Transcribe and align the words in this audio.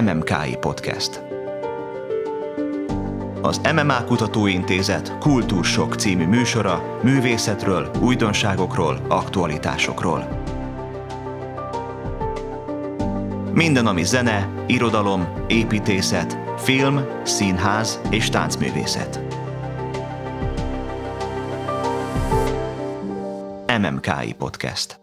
MMKI 0.00 0.56
Podcast. 0.60 1.22
Az 3.42 3.60
MMA 3.72 4.04
Kutatóintézet 4.04 5.18
Kultúrsok 5.18 5.94
című 5.94 6.26
műsora 6.26 6.98
művészetről, 7.02 7.90
újdonságokról, 8.00 9.00
aktualitásokról. 9.08 10.28
Minden, 13.52 13.86
ami 13.86 14.04
zene, 14.04 14.48
irodalom, 14.66 15.28
építészet, 15.48 16.38
film, 16.58 17.00
színház 17.22 18.00
és 18.10 18.28
táncművészet. 18.28 19.20
MMKI 23.78 24.32
Podcast. 24.38 24.99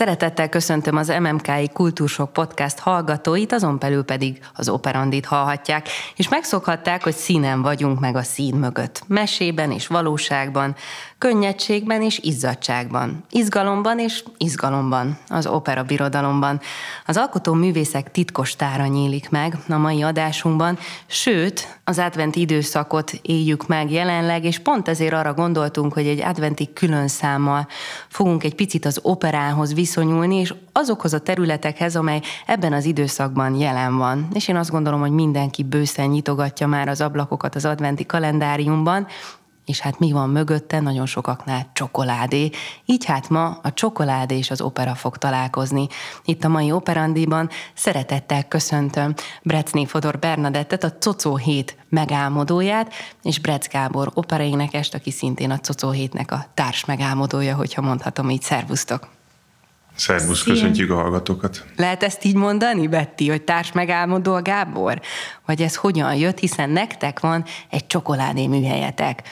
Szeretettel 0.00 0.48
köszöntöm 0.48 0.96
az 0.96 1.12
MMKI 1.20 1.68
Kultúrsok 1.72 2.32
Podcast 2.32 2.78
hallgatóit, 2.78 3.52
azon 3.52 3.78
belül 3.78 4.04
pedig 4.04 4.40
az 4.54 4.68
operandit 4.68 5.26
hallhatják, 5.26 5.88
és 6.16 6.28
megszokhatták, 6.28 7.02
hogy 7.02 7.14
színen 7.14 7.62
vagyunk 7.62 8.00
meg 8.00 8.16
a 8.16 8.22
szín 8.22 8.54
mögött. 8.54 9.02
Mesében 9.06 9.70
és 9.70 9.86
valóságban, 9.86 10.74
könnyedségben 11.18 12.02
és 12.02 12.18
izzadságban, 12.18 13.24
izgalomban 13.30 13.98
és 13.98 14.24
izgalomban, 14.38 15.18
az 15.28 15.46
opera 15.46 15.82
birodalomban. 15.82 16.60
Az 17.06 17.16
alkotó 17.16 17.52
művészek 17.52 18.10
titkos 18.10 18.56
tára 18.56 18.86
nyílik 18.86 19.30
meg 19.30 19.56
a 19.68 19.76
mai 19.76 20.02
adásunkban, 20.02 20.78
sőt, 21.06 21.80
az 21.84 21.98
adventi 21.98 22.40
időszakot 22.40 23.12
éljük 23.22 23.66
meg 23.66 23.90
jelenleg, 23.90 24.44
és 24.44 24.58
pont 24.58 24.88
ezért 24.88 25.12
arra 25.12 25.34
gondoltunk, 25.34 25.92
hogy 25.92 26.06
egy 26.06 26.20
adventi 26.20 26.72
külön 26.72 27.08
számmal 27.08 27.66
fogunk 28.08 28.44
egy 28.44 28.54
picit 28.54 28.84
az 28.84 28.98
operához 29.02 29.72
viszonyulni, 29.90 30.36
és 30.36 30.54
azokhoz 30.72 31.12
a 31.12 31.20
területekhez, 31.20 31.96
amely 31.96 32.20
ebben 32.46 32.72
az 32.72 32.84
időszakban 32.84 33.54
jelen 33.54 33.96
van. 33.96 34.28
És 34.32 34.48
én 34.48 34.56
azt 34.56 34.70
gondolom, 34.70 35.00
hogy 35.00 35.10
mindenki 35.10 35.62
bőszen 35.62 36.08
nyitogatja 36.08 36.66
már 36.66 36.88
az 36.88 37.00
ablakokat 37.00 37.54
az 37.54 37.64
adventi 37.64 38.06
kalendáriumban, 38.06 39.06
és 39.66 39.80
hát 39.80 39.98
mi 39.98 40.12
van 40.12 40.30
mögötte? 40.30 40.80
Nagyon 40.80 41.06
sokaknál 41.06 41.70
csokoládé. 41.72 42.50
Így 42.84 43.04
hát 43.04 43.28
ma 43.28 43.58
a 43.62 43.72
csokoládé 43.72 44.36
és 44.36 44.50
az 44.50 44.60
opera 44.60 44.94
fog 44.94 45.16
találkozni. 45.16 45.86
Itt 46.24 46.44
a 46.44 46.48
mai 46.48 46.72
operandiban 46.72 47.48
szeretettel 47.74 48.48
köszöntöm 48.48 49.14
Brecné 49.42 49.84
Fodor 49.84 50.18
Bernadettet, 50.18 50.84
a 50.84 50.92
Cocó 50.98 51.36
hét 51.36 51.76
megálmodóját, 51.88 52.92
és 53.22 53.38
Brec 53.38 53.68
Gábor 53.68 54.10
operaénekest, 54.14 54.94
aki 54.94 55.10
szintén 55.10 55.50
a 55.50 55.58
Cocó 55.58 55.90
hétnek 55.90 56.32
a 56.32 56.44
társ 56.54 56.84
megálmodója, 56.84 57.56
hogyha 57.56 57.82
mondhatom 57.82 58.30
így. 58.30 58.42
Szervusztok! 58.42 59.19
Szervusz, 60.00 60.42
köszöntjük 60.42 60.90
a 60.90 60.94
hallgatókat. 60.94 61.64
Lehet 61.76 62.02
ezt 62.02 62.24
így 62.24 62.34
mondani, 62.34 62.88
Betty, 62.88 63.28
hogy 63.28 63.42
társ 63.42 63.72
megálmodó 63.72 64.34
a 64.34 64.42
Gábor? 64.42 65.00
Vagy 65.46 65.62
ez 65.62 65.76
hogyan 65.76 66.14
jött, 66.14 66.38
hiszen 66.38 66.70
nektek 66.70 67.20
van 67.20 67.44
egy 67.70 67.86
csokoládé 67.86 68.46
műhelyetek. 68.46 69.22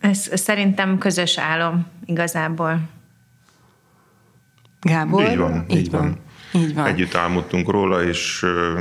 Ez 0.00 0.40
szerintem 0.40 0.98
közös 0.98 1.38
álom 1.38 1.86
igazából. 2.04 2.80
Gábor? 4.80 5.22
Így 5.30 5.36
van, 5.36 5.64
így, 5.68 5.76
így 5.76 5.90
van. 5.90 6.00
van. 6.00 6.62
Így 6.62 6.74
van. 6.74 6.86
Együtt 6.86 7.14
álmodtunk 7.14 7.68
róla, 7.70 8.02
és 8.02 8.42
ö, 8.42 8.80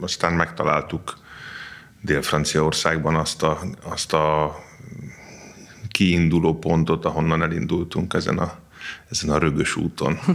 aztán 0.00 0.32
megtaláltuk 0.32 1.18
Dél-Franciaországban 2.00 3.14
azt 3.14 3.42
a, 3.42 3.58
azt 3.82 4.12
a 4.12 4.56
kiinduló 5.88 6.58
pontot, 6.58 7.04
ahonnan 7.04 7.42
elindultunk 7.42 8.14
ezen 8.14 8.38
a, 8.38 8.61
ezen 9.10 9.30
a 9.30 9.38
rögös 9.38 9.76
úton. 9.76 10.18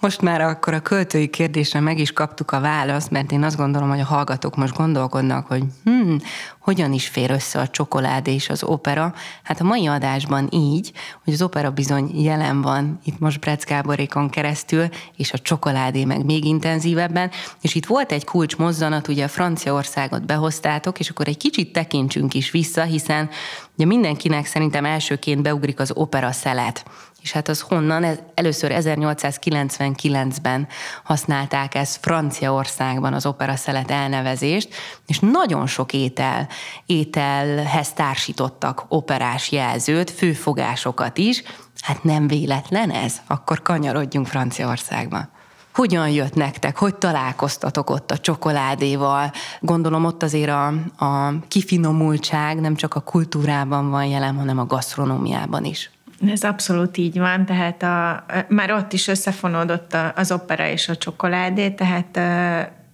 Most 0.00 0.20
már 0.20 0.40
akkor 0.40 0.74
a 0.74 0.80
költői 0.80 1.28
kérdésre 1.28 1.80
meg 1.80 1.98
is 1.98 2.12
kaptuk 2.12 2.50
a 2.50 2.60
választ, 2.60 3.10
mert 3.10 3.32
én 3.32 3.42
azt 3.42 3.56
gondolom, 3.56 3.88
hogy 3.88 4.00
a 4.00 4.04
hallgatók 4.04 4.56
most 4.56 4.76
gondolkodnak, 4.76 5.46
hogy 5.46 5.62
hmm, 5.84 6.18
hogyan 6.58 6.92
is 6.92 7.08
fér 7.08 7.30
össze 7.30 7.60
a 7.60 7.68
csokoládé 7.68 8.34
és 8.34 8.48
az 8.48 8.62
opera. 8.62 9.14
Hát 9.42 9.60
a 9.60 9.64
mai 9.64 9.86
adásban 9.86 10.48
így, 10.50 10.92
hogy 11.24 11.32
az 11.32 11.42
opera 11.42 11.70
bizony 11.70 12.22
jelen 12.22 12.62
van 12.62 12.98
itt 13.04 13.18
most 13.18 13.40
Brecz 13.40 13.64
Gáborékon 13.64 14.30
keresztül, 14.30 14.88
és 15.16 15.32
a 15.32 15.38
csokoládé 15.38 16.04
meg 16.04 16.24
még 16.24 16.44
intenzívebben, 16.44 17.30
és 17.60 17.74
itt 17.74 17.86
volt 17.86 18.12
egy 18.12 18.24
kulcs 18.24 18.56
mozzanat, 18.56 19.08
ugye 19.08 19.24
a 19.24 19.28
Franciaországot 19.28 20.26
behoztátok, 20.26 20.98
és 20.98 21.10
akkor 21.10 21.28
egy 21.28 21.36
kicsit 21.36 21.72
tekintsünk 21.72 22.34
is 22.34 22.50
vissza, 22.50 22.82
hiszen 22.82 23.30
ugye 23.76 23.86
mindenkinek 23.86 24.46
szerintem 24.46 24.84
elsőként 24.84 25.42
beugrik 25.42 25.80
az 25.80 25.92
opera 25.94 26.32
szelet 26.32 26.84
és 27.22 27.32
hát 27.32 27.48
az 27.48 27.60
honnan? 27.60 28.18
Először 28.34 28.72
1899-ben 28.74 30.68
használták 31.04 31.74
ezt 31.74 31.98
Franciaországban 32.00 33.12
az 33.12 33.26
opera 33.26 33.56
szelet 33.56 33.90
elnevezést, 33.90 34.74
és 35.06 35.18
nagyon 35.18 35.66
sok 35.66 35.92
étel, 35.92 36.48
ételhez 36.86 37.92
társítottak 37.92 38.84
operás 38.88 39.52
jelzőt, 39.52 40.10
főfogásokat 40.10 41.18
is. 41.18 41.42
Hát 41.80 42.04
nem 42.04 42.26
véletlen 42.26 42.90
ez? 42.90 43.16
Akkor 43.26 43.62
kanyarodjunk 43.62 44.26
Franciaországba. 44.26 45.28
Hogyan 45.74 46.08
jött 46.08 46.34
nektek? 46.34 46.78
Hogy 46.78 46.94
találkoztatok 46.94 47.90
ott 47.90 48.10
a 48.10 48.18
csokoládéval? 48.18 49.32
Gondolom 49.60 50.04
ott 50.04 50.22
azért 50.22 50.50
a, 50.50 50.66
a 51.04 51.32
kifinomultság 51.48 52.60
nem 52.60 52.74
csak 52.74 52.94
a 52.94 53.00
kultúrában 53.00 53.90
van 53.90 54.04
jelen, 54.04 54.36
hanem 54.36 54.58
a 54.58 54.66
gasztronómiában 54.66 55.64
is. 55.64 55.90
Ez 56.26 56.42
abszolút 56.42 56.96
így 56.96 57.18
van, 57.18 57.44
tehát 57.44 57.82
a, 57.82 58.24
már 58.48 58.72
ott 58.72 58.92
is 58.92 59.08
összefonódott 59.08 59.96
az 60.14 60.32
opera 60.32 60.68
és 60.68 60.88
a 60.88 60.96
csokoládé, 60.96 61.70
tehát 61.70 62.20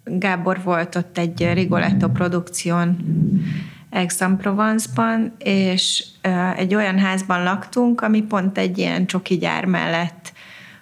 Gábor 0.04 0.60
volt 0.62 0.94
ott 0.94 1.18
egy 1.18 1.52
Rigoletto 1.52 2.08
produkción 2.08 2.96
Aix-en-Provence-ban, 3.90 5.32
és 5.38 6.04
egy 6.56 6.74
olyan 6.74 6.98
házban 6.98 7.42
laktunk, 7.42 8.00
ami 8.00 8.22
pont 8.22 8.58
egy 8.58 8.78
ilyen 8.78 9.06
csoki 9.06 9.36
gyár 9.36 9.64
mellett 9.64 10.32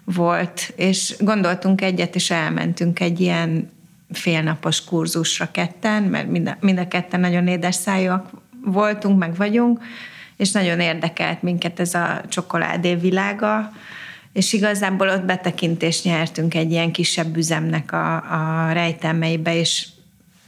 volt, 0.05 0.72
és 0.76 1.15
gondoltunk 1.19 1.81
egyet, 1.81 2.15
és 2.15 2.31
elmentünk 2.31 3.00
egy 3.00 3.21
ilyen 3.21 3.71
félnapos 4.11 4.84
kurzusra 4.84 5.50
ketten, 5.50 6.03
mert 6.03 6.28
mind 6.28 6.49
a, 6.49 6.56
mind 6.61 6.78
a 6.78 6.88
ketten 6.88 7.21
nagyon 7.21 7.47
édes 7.47 7.75
szájúak 7.75 8.31
voltunk, 8.65 9.19
meg 9.19 9.37
vagyunk, 9.37 9.81
és 10.37 10.53
nagyon 10.53 10.81
érdekelt 10.81 11.43
minket 11.43 11.81
ez 11.81 11.95
a 11.95 12.21
csokoládé 12.28 12.95
világa, 12.95 13.72
és 14.33 14.53
igazából 14.53 15.09
ott 15.09 15.25
betekintést 15.25 16.05
nyertünk 16.05 16.55
egy 16.55 16.71
ilyen 16.71 16.93
kisebb 16.93 17.37
üzemnek 17.37 17.93
a, 17.93 18.15
a 18.17 18.73
rejtelmeibe, 18.73 19.56
és 19.56 19.87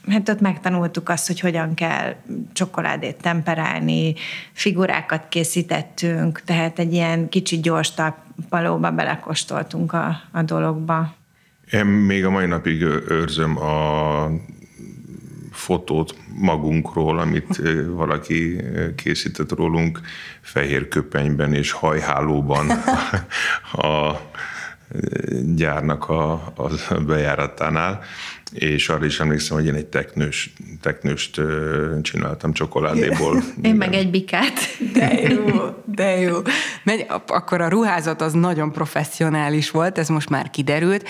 hát 0.08 0.28
ott 0.28 0.40
megtanultuk 0.40 1.08
azt, 1.08 1.26
hogy 1.26 1.40
hogyan 1.40 1.74
kell 1.74 2.14
csokoládét 2.52 3.16
temperálni, 3.16 4.14
figurákat 4.52 5.28
készítettünk, 5.28 6.42
tehát 6.44 6.78
egy 6.78 6.92
ilyen 6.92 7.28
kicsi 7.28 7.60
gyors 7.60 7.94
talpalóba 7.94 8.90
belekostoltunk 8.90 9.92
a, 9.92 10.20
a 10.32 10.42
dologba. 10.42 11.14
Én 11.72 11.84
még 11.84 12.24
a 12.24 12.30
mai 12.30 12.46
napig 12.46 12.82
őrzöm 13.08 13.58
a 13.58 14.26
fotót 15.56 16.14
magunkról, 16.34 17.18
amit 17.18 17.62
valaki 17.88 18.60
készített 18.96 19.52
rólunk 19.52 20.00
fehér 20.40 20.88
köpenyben 20.88 21.52
és 21.54 21.70
hajhálóban 21.70 22.70
a 23.72 24.20
gyárnak 25.54 26.08
a, 26.08 26.32
a 26.32 26.94
bejáratánál, 27.06 28.00
és 28.52 28.88
arra 28.88 29.04
is 29.04 29.20
emlékszem, 29.20 29.56
hogy 29.56 29.66
én 29.66 29.74
egy 29.74 29.86
teknős, 29.86 30.52
teknőst 30.80 31.40
csináltam 32.02 32.52
csokoládéból. 32.52 33.42
Én 33.62 33.74
meg 33.74 33.94
egy 33.94 34.10
bikát. 34.10 34.58
De 34.92 35.20
jó, 35.20 35.44
de 35.84 36.20
jó. 36.20 36.36
Megy, 36.84 37.06
akkor 37.26 37.60
a 37.60 37.68
ruházat 37.68 38.20
az 38.20 38.32
nagyon 38.32 38.72
professzionális 38.72 39.70
volt, 39.70 39.98
ez 39.98 40.08
most 40.08 40.28
már 40.30 40.50
kiderült. 40.50 41.08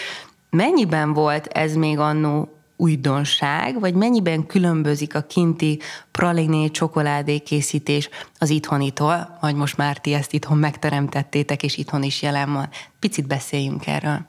Mennyiben 0.51 1.13
volt 1.13 1.47
ez 1.47 1.75
még 1.75 1.99
annó 1.99 2.56
újdonság, 2.77 3.81
vagy 3.81 3.95
mennyiben 3.95 4.47
különbözik 4.47 5.15
a 5.15 5.23
kinti 5.23 5.81
praliné 6.11 6.69
csokoládé 6.69 7.39
készítés 7.39 8.09
az 8.39 8.51
itthonitól, 8.51 9.39
vagy 9.41 9.55
most 9.55 9.77
már 9.77 9.99
ti 9.99 10.13
ezt 10.13 10.33
itthon 10.33 10.59
megteremtettétek, 10.59 11.63
és 11.63 11.77
itthon 11.77 12.03
is 12.03 12.23
jelen 12.23 12.53
van. 12.53 12.69
Picit 12.99 13.27
beszéljünk 13.27 13.87
erről. 13.87 14.27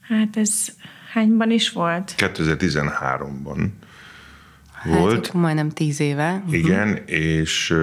Hát 0.00 0.36
ez 0.36 0.68
hányban 1.12 1.50
is 1.50 1.70
volt? 1.70 2.14
2013-ban 2.16 3.68
hát, 4.72 4.98
volt. 4.98 5.32
Majdnem 5.32 5.70
tíz 5.70 6.00
éve. 6.00 6.42
Igen, 6.50 6.88
uh-huh. 6.88 7.10
és 7.10 7.74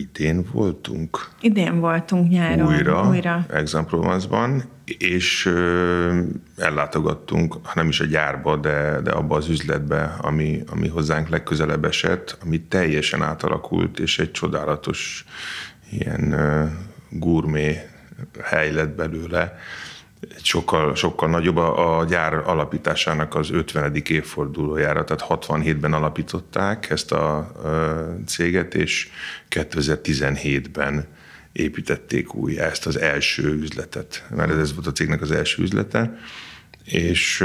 idén 0.00 0.44
voltunk. 0.52 1.28
Idén 1.40 1.80
voltunk 1.80 2.30
nyáron. 2.30 2.66
Újra, 2.66 3.08
újra. 3.08 3.46
Aix-en-Provence-ban, 3.50 4.62
és 4.98 5.46
ö, 5.46 6.20
ellátogattunk, 6.56 7.52
ha 7.62 7.72
nem 7.74 7.88
is 7.88 8.00
a 8.00 8.04
gyárba, 8.04 8.56
de, 8.56 9.00
de 9.00 9.10
abba 9.10 9.36
az 9.36 9.48
üzletbe, 9.48 10.16
ami, 10.20 10.62
ami 10.70 10.88
hozzánk 10.88 11.28
legközelebb 11.28 11.84
esett, 11.84 12.38
ami 12.42 12.60
teljesen 12.60 13.22
átalakult, 13.22 13.98
és 13.98 14.18
egy 14.18 14.30
csodálatos 14.30 15.24
ilyen 15.90 16.32
ö, 16.32 16.64
gurmé 17.10 17.78
hely 18.42 18.72
lett 18.72 18.94
belőle, 18.94 19.58
sokkal, 20.42 20.94
sokkal 20.94 21.28
nagyobb 21.28 21.56
a, 21.56 21.98
a 21.98 22.04
gyár 22.04 22.34
alapításának 22.34 23.34
az 23.34 23.50
50. 23.50 23.94
évfordulójára, 23.94 25.04
tehát 25.04 25.26
67-ben 25.28 25.92
alapították 25.92 26.90
ezt 26.90 27.12
a, 27.12 27.52
céget, 28.26 28.74
és 28.74 29.08
2017-ben 29.50 31.06
építették 31.52 32.34
újjá 32.34 32.64
ezt 32.64 32.86
az 32.86 32.98
első 32.98 33.52
üzletet, 33.52 34.26
mert 34.36 34.50
ez 34.50 34.74
volt 34.74 34.86
a 34.86 34.92
cégnek 34.92 35.20
az 35.20 35.30
első 35.30 35.62
üzlete, 35.62 36.18
és 36.84 37.44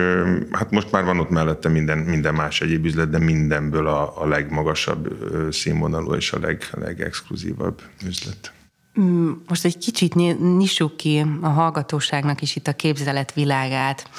hát 0.52 0.72
most 0.72 0.92
már 0.92 1.04
van 1.04 1.20
ott 1.20 1.30
mellette 1.30 1.70
minden, 1.70 1.98
minden 1.98 2.34
más 2.34 2.62
egyéb 2.62 2.86
üzlet, 2.86 3.10
de 3.10 3.20
mindenből 3.20 3.88
a, 3.88 4.22
a 4.22 4.28
legmagasabb 4.28 5.18
színvonalú 5.52 6.14
és 6.14 6.32
a 6.32 6.40
leg, 6.40 6.70
legexkluzívabb 6.72 7.82
üzlet. 8.06 8.55
Mm, 9.00 9.32
most 9.48 9.66
egy 9.66 9.78
kicsit 9.78 10.16
nyissuk 10.58 10.98
ki 10.98 11.26
a 11.42 11.48
hallgatóságnak 11.48 12.42
is 12.42 12.56
itt 12.56 12.68
a 12.68 12.74
képzelet 12.74 13.34
világát. 13.34 14.10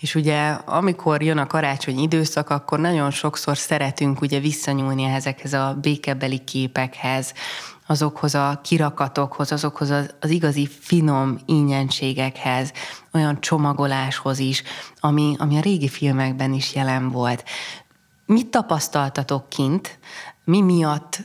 És 0.00 0.14
ugye 0.14 0.48
amikor 0.50 1.22
jön 1.22 1.38
a 1.38 1.46
karácsony 1.46 1.98
időszak, 1.98 2.50
akkor 2.50 2.78
nagyon 2.78 3.10
sokszor 3.10 3.56
szeretünk 3.56 4.20
ugye 4.20 4.40
visszanyúlni 4.40 5.04
ezekhez 5.04 5.52
a 5.52 5.78
békebeli 5.80 6.38
képekhez, 6.44 7.32
azokhoz 7.86 8.34
a 8.34 8.60
kirakatokhoz, 8.62 9.52
azokhoz 9.52 9.90
az, 9.90 10.14
az 10.20 10.30
igazi 10.30 10.66
finom 10.80 11.38
ingyenségekhez, 11.46 12.72
olyan 13.12 13.40
csomagoláshoz 13.40 14.38
is, 14.38 14.62
ami, 15.00 15.34
ami 15.38 15.56
a 15.56 15.60
régi 15.60 15.88
filmekben 15.88 16.52
is 16.52 16.74
jelen 16.74 17.10
volt. 17.10 17.44
Mit 18.26 18.46
tapasztaltatok 18.46 19.48
kint? 19.48 19.98
Mi 20.44 20.60
miatt 20.60 21.20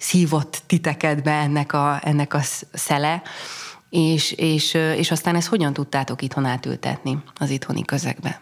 szívott 0.00 0.62
titeket 0.66 1.22
be 1.22 1.32
ennek 1.32 1.72
a, 1.72 2.00
ennek 2.02 2.34
a 2.34 2.40
szele, 2.72 3.22
és, 3.90 4.32
és, 4.32 4.74
és 4.74 5.10
aztán 5.10 5.34
ezt 5.34 5.48
hogyan 5.48 5.72
tudtátok 5.72 6.22
itthon 6.22 6.44
átültetni 6.44 7.18
az 7.38 7.50
itthoni 7.50 7.84
közegbe? 7.84 8.40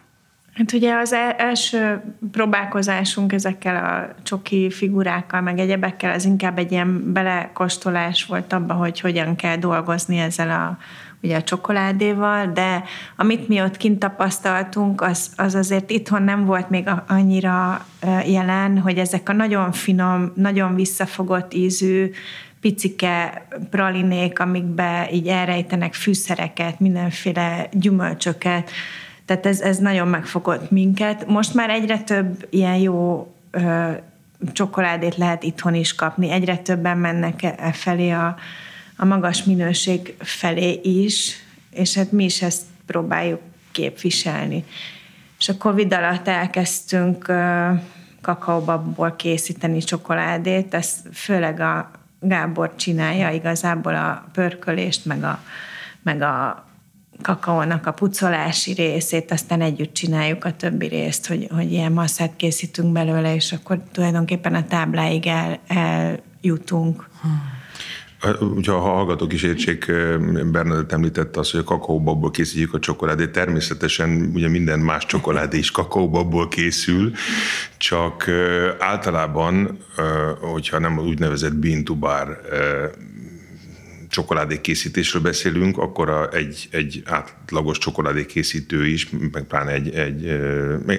Hát 0.55 0.73
ugye 0.73 0.95
az 0.95 1.13
első 1.37 2.03
próbálkozásunk 2.33 3.33
ezekkel 3.33 3.85
a 3.85 4.23
csoki 4.23 4.71
figurákkal, 4.71 5.41
meg 5.41 5.59
egyebekkel, 5.59 6.13
az 6.13 6.25
inkább 6.25 6.59
egy 6.59 6.73
ilyen 6.73 7.13
belekostolás 7.13 8.25
volt 8.25 8.53
abba, 8.53 8.75
hogy 8.75 9.01
hogyan 9.01 9.37
kell 9.37 9.57
dolgozni 9.57 10.19
ezzel 10.19 10.51
a, 10.51 10.79
ugye 11.23 11.37
a 11.37 11.43
csokoládéval, 11.43 12.53
de 12.53 12.85
amit 13.17 13.49
mi 13.49 13.63
ott 13.63 13.77
kint 13.77 13.99
tapasztaltunk, 13.99 15.01
az, 15.01 15.31
az 15.37 15.55
azért 15.55 15.91
itthon 15.91 16.23
nem 16.23 16.45
volt 16.45 16.71
még 16.71 16.89
annyira 17.07 17.87
jelen, 18.27 18.79
hogy 18.79 18.99
ezek 18.99 19.29
a 19.29 19.33
nagyon 19.33 19.73
finom, 19.73 20.33
nagyon 20.35 20.75
visszafogott 20.75 21.55
ízű, 21.55 22.11
picike 22.61 23.47
pralinék, 23.71 24.41
amikbe 24.41 25.09
így 25.13 25.27
elrejtenek 25.27 25.95
fűszereket, 25.95 26.81
mindenféle 26.81 27.69
gyümölcsöket, 27.73 28.71
tehát 29.25 29.47
ez, 29.47 29.61
ez 29.61 29.79
nagyon 29.79 30.09
megfogott 30.09 30.71
minket. 30.71 31.27
Most 31.27 31.55
már 31.55 31.71
egyre 31.71 31.99
több 31.99 32.47
ilyen 32.51 32.77
jó 32.77 33.33
ö, 33.51 33.91
csokoládét 34.53 35.17
lehet 35.17 35.43
itthon 35.43 35.75
is 35.75 35.95
kapni, 35.95 36.31
egyre 36.31 36.57
többen 36.57 36.99
mennek 36.99 37.43
e, 37.43 37.55
e 37.59 37.73
felé 37.73 38.11
a, 38.11 38.37
a 39.01 39.05
magas 39.05 39.45
minőség 39.45 40.15
felé 40.19 40.81
is, 40.83 41.35
és 41.71 41.95
hát 41.95 42.13
mi 42.13 42.25
is 42.25 42.43
ezt 42.43 42.63
próbáljuk 42.87 43.41
képviselni. 43.73 44.65
És 45.39 45.49
a 45.49 45.57
Covid 45.57 45.93
alatt 45.93 46.29
elkezdtünk 46.29 47.33
kakaóbabból 48.21 49.17
készíteni 49.17 49.79
csokoládét, 49.79 50.75
ezt 50.75 50.99
főleg 51.13 51.61
a 51.61 51.91
Gábor 52.21 52.75
csinálja 52.77 53.31
igazából 53.31 53.95
a 53.95 54.29
pörkölést, 54.33 55.05
meg 55.05 55.23
a, 55.23 55.43
meg 56.03 56.23
a 56.23 56.67
kakaónak 57.23 57.87
a 57.87 57.93
pucolási 57.93 58.73
részét, 58.73 59.31
aztán 59.31 59.61
együtt 59.61 59.95
csináljuk 59.95 60.45
a 60.45 60.53
többi 60.53 60.87
részt, 60.87 61.27
hogy, 61.27 61.49
hogy 61.55 61.73
ilyen 61.73 61.93
masszát 61.93 62.37
készítünk 62.37 62.93
belőle, 62.93 63.35
és 63.35 63.53
akkor 63.53 63.83
tulajdonképpen 63.93 64.55
a 64.55 64.67
tábláig 64.67 65.27
el, 65.27 65.59
eljutunk. 65.67 67.09
Hmm. 67.23 67.58
Ugye 68.41 68.73
a 68.73 68.79
hallgatók 68.79 69.33
is 69.33 69.43
értsék, 69.43 69.93
Bernadett 70.53 70.93
említette 70.93 71.41
azt, 71.41 71.51
hogy 71.51 71.61
a 71.61 71.65
kakaóbabból 71.65 72.31
készítjük 72.31 72.75
a 72.75 72.79
csokoládét. 72.79 73.31
Természetesen 73.31 74.31
ugye 74.35 74.49
minden 74.49 74.79
más 74.79 75.07
csokoládé 75.07 75.59
is 75.59 75.71
kakaóbabból 75.71 76.49
készül, 76.49 77.13
csak 77.77 78.31
általában, 78.79 79.79
hogyha 80.41 80.79
nem 80.79 80.99
úgynevezett 80.99 81.55
bean 81.55 81.85
to 81.85 81.95
bar 81.95 82.41
csokoládékészítésről 84.19 85.23
beszélünk, 85.23 85.79
akkor 85.79 86.29
egy, 86.33 86.69
egy 86.71 87.03
átlagos 87.05 87.79
csokoládékészítő 87.79 88.87
is, 88.87 89.09
meg 89.33 89.45
pláne 89.45 89.73
egy, 89.73 89.95
egy 89.95 90.41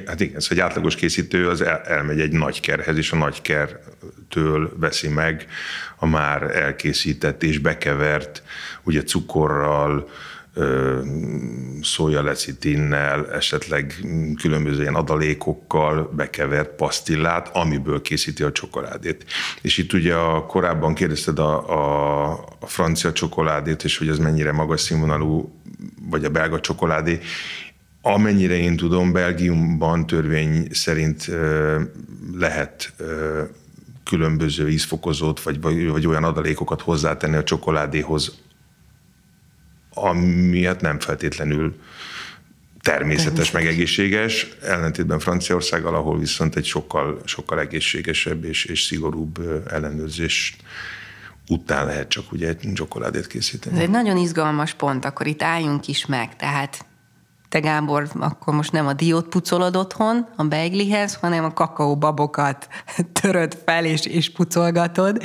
hát 0.06 0.20
igen, 0.20 0.36
ez 0.36 0.48
egy 0.50 0.60
átlagos 0.60 0.96
készítő 0.96 1.48
az 1.48 1.62
el, 1.62 1.82
elmegy 1.82 2.20
egy 2.20 2.32
nagy 2.32 2.60
kerhez, 2.60 2.98
és 2.98 3.12
a 3.12 3.18
nagy 3.18 3.42
kertől 3.42 4.74
veszi 4.80 5.08
meg 5.08 5.48
a 5.96 6.06
már 6.06 6.56
elkészített 6.56 7.44
és 7.44 7.58
bekevert, 7.58 8.44
ugye 8.84 9.02
cukorral, 9.04 10.10
szójalecitinnel, 11.82 13.32
esetleg 13.32 13.96
különböző 14.42 14.82
ilyen 14.82 14.96
adalékokkal 14.96 16.12
bekevert 16.16 16.76
pasztillát, 16.76 17.50
amiből 17.54 18.02
készíti 18.02 18.44
a 18.44 18.52
csokoládét. 18.52 19.26
És 19.62 19.78
itt 19.78 19.94
ugye 19.94 20.16
a, 20.16 20.46
korábban 20.46 20.94
kérdezted 20.94 21.40
a, 21.40 21.70
a, 21.70 22.32
a 22.60 22.66
francia 22.66 23.12
csokoládét, 23.12 23.84
és 23.84 23.98
hogy 23.98 24.08
ez 24.08 24.18
mennyire 24.18 24.52
magas 24.52 24.82
színvonalú, 24.82 25.54
vagy 26.10 26.26
a 26.26 26.30
belga 26.30 26.60
csokoládé. 26.60 27.20
Amennyire 28.02 28.58
én 28.58 28.78
tudom, 28.78 29.12
Belgiumban 29.12 30.08
törvény 30.08 30.68
szerint 30.72 31.32
lehet 32.38 32.94
különböző 34.04 34.70
ízfokozót, 34.70 35.42
vagy, 35.42 35.62
vagy 35.90 36.08
olyan 36.08 36.24
adalékokat 36.24 36.82
hozzátenni 36.82 37.36
a 37.36 37.44
csokoládéhoz, 37.44 38.42
amiatt 40.04 40.82
nem 40.82 41.00
feltétlenül 41.00 41.80
természetes, 42.82 43.52
meg 43.52 43.66
egészséges, 43.66 44.48
ellentétben 44.62 45.20
Franciaországgal, 45.20 45.96
ahol 45.96 46.20
viszont 46.20 46.56
egy 46.56 46.66
sokkal, 46.66 47.22
sokkal 47.26 47.60
egészségesebb 47.60 48.44
és, 48.44 48.66
és 48.66 48.82
szigorúbb 48.82 49.64
ellenőrzés 49.68 50.56
után 51.48 51.86
lehet 51.86 52.10
csak 52.10 52.32
ugye 52.32 52.48
egy 52.48 52.74
csokoládét 52.74 53.28
készíteni. 53.28 53.76
Ez 53.76 53.82
egy 53.82 53.90
nagyon 53.90 54.18
izgalmas 54.18 54.74
pont, 54.74 55.06
akkor 55.06 55.28
itt 55.28 55.42
álljunk 55.42 55.88
is 55.88 56.06
meg. 56.06 56.36
Tehát 56.36 56.86
te 57.50 57.60
Gábor, 57.60 58.08
akkor 58.20 58.54
most 58.54 58.72
nem 58.72 58.88
a 58.88 58.94
diót 58.94 59.28
pucolod 59.28 59.76
otthon 59.76 60.28
a 60.36 60.44
beiglihez, 60.44 61.16
hanem 61.16 61.44
a 61.44 61.54
kakaóbabokat 61.54 62.68
töröd 63.22 63.58
fel 63.66 63.86
és, 63.86 64.06
és 64.06 64.32
pucolgatod. 64.32 65.22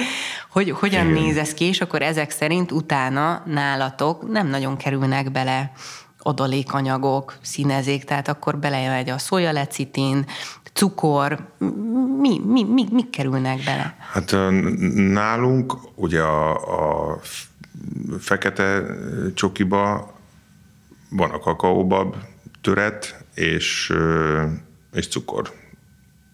Hogy, 0.50 0.70
hogyan 0.70 1.10
Igen. 1.10 1.22
néz 1.22 1.36
ez 1.36 1.54
ki, 1.54 1.64
és 1.64 1.80
akkor 1.80 2.02
ezek 2.02 2.30
szerint 2.30 2.72
utána 2.72 3.42
nálatok 3.46 4.30
nem 4.30 4.46
nagyon 4.46 4.76
kerülnek 4.76 5.32
bele 5.32 5.72
adalékanyagok, 6.18 7.36
színezék, 7.42 8.04
tehát 8.04 8.28
akkor 8.28 8.58
belemegy 8.58 9.10
a 9.10 9.18
szójalecitin, 9.18 10.26
cukor, 10.72 11.48
mi, 12.20 12.40
mi, 12.46 12.64
mi, 12.64 12.86
mi 12.90 13.10
kerülnek 13.10 13.64
bele? 13.64 13.96
Hát 14.12 14.36
nálunk 14.94 15.76
ugye 15.94 16.20
a, 16.20 16.50
a 16.52 17.18
fekete 18.18 18.82
csokiba 19.34 20.13
van 21.16 21.30
a 21.30 21.38
kakaóbab, 21.38 22.16
töret 22.60 23.24
és, 23.34 23.92
és 24.92 25.08
cukor. 25.08 25.52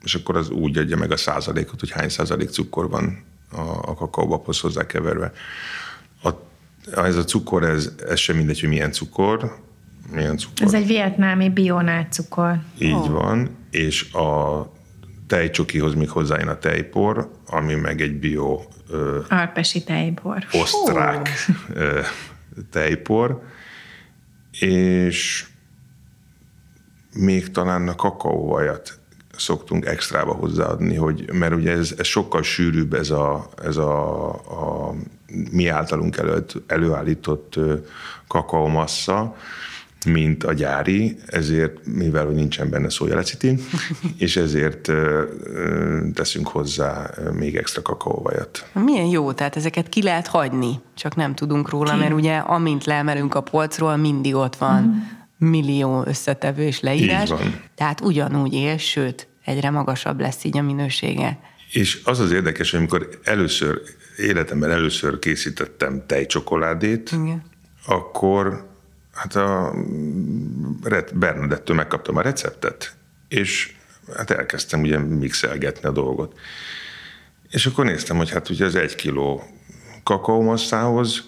És 0.05 0.15
akkor 0.15 0.37
az 0.37 0.51
úgy 0.51 0.79
adja 0.79 0.97
meg 0.97 1.11
a 1.13 1.17
százalékot, 1.17 1.81
hogy 1.81 1.91
hány 1.91 2.09
százalék 2.09 2.49
cukor 2.49 2.89
van 2.91 3.25
a, 3.53 3.61
a 3.61 3.95
kakaóbabhoz 3.95 4.61
hozzákeverve. 4.61 5.33
A, 6.23 6.31
ez 6.97 7.17
a 7.17 7.25
cukor, 7.25 7.65
ez, 7.65 7.95
ez 8.09 8.19
sem 8.19 8.37
mindegy, 8.37 8.61
hogy 8.61 8.69
milyen 8.69 8.93
cukor, 8.93 9.59
milyen 10.13 10.37
cukor. 10.37 10.67
Ez 10.67 10.75
egy 10.75 10.87
vietnámi 10.87 11.49
bionát 11.49 12.13
cukor. 12.13 12.59
Így 12.79 12.93
oh. 12.93 13.09
van, 13.09 13.57
és 13.71 14.13
a 14.13 14.73
tejcsokihoz 15.27 15.95
még 15.95 16.11
hozzájön 16.11 16.49
a 16.49 16.59
tejpor, 16.59 17.31
ami 17.47 17.75
meg 17.75 18.01
egy 18.01 18.15
bio... 18.15 18.61
Alpesi 19.29 19.85
tejpor. 19.85 20.45
Osztrák 20.53 21.29
oh. 21.75 22.05
tejpor, 22.71 23.43
és 24.61 25.47
még 27.15 27.51
talán 27.51 27.89
a 27.89 27.95
kakaóvajat 27.95 28.99
szoktunk 29.37 29.87
extrába 29.87 30.33
hozzáadni, 30.33 30.95
hogy, 30.95 31.33
mert 31.33 31.55
ugye 31.55 31.73
ez, 31.73 31.95
ez 31.99 32.07
sokkal 32.07 32.43
sűrűbb 32.43 32.95
ez 32.95 33.11
a, 33.11 33.49
ez 33.63 33.77
a, 33.77 34.29
a 34.29 34.95
mi 35.51 35.69
általunk 35.69 36.17
elő, 36.17 36.45
előállított 36.67 37.59
kakaómassa, 38.29 39.37
mint 40.07 40.45
a 40.45 40.53
gyári, 40.53 41.17
ezért, 41.27 41.87
mivel 41.87 42.25
hogy 42.27 42.35
nincsen 42.35 42.71
benne 42.71 42.91
szójelecitin, 42.91 43.61
és 44.19 44.37
ezért 44.37 44.93
teszünk 46.15 46.49
hozzá 46.49 47.11
még 47.33 47.57
extra 47.57 47.83
kakaóvajat. 47.83 48.71
Milyen 48.73 49.07
jó, 49.07 49.33
tehát 49.33 49.57
ezeket 49.57 49.89
ki 49.89 50.03
lehet 50.03 50.27
hagyni, 50.27 50.81
csak 50.95 51.17
nem 51.17 51.35
tudunk 51.35 51.69
róla, 51.69 51.97
mert 51.97 52.13
ugye 52.13 52.37
amint 52.37 52.85
leemelünk 52.85 53.35
a 53.35 53.41
polcról, 53.41 53.97
mindig 53.97 54.35
ott 54.35 54.57
van 54.57 54.83
mm. 54.83 55.49
millió 55.49 56.03
összetevő 56.07 56.63
és 56.63 56.81
leírás. 56.81 57.33
Tehát 57.75 58.01
ugyanúgy 58.01 58.55
él, 58.55 58.77
sőt, 58.77 59.29
egyre 59.45 59.71
magasabb 59.71 60.21
lesz 60.21 60.45
így 60.45 60.59
a 60.59 60.63
minősége. 60.63 61.39
És 61.73 62.01
az 62.05 62.19
az 62.19 62.33
érdekes, 62.33 62.71
hogy 62.71 62.79
amikor 62.79 63.09
először, 63.25 63.81
életemben 64.17 64.71
először 64.71 65.19
készítettem 65.19 66.03
tejcsokoládét, 66.07 67.11
Igen. 67.13 67.43
akkor 67.87 68.70
hát 69.21 69.37
a 69.37 69.75
Bernadettől 71.15 71.77
megkaptam 71.77 72.17
a 72.17 72.21
receptet, 72.21 72.95
és 73.29 73.73
hát 74.17 74.31
elkezdtem 74.31 74.81
ugye 74.81 74.99
mixelgetni 74.99 75.89
a 75.89 75.93
dolgot. 75.93 76.39
És 77.51 77.67
akkor 77.67 77.85
néztem, 77.85 78.17
hogy 78.17 78.31
hát 78.31 78.49
ugye 78.49 78.65
az 78.65 78.75
egy 78.75 78.95
kiló 78.95 79.43
kakaómasszához 80.03 81.23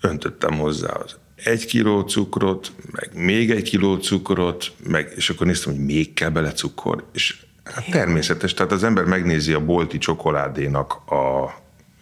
öntöttem 0.00 0.58
hozzá 0.58 0.88
az 0.88 1.16
egy 1.44 1.66
kiló 1.66 2.00
cukrot, 2.00 2.72
meg 2.90 3.10
még 3.14 3.50
egy 3.50 3.62
kiló 3.62 3.96
cukrot, 3.96 4.72
meg, 4.88 5.12
és 5.16 5.30
akkor 5.30 5.46
néztem, 5.46 5.72
hogy 5.72 5.84
még 5.84 6.14
kell 6.14 6.30
bele 6.30 6.52
cukor, 6.52 7.04
és 7.12 7.36
hát 7.64 7.90
természetes, 7.90 8.54
tehát 8.54 8.72
az 8.72 8.84
ember 8.84 9.04
megnézi 9.04 9.52
a 9.52 9.64
bolti 9.64 9.98
csokoládénak 9.98 10.92
a 11.10 11.54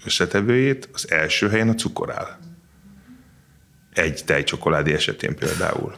összetevőjét, 0.05 0.89
az 0.93 1.11
első 1.11 1.49
helyen 1.49 1.69
a 1.69 1.75
cukor 1.75 2.13
áll 2.13 2.39
egy 3.95 4.23
tejcsokoládé 4.25 4.93
esetén 4.93 5.37
például. 5.37 5.95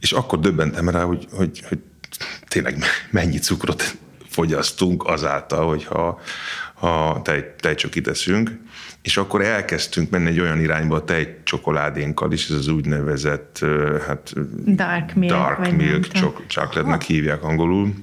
És 0.00 0.12
akkor 0.12 0.40
döbbentem 0.40 0.88
rá, 0.88 1.02
hogy, 1.02 1.26
hogy, 1.32 1.62
hogy 1.68 1.78
tényleg 2.48 2.78
mennyi 3.10 3.38
cukrot 3.38 3.96
fogyasztunk 4.28 5.06
azáltal, 5.06 5.68
hogyha 5.68 6.20
ha 6.74 7.20
tej, 7.24 7.54
tejcsokit 7.58 8.08
eszünk, 8.08 8.58
és 9.02 9.16
akkor 9.16 9.42
elkezdtünk 9.42 10.10
menni 10.10 10.28
egy 10.28 10.40
olyan 10.40 10.60
irányba 10.60 10.96
a 10.96 11.04
tejcsokoládénkkal 11.04 12.32
is, 12.32 12.48
ez 12.48 12.56
az 12.56 12.68
úgynevezett 12.68 13.58
hát, 14.06 14.32
dark 14.74 15.14
milk, 15.14 15.32
dark 15.32 15.70
milk 15.70 16.06
chocolate-nek 16.46 17.02
hívják 17.02 17.42
angolul, 17.42 17.94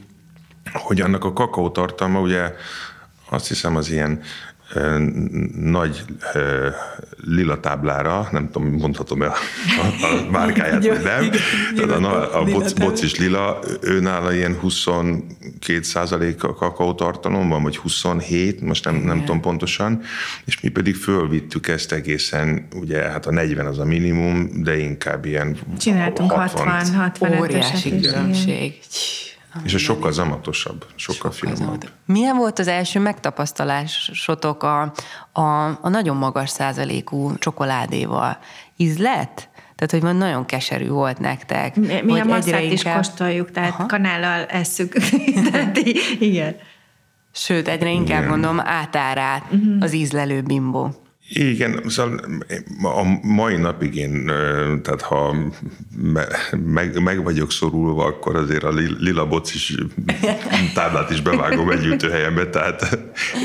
hogy 0.74 1.02
annak 1.02 1.24
a 1.24 1.34
kakaó 1.34 1.70
tartalma 1.70 2.20
ugye 2.20 2.54
azt 3.30 3.48
hiszem 3.48 3.76
az 3.76 3.90
ilyen 3.92 4.22
nagy 5.56 6.04
lila 7.26 7.60
táblára, 7.60 8.28
nem 8.32 8.50
tudom, 8.52 8.70
mondhatom 8.70 9.22
el 9.22 9.34
a, 9.82 10.06
a 10.06 10.32
márkáját, 10.32 10.88
vagy 10.88 11.04
nem. 11.04 11.30
Tehát 11.76 12.04
a, 12.04 12.40
a 12.40 12.44
boc, 12.44 12.74
bocis 12.74 13.16
lila, 13.18 13.60
őnála 13.82 14.34
ilyen 14.34 14.58
22 14.60 15.82
százalék 15.82 16.44
a 16.44 16.54
kakaó 16.54 16.94
tartalom 16.94 17.50
van, 17.50 17.64
vagy 17.64 17.78
27, 17.78 18.62
most 18.62 18.86
nem, 18.86 18.96
nem 18.96 19.20
tudom 19.20 19.42
pontosan, 19.42 20.02
és 20.46 20.60
mi 20.62 20.70
pedig 20.70 20.96
fölvittük 20.96 21.68
ezt 21.68 21.92
egészen, 21.92 22.68
ugye 22.76 23.02
hát 23.02 23.26
a 23.26 23.32
40 23.32 23.66
az 23.66 23.80
a 23.80 23.86
minimum, 23.86 24.50
de 24.64 24.78
inkább 24.78 25.26
ilyen 25.26 25.58
Csináltunk 25.80 26.32
60, 26.32 26.68
60 26.68 26.96
60 26.96 27.40
Óriási 27.40 28.00
különbség. 28.00 28.80
És 29.64 29.74
a 29.74 29.78
sokkal 29.78 30.12
zamatosabb, 30.12 30.86
sokkal, 30.96 31.32
sokkal 31.32 31.32
finomabb. 31.32 31.90
Milyen 32.06 32.38
volt 32.38 32.60
az 32.60 32.68
első 32.68 33.00
megtapasztalásotok 33.00 34.64
a, 34.64 34.82
a, 35.32 35.66
a 35.82 35.90
nagyon 35.90 36.16
magas 36.18 36.50
százalékú 36.50 37.38
csokoládéval? 37.38 38.38
Ízlet? 38.76 39.50
Tehát, 39.76 39.92
hogy 39.92 40.02
van 40.02 40.16
nagyon 40.16 40.46
keserű 40.46 40.88
volt 40.88 41.20
nektek. 41.20 41.76
Mi, 41.76 42.02
mi 42.04 42.20
a 42.20 42.26
masszát 42.26 42.62
is 42.62 42.72
inkább... 42.72 42.96
kóstoljuk, 42.96 43.52
tehát 43.52 43.74
Aha. 43.74 43.86
kanállal 43.86 44.46
esszük. 44.46 44.94
tehát, 45.52 45.78
igen. 46.20 46.56
Sőt, 47.32 47.68
egyre 47.68 47.90
inkább 47.90 48.18
Igen. 48.18 48.30
mondom 48.30 48.60
átárát 48.60 49.44
uh-huh. 49.44 49.76
az 49.80 49.94
ízlelő 49.94 50.42
bimbó. 50.42 51.07
Igen, 51.30 51.84
szóval 51.88 52.20
a 52.84 53.28
mai 53.28 53.56
napig 53.56 53.96
én, 53.96 54.26
tehát 54.84 55.02
ha 55.02 55.36
meg, 56.64 57.02
meg 57.02 57.24
vagyok 57.24 57.52
szorulva, 57.52 58.06
akkor 58.06 58.36
azért 58.36 58.64
a 58.64 58.74
lila 59.00 59.28
bocis 59.28 59.76
táblát 60.76 61.10
is 61.10 61.22
bevágom 61.22 61.72
egy 61.72 61.86
ütőhelyembe, 61.86 62.50
tehát 62.50 62.98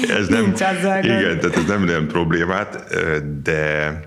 ez 0.08 0.28
nem, 0.28 0.54
igen, 1.02 1.40
tehát 1.40 1.56
ez 1.56 1.64
nem 1.66 1.84
nem 1.84 2.06
problémát, 2.06 2.94
de, 3.42 4.00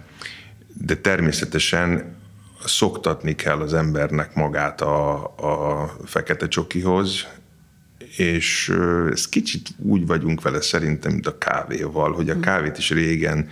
de 0.73 0.95
természetesen 0.95 2.15
szoktatni 2.65 3.35
kell 3.35 3.59
az 3.59 3.73
embernek 3.73 4.35
magát 4.35 4.81
a, 4.81 5.23
a 5.23 5.89
fekete 6.05 6.47
csokihoz, 6.47 7.27
és 8.17 8.73
ez 9.11 9.29
kicsit 9.29 9.69
úgy 9.77 10.05
vagyunk 10.07 10.41
vele 10.41 10.61
szerintem, 10.61 11.11
mint 11.11 11.27
a 11.27 11.37
kávéval, 11.37 12.13
hogy 12.13 12.29
a 12.29 12.39
kávét 12.39 12.77
is 12.77 12.89
régen 12.89 13.49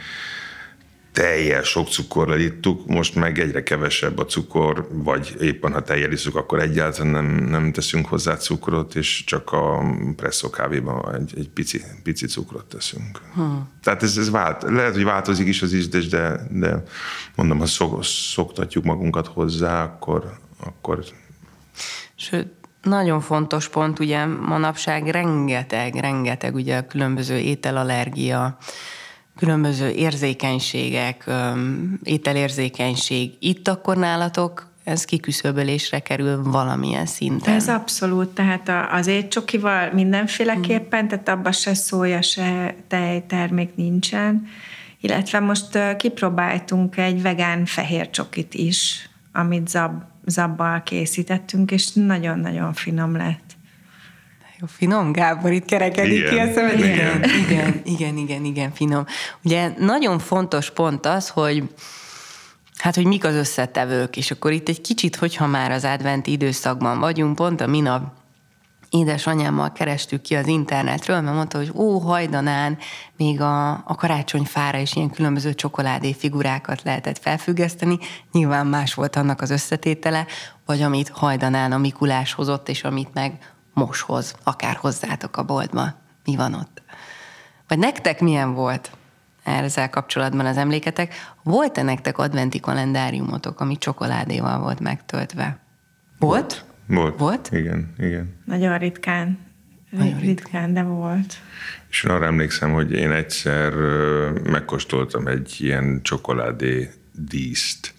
teljel 1.14 1.64
sok 1.64 1.88
cukorral 1.88 2.40
ittuk, 2.40 2.88
most 2.88 3.16
meg 3.16 3.40
egyre 3.40 3.64
kevesebb 3.64 4.20
a 4.20 4.26
cukor, 4.26 4.88
vagy 4.92 5.36
éppen 5.40 5.74
ha 5.74 5.82
teljel 5.82 6.12
iszuk, 6.12 6.36
akkor 6.36 6.60
egyáltalán 6.60 7.12
nem, 7.12 7.26
nem 7.26 7.72
teszünk 7.72 8.06
hozzá 8.06 8.36
cukrot, 8.36 8.96
és 8.96 9.24
csak 9.24 9.52
a 9.52 9.96
presszó 10.16 10.50
kávéban 10.50 11.16
egy, 11.16 11.34
egy 11.38 11.50
pici, 11.50 11.82
pici 12.04 12.26
cukrot 12.26 12.66
teszünk. 12.66 13.22
Hmm. 13.34 13.70
Tehát 13.84 14.04
ez, 14.04 14.18
ez 14.18 14.30
vált, 14.30 14.64
lehet, 14.64 14.94
hogy 14.94 15.04
változik 15.04 15.48
is 15.48 15.62
az 15.62 15.74
ízlés, 15.74 16.08
de, 16.08 16.48
de 16.52 16.84
mondom, 17.36 17.60
ha 17.60 17.66
szok, 17.66 18.04
szoktatjuk 18.04 18.84
magunkat 18.84 19.28
hozzá, 19.28 19.84
akkor, 19.84 20.38
akkor 20.64 21.04
Sőt, 22.16 22.63
nagyon 22.84 23.22
fontos 23.22 23.70
pont, 23.70 24.00
ugye 24.00 24.26
manapság 24.26 25.08
rengeteg, 25.08 25.96
rengeteg 25.96 26.56
ugye 26.56 26.86
különböző 26.86 27.38
ételallergia, 27.38 28.58
különböző 29.38 29.90
érzékenységek, 29.90 31.30
ételérzékenység. 32.04 33.32
Itt 33.40 33.68
akkor 33.68 33.98
nálatok 33.98 34.72
ez 34.84 35.06
kiküszöbölésre 35.06 36.00
kerül 36.00 36.44
valamilyen 36.44 37.06
szinten. 37.06 37.54
Ez 37.54 37.68
abszolút, 37.70 38.30
tehát 38.30 38.72
az 38.92 39.08
étcsokival 39.08 39.92
mindenféleképpen, 39.94 41.08
tehát 41.08 41.30
abban 41.30 41.52
se 41.52 41.74
szója, 41.74 42.22
se 42.22 42.76
tejtermék 42.88 43.76
nincsen, 43.76 44.48
illetve 45.02 45.40
most 45.40 45.96
kipróbáltunk 45.98 46.98
egy 46.98 47.22
vegán 47.22 47.66
fehér 47.66 48.10
csokit 48.10 48.54
is, 48.54 49.10
amit 49.32 49.68
zab 49.68 50.13
zabbal 50.26 50.84
készítettünk, 50.84 51.72
és 51.72 51.92
nagyon-nagyon 51.94 52.74
finom 52.74 53.16
lett. 53.16 53.56
Jó, 54.60 54.68
finom, 54.68 55.12
Gábor, 55.12 55.52
itt 55.52 55.66
kerekedik 55.66 56.18
igen. 56.18 56.30
ki 56.30 56.38
a 56.38 56.54
szemed. 56.54 56.80
Igen, 56.80 57.24
igen, 57.24 57.24
igen, 57.34 57.82
igen, 57.86 58.18
igen, 58.18 58.46
igen, 58.46 58.72
finom. 58.74 59.06
Ugye 59.44 59.74
nagyon 59.78 60.20
fontos 60.20 60.72
pont 60.72 61.06
az, 61.06 61.30
hogy 61.30 61.64
Hát, 62.78 62.96
hogy 62.96 63.06
mik 63.06 63.24
az 63.24 63.36
összetevők, 63.36 64.18
és 64.18 64.32
akkor 64.32 64.52
itt 64.52 64.70
egy 64.70 64.82
kicsit, 64.82 65.16
hogyha 65.16 65.48
már 65.48 65.72
az 65.72 65.84
adventi 65.84 66.32
időszakban 66.32 67.00
vagyunk, 67.00 67.36
pont 67.36 67.62
a 67.62 67.68
minap 67.68 68.23
édesanyámmal 68.94 69.72
kerestük 69.72 70.22
ki 70.22 70.36
az 70.36 70.48
internetről, 70.48 71.22
mert 71.22 71.36
mondta, 71.36 71.58
hogy 71.58 71.72
ó, 71.76 72.00
hajdanán 72.00 72.78
még 73.18 73.42
a, 73.42 73.72
a 73.72 73.96
karácsonyfára 73.96 74.78
is 74.78 74.96
ilyen 74.96 75.10
különböző 75.10 75.54
csokoládé 75.54 76.14
figurákat 76.14 76.84
lehetett 76.84 77.18
felfüggeszteni. 77.18 78.00
Nyilván 78.32 78.68
más 78.68 78.94
volt 78.94 79.16
annak 79.16 79.42
az 79.42 79.50
összetétele, 79.50 80.26
vagy 80.66 80.82
amit 80.82 81.10
hajdanán 81.10 81.72
a 81.72 81.78
Mikulás 81.78 82.34
hozott, 82.34 82.70
és 82.70 82.84
amit 82.84 83.14
meg 83.14 83.54
most 83.74 84.02
hoz, 84.02 84.36
akár 84.44 84.76
hozzátok 84.76 85.38
a 85.38 85.44
boltba. 85.44 85.94
Mi 86.26 86.36
van 86.36 86.54
ott? 86.54 86.82
Vagy 87.68 87.80
nektek 87.80 88.22
milyen 88.22 88.54
volt 88.54 88.92
ezzel 89.44 89.90
kapcsolatban 89.90 90.46
az 90.46 90.58
emléketek? 90.58 91.14
Volt-e 91.44 91.82
nektek 91.82 92.18
adventi 92.18 92.60
kalendáriumotok, 92.60 93.60
ami 93.60 93.78
csokoládéval 93.78 94.60
volt 94.60 94.80
megtöltve? 94.80 95.58
Volt? 96.20 96.54
volt. 96.54 96.73
Volt. 96.96 97.18
Volt? 97.18 97.50
Igen, 97.52 97.94
igen. 97.98 98.36
Nagyon 98.46 98.78
ritkán. 98.78 99.38
Nagyon 99.90 100.20
ritkán, 100.20 100.74
de 100.74 100.82
volt. 100.82 101.38
És 101.90 102.04
arra 102.04 102.26
emlékszem, 102.26 102.72
hogy 102.72 102.92
én 102.92 103.12
egyszer 103.12 103.74
megkóstoltam 104.44 105.28
egy 105.28 105.56
ilyen 105.60 106.00
csokoládé 106.04 106.90
díszt, 107.12 107.94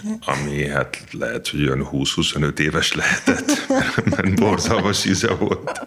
igen. 0.00 0.18
ami 0.20 0.68
hát 0.68 1.06
lehet, 1.10 1.48
hogy 1.48 1.62
olyan 1.62 1.88
20-25 1.92 2.58
éves 2.58 2.92
lehetett, 2.92 3.66
mert 4.16 4.40
borzalmas 4.40 5.04
íze 5.04 5.34
volt. 5.34 5.86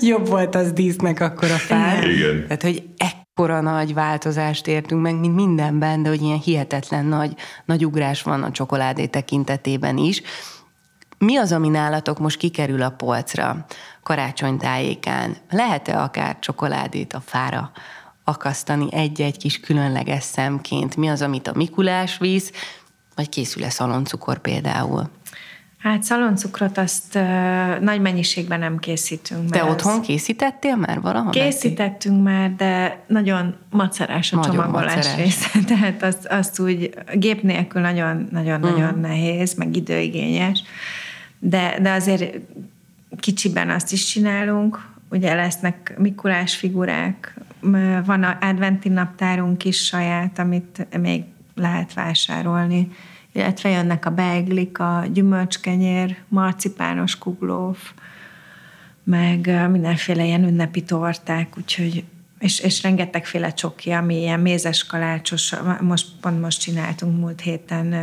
Jobb 0.00 0.26
volt 0.26 0.54
az 0.54 0.72
dísznek 0.72 1.20
akkor 1.20 1.50
a 1.50 1.56
fár. 1.56 2.08
Igen. 2.08 2.42
Tehát, 2.42 2.62
hogy 2.62 2.82
ekkora 2.96 3.60
nagy 3.60 3.94
változást 3.94 4.66
értünk 4.66 5.02
meg, 5.02 5.20
mint 5.20 5.34
mindenben, 5.34 6.02
de 6.02 6.08
hogy 6.08 6.22
ilyen 6.22 6.38
hihetetlen 6.38 7.04
nagy, 7.04 7.34
nagy 7.64 7.84
ugrás 7.84 8.22
van 8.22 8.42
a 8.42 8.50
csokoládé 8.50 9.06
tekintetében 9.06 9.96
is. 9.96 10.22
Mi 11.24 11.36
az, 11.36 11.52
ami 11.52 11.68
nálatok 11.68 12.18
most 12.18 12.36
kikerül 12.36 12.82
a 12.82 12.90
polcra 12.90 13.64
karácsonytájékán? 14.02 15.36
Lehet-e 15.50 16.02
akár 16.02 16.38
csokoládét 16.38 17.12
a 17.12 17.20
fára 17.20 17.70
akasztani 18.24 18.86
egy-egy 18.90 19.36
kis 19.36 19.60
különleges 19.60 20.22
szemként? 20.22 20.96
Mi 20.96 21.08
az, 21.08 21.22
amit 21.22 21.48
a 21.48 21.52
Mikulás 21.54 22.18
visz? 22.18 22.52
Vagy 23.14 23.28
készül-e 23.28 23.70
szaloncukor 23.70 24.38
például? 24.38 25.10
Hát 25.78 26.02
szaloncukrot 26.02 26.78
azt 26.78 27.14
uh, 27.14 27.78
nagy 27.80 28.00
mennyiségben 28.00 28.58
nem 28.58 28.78
készítünk. 28.78 29.50
De 29.50 29.64
otthon 29.64 29.98
az... 29.98 30.06
készítettél 30.06 30.76
már 30.76 31.00
valaha? 31.00 31.30
Készítettünk 31.30 32.22
már, 32.22 32.54
de 32.54 33.04
nagyon 33.06 33.54
macerás 33.70 34.32
a 34.32 34.36
nagyon 34.36 34.54
csomagolás 34.54 34.94
macerás. 34.94 35.16
része. 35.16 35.48
Tehát 35.74 36.02
azt, 36.02 36.26
azt 36.26 36.58
úgy 36.58 36.94
gép 37.12 37.42
nélkül 37.42 37.80
nagyon-nagyon-nagyon 37.80 38.94
mm. 38.94 39.00
nehéz, 39.00 39.54
meg 39.54 39.76
időigényes. 39.76 40.62
De, 41.44 41.78
de 41.80 41.90
azért 41.90 42.38
kicsiben 43.18 43.70
azt 43.70 43.92
is 43.92 44.04
csinálunk, 44.04 44.88
ugye 45.10 45.34
lesznek 45.34 45.94
Mikulás 45.98 46.56
figurák, 46.56 47.34
van 48.04 48.22
a 48.22 48.38
adventi 48.40 48.88
naptárunk 48.88 49.64
is 49.64 49.84
saját, 49.84 50.38
amit 50.38 50.86
még 51.00 51.24
lehet 51.54 51.94
vásárolni. 51.94 52.90
Illetve 53.32 53.68
jönnek 53.68 54.06
a 54.06 54.10
beiglik, 54.10 54.78
a 54.78 55.04
gyümölcskenyér, 55.12 56.16
marcipános 56.28 57.18
kuglóf, 57.18 57.92
meg 59.04 59.68
mindenféle 59.70 60.24
ilyen 60.24 60.44
ünnepi 60.44 60.82
torták, 60.82 61.56
úgyhogy 61.56 62.04
és, 62.38 62.60
és 62.60 62.82
rengetegféle 62.82 63.52
csoki, 63.52 63.90
ami 63.90 64.20
ilyen 64.20 64.40
mézes 64.40 64.86
kalácsos, 64.86 65.54
most 65.80 66.06
pont 66.20 66.40
most 66.40 66.60
csináltunk 66.60 67.18
múlt 67.18 67.40
héten 67.40 67.94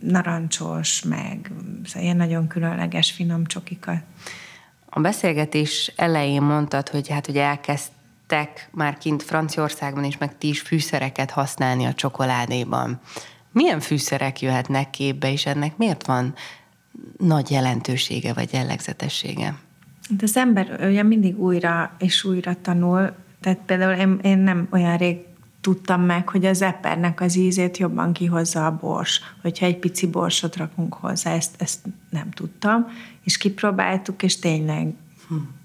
narancsos, 0.00 1.02
meg 1.02 1.52
szóval 1.84 2.02
ilyen 2.02 2.16
nagyon 2.16 2.46
különleges 2.46 3.10
finom 3.10 3.44
csokikat. 3.44 4.02
A 4.84 5.00
beszélgetés 5.00 5.92
elején 5.96 6.42
mondtad, 6.42 6.88
hogy 6.88 7.08
hát 7.08 7.28
ugye 7.28 7.42
elkezdtek 7.42 8.68
már 8.72 8.98
kint 8.98 9.22
Franciaországban 9.22 10.04
is, 10.04 10.18
meg 10.18 10.38
ti 10.38 10.48
is 10.48 10.60
fűszereket 10.60 11.30
használni 11.30 11.84
a 11.84 11.94
csokoládéban. 11.94 13.00
Milyen 13.52 13.80
fűszerek 13.80 14.40
jöhetnek 14.40 14.90
képbe, 14.90 15.32
és 15.32 15.46
ennek 15.46 15.76
miért 15.76 16.06
van 16.06 16.34
nagy 17.18 17.50
jelentősége 17.50 18.32
vagy 18.32 18.52
jellegzetessége? 18.52 19.58
De 20.08 20.22
az 20.22 20.36
ember 20.36 20.78
ugye 20.88 21.02
mindig 21.02 21.38
újra 21.38 21.96
és 21.98 22.24
újra 22.24 22.56
tanul, 22.62 23.14
tehát 23.40 23.58
például 23.66 23.94
én, 23.94 24.18
én 24.22 24.38
nem 24.38 24.68
olyan 24.70 24.96
rég 24.96 25.25
tudtam 25.66 26.00
meg, 26.00 26.28
hogy 26.28 26.44
az 26.44 26.62
epernek 26.62 27.20
az 27.20 27.36
ízét 27.36 27.76
jobban 27.76 28.12
kihozza 28.12 28.66
a 28.66 28.76
bors. 28.80 29.20
Hogyha 29.42 29.66
egy 29.66 29.76
pici 29.76 30.06
borsot 30.06 30.56
rakunk 30.56 30.94
hozzá, 30.94 31.32
ezt, 31.34 31.54
ezt 31.58 31.80
nem 32.10 32.30
tudtam, 32.30 32.86
és 33.24 33.36
kipróbáltuk, 33.36 34.22
és 34.22 34.38
tényleg 34.38 34.92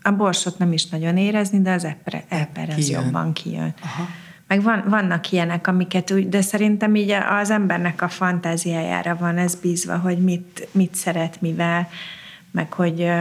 a 0.01 0.11
borsot 0.11 0.57
nem 0.57 0.71
is 0.73 0.85
nagyon 0.85 1.17
érezni, 1.17 1.61
de 1.61 1.71
az 1.71 1.83
eper, 1.83 2.23
eper 2.27 2.69
az 2.69 2.75
kijön. 2.75 3.03
jobban 3.03 3.33
kijön. 3.33 3.73
Aha. 3.81 4.07
Meg 4.47 4.61
van, 4.61 4.83
vannak 4.87 5.31
ilyenek, 5.31 5.67
amiket 5.67 6.11
úgy, 6.11 6.29
de 6.29 6.41
szerintem 6.41 6.95
így 6.95 7.11
az 7.41 7.49
embernek 7.49 8.01
a 8.01 8.07
fantáziájára 8.07 9.15
van 9.15 9.37
ez 9.37 9.55
bízva, 9.55 9.97
hogy 9.97 10.17
mit, 10.17 10.67
mit 10.71 10.95
szeret, 10.95 11.41
mivel, 11.41 11.89
meg 12.51 12.73
hogy 12.73 13.11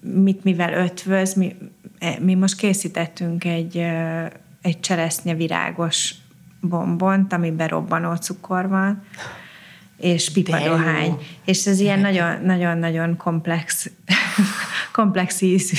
mit 0.00 0.44
mivel 0.44 0.72
ötvöz. 0.72 1.34
Mi, 1.34 1.56
e, 1.98 2.18
mi 2.20 2.34
most 2.34 2.56
készítettünk 2.56 3.44
egy, 3.44 3.86
egy 4.66 4.80
cseresznye 4.80 5.34
virágos 5.34 6.14
bombont, 6.60 7.32
amiben 7.32 7.68
robbanó 7.68 8.14
cukor 8.14 8.68
van, 8.68 9.02
és 9.98 10.32
pipadohány. 10.32 11.18
És 11.44 11.66
ez 11.66 11.80
ilyen 11.80 12.00
nagyon-nagyon 12.44 13.16
komplex, 13.16 13.90
komplex 14.92 15.40
ízű. 15.40 15.76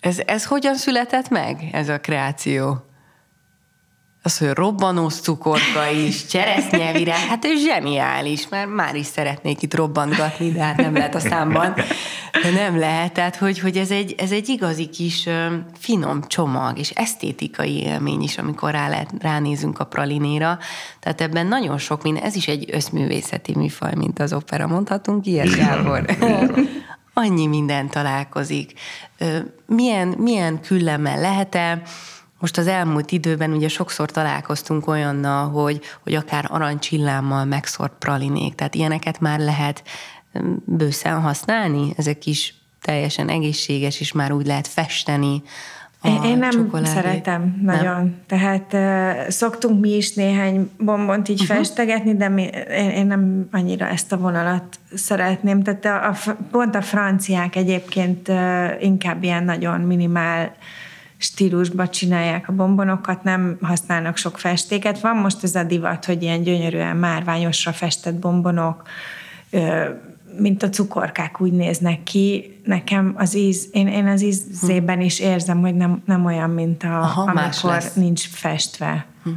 Ez, 0.00 0.18
ez 0.26 0.44
hogyan 0.44 0.74
született 0.74 1.28
meg, 1.28 1.68
ez 1.72 1.88
a 1.88 2.00
kreáció? 2.00 2.84
Az, 4.26 4.38
hogy 4.38 4.48
robbanós 4.48 5.14
cukorka 5.14 5.90
is, 5.90 6.26
cseresznyevirág, 6.26 7.18
hát 7.18 7.44
ő 7.44 7.56
zseniális, 7.56 8.48
mert 8.48 8.74
már 8.74 8.94
is 8.94 9.06
szeretnék 9.06 9.62
itt 9.62 9.74
robbantgatni, 9.74 10.52
de 10.52 10.62
hát 10.62 10.76
nem 10.76 10.94
lehet 10.94 11.14
a 11.14 11.18
számban. 11.18 11.74
De 12.42 12.50
nem 12.50 12.78
lehet, 12.78 13.12
tehát 13.12 13.36
hogy, 13.36 13.58
hogy 13.58 13.76
ez, 13.76 13.90
egy, 13.90 14.14
ez 14.18 14.30
egy 14.30 14.48
igazi 14.48 14.88
kis 14.88 15.28
finom 15.78 16.22
csomag, 16.26 16.78
és 16.78 16.90
esztétikai 16.90 17.82
élmény 17.82 18.22
is, 18.22 18.38
amikor 18.38 18.70
rá 18.70 18.88
lehet, 18.88 19.10
ránézünk 19.18 19.78
a 19.78 19.84
pralinéra. 19.84 20.58
Tehát 21.00 21.20
ebben 21.20 21.46
nagyon 21.46 21.78
sok 21.78 22.02
minden, 22.02 22.22
ez 22.22 22.36
is 22.36 22.48
egy 22.48 22.68
összművészeti 22.72 23.52
műfaj, 23.56 23.94
mint 23.94 24.18
az 24.18 24.32
opera, 24.32 24.66
mondhatunk 24.66 25.26
ilyet, 25.26 25.56
Gábor? 25.56 26.04
Annyi 27.14 27.46
minden 27.46 27.88
találkozik. 27.88 28.72
Milyen, 29.66 30.08
milyen 30.08 30.60
küllemmel 30.60 31.20
lehet-e? 31.20 31.82
Most 32.44 32.58
az 32.58 32.66
elmúlt 32.66 33.12
időben 33.12 33.52
ugye 33.52 33.68
sokszor 33.68 34.10
találkoztunk 34.10 34.86
olyannal, 34.86 35.50
hogy, 35.50 35.80
hogy 36.02 36.14
akár 36.14 36.46
aranycsillámmal 36.48 37.44
megszort 37.44 37.92
pralinék, 37.98 38.54
tehát 38.54 38.74
ilyeneket 38.74 39.20
már 39.20 39.38
lehet 39.38 39.82
bőszen 40.64 41.20
használni, 41.20 41.92
ezek 41.96 42.26
is 42.26 42.54
teljesen 42.82 43.28
egészséges, 43.28 44.00
és 44.00 44.12
már 44.12 44.32
úgy 44.32 44.46
lehet 44.46 44.66
festeni, 44.66 45.42
én, 46.02 46.22
én 46.22 46.38
nem 46.38 46.50
csokoládét. 46.50 46.92
szeretem 46.92 47.60
nagyon. 47.62 47.94
Nem? 47.94 48.14
Tehát 48.26 48.72
uh, 48.72 49.28
szoktunk 49.30 49.80
mi 49.80 49.90
is 49.90 50.14
néhány 50.14 50.70
bombont 50.78 51.28
így 51.28 51.40
uh-huh. 51.40 51.56
festegetni, 51.56 52.16
de 52.16 52.28
mi, 52.28 52.42
én, 52.70 52.90
én 52.90 53.06
nem 53.06 53.48
annyira 53.52 53.86
ezt 53.86 54.12
a 54.12 54.16
vonalat 54.16 54.78
szeretném. 54.94 55.62
Tehát 55.62 55.84
a, 55.84 56.08
a, 56.08 56.36
pont 56.50 56.74
a 56.74 56.82
franciák 56.82 57.56
egyébként 57.56 58.28
uh, 58.28 58.82
inkább 58.82 59.22
ilyen 59.22 59.44
nagyon 59.44 59.80
minimál 59.80 60.54
stílusba 61.24 61.88
csinálják 61.88 62.48
a 62.48 62.52
bombonokat, 62.52 63.22
nem 63.22 63.58
használnak 63.60 64.16
sok 64.16 64.38
festéket. 64.38 65.00
Van 65.00 65.16
most 65.16 65.42
ez 65.42 65.54
a 65.54 65.64
divat, 65.64 66.04
hogy 66.04 66.22
ilyen 66.22 66.42
gyönyörűen 66.42 66.96
márványosra 66.96 67.72
festett 67.72 68.14
bombonok, 68.14 68.82
mint 70.38 70.62
a 70.62 70.68
cukorkák 70.68 71.40
úgy 71.40 71.52
néznek 71.52 72.02
ki. 72.02 72.58
Nekem 72.64 73.14
az 73.16 73.34
íz, 73.34 73.68
én, 73.72 73.88
én 73.88 74.06
az 74.06 74.22
ízében 74.22 75.00
is 75.00 75.20
érzem, 75.20 75.60
hogy 75.60 75.74
nem, 75.74 76.02
nem 76.04 76.24
olyan, 76.24 76.50
mint 76.50 76.82
a, 76.82 77.00
Aha, 77.00 77.22
amikor 77.22 77.82
nincs 77.94 78.28
festve. 78.28 79.06
Hm. 79.22 79.30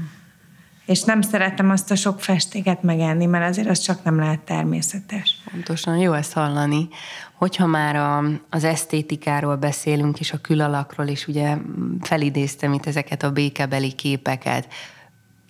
És 0.88 1.04
nem 1.04 1.22
szeretem 1.22 1.70
azt 1.70 1.92
a 1.92 1.96
sok 1.96 2.22
festéket 2.22 2.82
megenni, 2.82 3.26
mert 3.26 3.50
azért 3.50 3.70
az 3.70 3.80
csak 3.80 4.04
nem 4.04 4.20
lehet 4.20 4.40
természetes. 4.40 5.42
Pontosan, 5.52 5.98
jó 5.98 6.14
ezt 6.14 6.34
hallani. 6.34 6.88
Hogyha 7.34 7.66
már 7.66 7.96
a, 7.96 8.24
az 8.50 8.64
esztétikáról 8.64 9.56
beszélünk, 9.56 10.20
és 10.20 10.34
a 10.34 10.38
külalakról, 10.38 11.08
és 11.08 11.28
ugye 11.28 11.58
felidéztem 12.02 12.74
itt 12.74 12.86
ezeket 12.86 13.24
a 13.24 13.32
békebeli 13.32 13.94
képeket, 13.94 14.68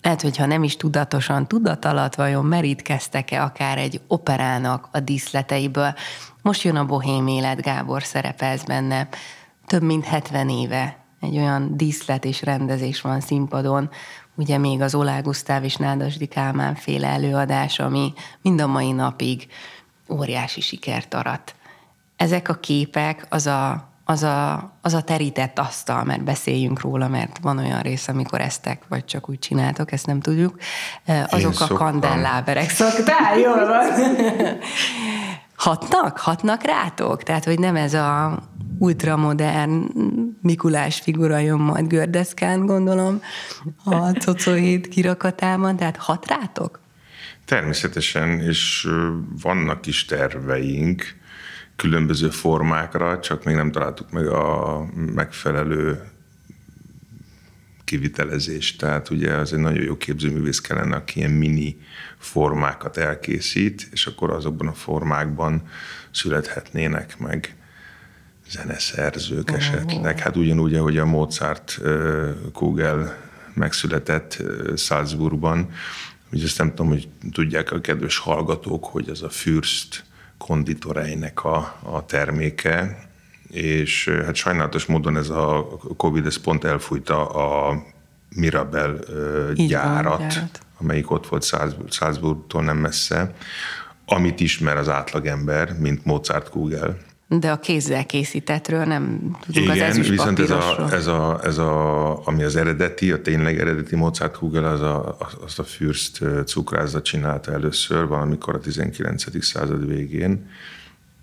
lehet, 0.02 0.22
hogyha 0.22 0.46
nem 0.46 0.62
is 0.62 0.76
tudatosan, 0.76 1.46
tudat 1.46 1.84
alatt 1.84 2.14
vajon 2.14 2.44
merítkeztek-e 2.44 3.42
akár 3.42 3.78
egy 3.78 4.00
operának 4.06 4.88
a 4.92 5.00
díszleteiből. 5.00 5.94
Most 6.42 6.62
jön 6.62 6.76
a 6.76 6.84
bohém 6.84 7.26
élet, 7.26 7.62
Gábor 7.62 8.02
szerepelsz 8.02 8.64
benne. 8.64 9.08
Több 9.66 9.82
mint 9.82 10.04
70 10.04 10.48
éve 10.48 10.96
egy 11.20 11.36
olyan 11.36 11.76
díszlet 11.76 12.24
és 12.24 12.42
rendezés 12.42 13.00
van 13.00 13.20
színpadon, 13.20 13.90
ugye 14.38 14.58
még 14.58 14.80
az 14.80 14.94
Olá 14.94 15.20
Gusztáv 15.20 15.64
és 15.64 15.76
Nádasdi 15.76 16.26
Kálmán 16.26 16.74
féle 16.74 17.08
előadás, 17.08 17.78
ami 17.78 18.12
mind 18.42 18.60
a 18.60 18.66
mai 18.66 18.92
napig 18.92 19.46
óriási 20.08 20.60
sikert 20.60 21.14
arat. 21.14 21.54
Ezek 22.16 22.48
a 22.48 22.54
képek 22.54 23.26
az 23.28 23.46
a, 23.46 23.88
az 24.04 24.22
a, 24.22 24.70
az 24.82 24.94
a 24.94 25.02
terített 25.02 25.58
asztal, 25.58 26.04
mert 26.04 26.24
beszéljünk 26.24 26.80
róla, 26.80 27.08
mert 27.08 27.38
van 27.42 27.58
olyan 27.58 27.80
rész, 27.80 28.08
amikor 28.08 28.40
eztek, 28.40 28.82
vagy 28.88 29.04
csak 29.04 29.28
úgy 29.28 29.38
csináltok, 29.38 29.92
ezt 29.92 30.06
nem 30.06 30.20
tudjuk. 30.20 30.58
Azok 31.26 31.60
a 31.60 31.66
kandelláberek. 31.74 32.70
Szoktál? 32.70 33.38
Jól 33.38 33.66
van. 33.66 33.86
Hatnak? 35.58 36.18
Hatnak 36.18 36.62
rátok? 36.62 37.22
Tehát, 37.22 37.44
hogy 37.44 37.58
nem 37.58 37.76
ez 37.76 37.94
a 37.94 38.38
ultramodern 38.78 39.86
Mikulás 40.42 41.00
figura 41.00 41.38
jön 41.38 41.58
majd 41.58 41.86
gördeszkán, 41.86 42.66
gondolom, 42.66 43.20
a 43.84 44.12
cocóhét 44.12 44.88
kirakatában, 44.88 45.76
tehát 45.76 45.96
hat 45.96 46.26
rátok? 46.26 46.80
Természetesen, 47.44 48.40
és 48.40 48.88
vannak 49.42 49.86
is 49.86 50.04
terveink 50.04 51.16
különböző 51.76 52.28
formákra, 52.28 53.20
csak 53.20 53.44
még 53.44 53.54
nem 53.54 53.70
találtuk 53.70 54.10
meg 54.10 54.26
a 54.26 54.84
megfelelő 54.94 56.02
kivitelezést. 57.88 58.78
Tehát 58.78 59.10
ugye 59.10 59.34
az 59.34 59.52
egy 59.52 59.58
nagyon 59.58 59.82
jó 59.82 59.96
képzőművész 59.96 60.60
kellene, 60.60 60.96
aki 60.96 61.18
ilyen 61.18 61.30
mini 61.30 61.76
formákat 62.18 62.96
elkészít, 62.96 63.88
és 63.92 64.06
akkor 64.06 64.30
azokban 64.30 64.66
a 64.66 64.72
formákban 64.72 65.68
születhetnének 66.10 67.18
meg 67.18 67.56
zeneszerzők 68.48 69.50
esetleg. 69.50 70.18
Hát 70.18 70.36
ugyanúgy, 70.36 70.74
ahogy 70.74 70.98
a 70.98 71.04
Mozart 71.04 71.80
Kugel 72.52 73.16
megszületett 73.54 74.42
Salzburgban, 74.76 75.70
hogy 76.30 76.42
azt 76.42 76.58
nem 76.58 76.68
tudom, 76.68 76.88
hogy 76.88 77.08
tudják 77.32 77.72
a 77.72 77.80
kedves 77.80 78.18
hallgatók, 78.18 78.84
hogy 78.84 79.08
az 79.08 79.22
a 79.22 79.28
Fürst 79.28 80.04
konditoreinek 80.38 81.44
a, 81.44 81.78
a 81.82 82.06
terméke, 82.06 83.07
és 83.50 84.08
hát 84.24 84.34
sajnálatos 84.34 84.86
módon 84.86 85.16
ez 85.16 85.28
a 85.28 85.66
Covid 85.96 86.26
ez 86.26 86.36
pont 86.36 86.64
elfújta 86.64 87.26
a 87.26 87.82
Mirabel 88.34 88.98
gyárat, 89.54 90.18
gyárat, 90.18 90.60
amelyik 90.80 91.10
ott 91.10 91.26
volt 91.26 91.54
Salzburgtól 91.88 92.62
nem 92.62 92.76
messze, 92.76 93.34
amit 94.06 94.40
ismer 94.40 94.76
az 94.76 94.88
átlagember, 94.88 95.78
mint 95.78 96.04
Mozart 96.04 96.48
Kugel. 96.48 96.96
De 97.28 97.50
a 97.50 97.58
kézzel 97.58 98.06
készítettről 98.06 98.84
nem 98.84 99.36
tudunk 99.46 99.74
Igen, 99.74 99.90
az 99.90 100.08
viszont 100.08 100.38
ez 100.38 100.50
a, 100.50 100.88
ez, 100.92 101.06
a, 101.06 101.40
ez 101.42 101.58
a, 101.58 102.26
ami 102.26 102.42
az 102.42 102.56
eredeti, 102.56 103.12
a 103.12 103.22
tényleg 103.22 103.58
eredeti 103.58 103.96
Mozart 103.96 104.36
Kugel, 104.36 104.64
az 104.64 104.80
a, 104.80 105.16
az 105.44 105.58
a 105.58 105.62
Fürst 105.62 106.24
cukrázat 106.44 107.04
csinálta 107.04 107.52
először, 107.52 108.06
valamikor 108.06 108.54
a 108.54 108.58
19. 108.58 109.44
század 109.44 109.86
végén, 109.86 110.50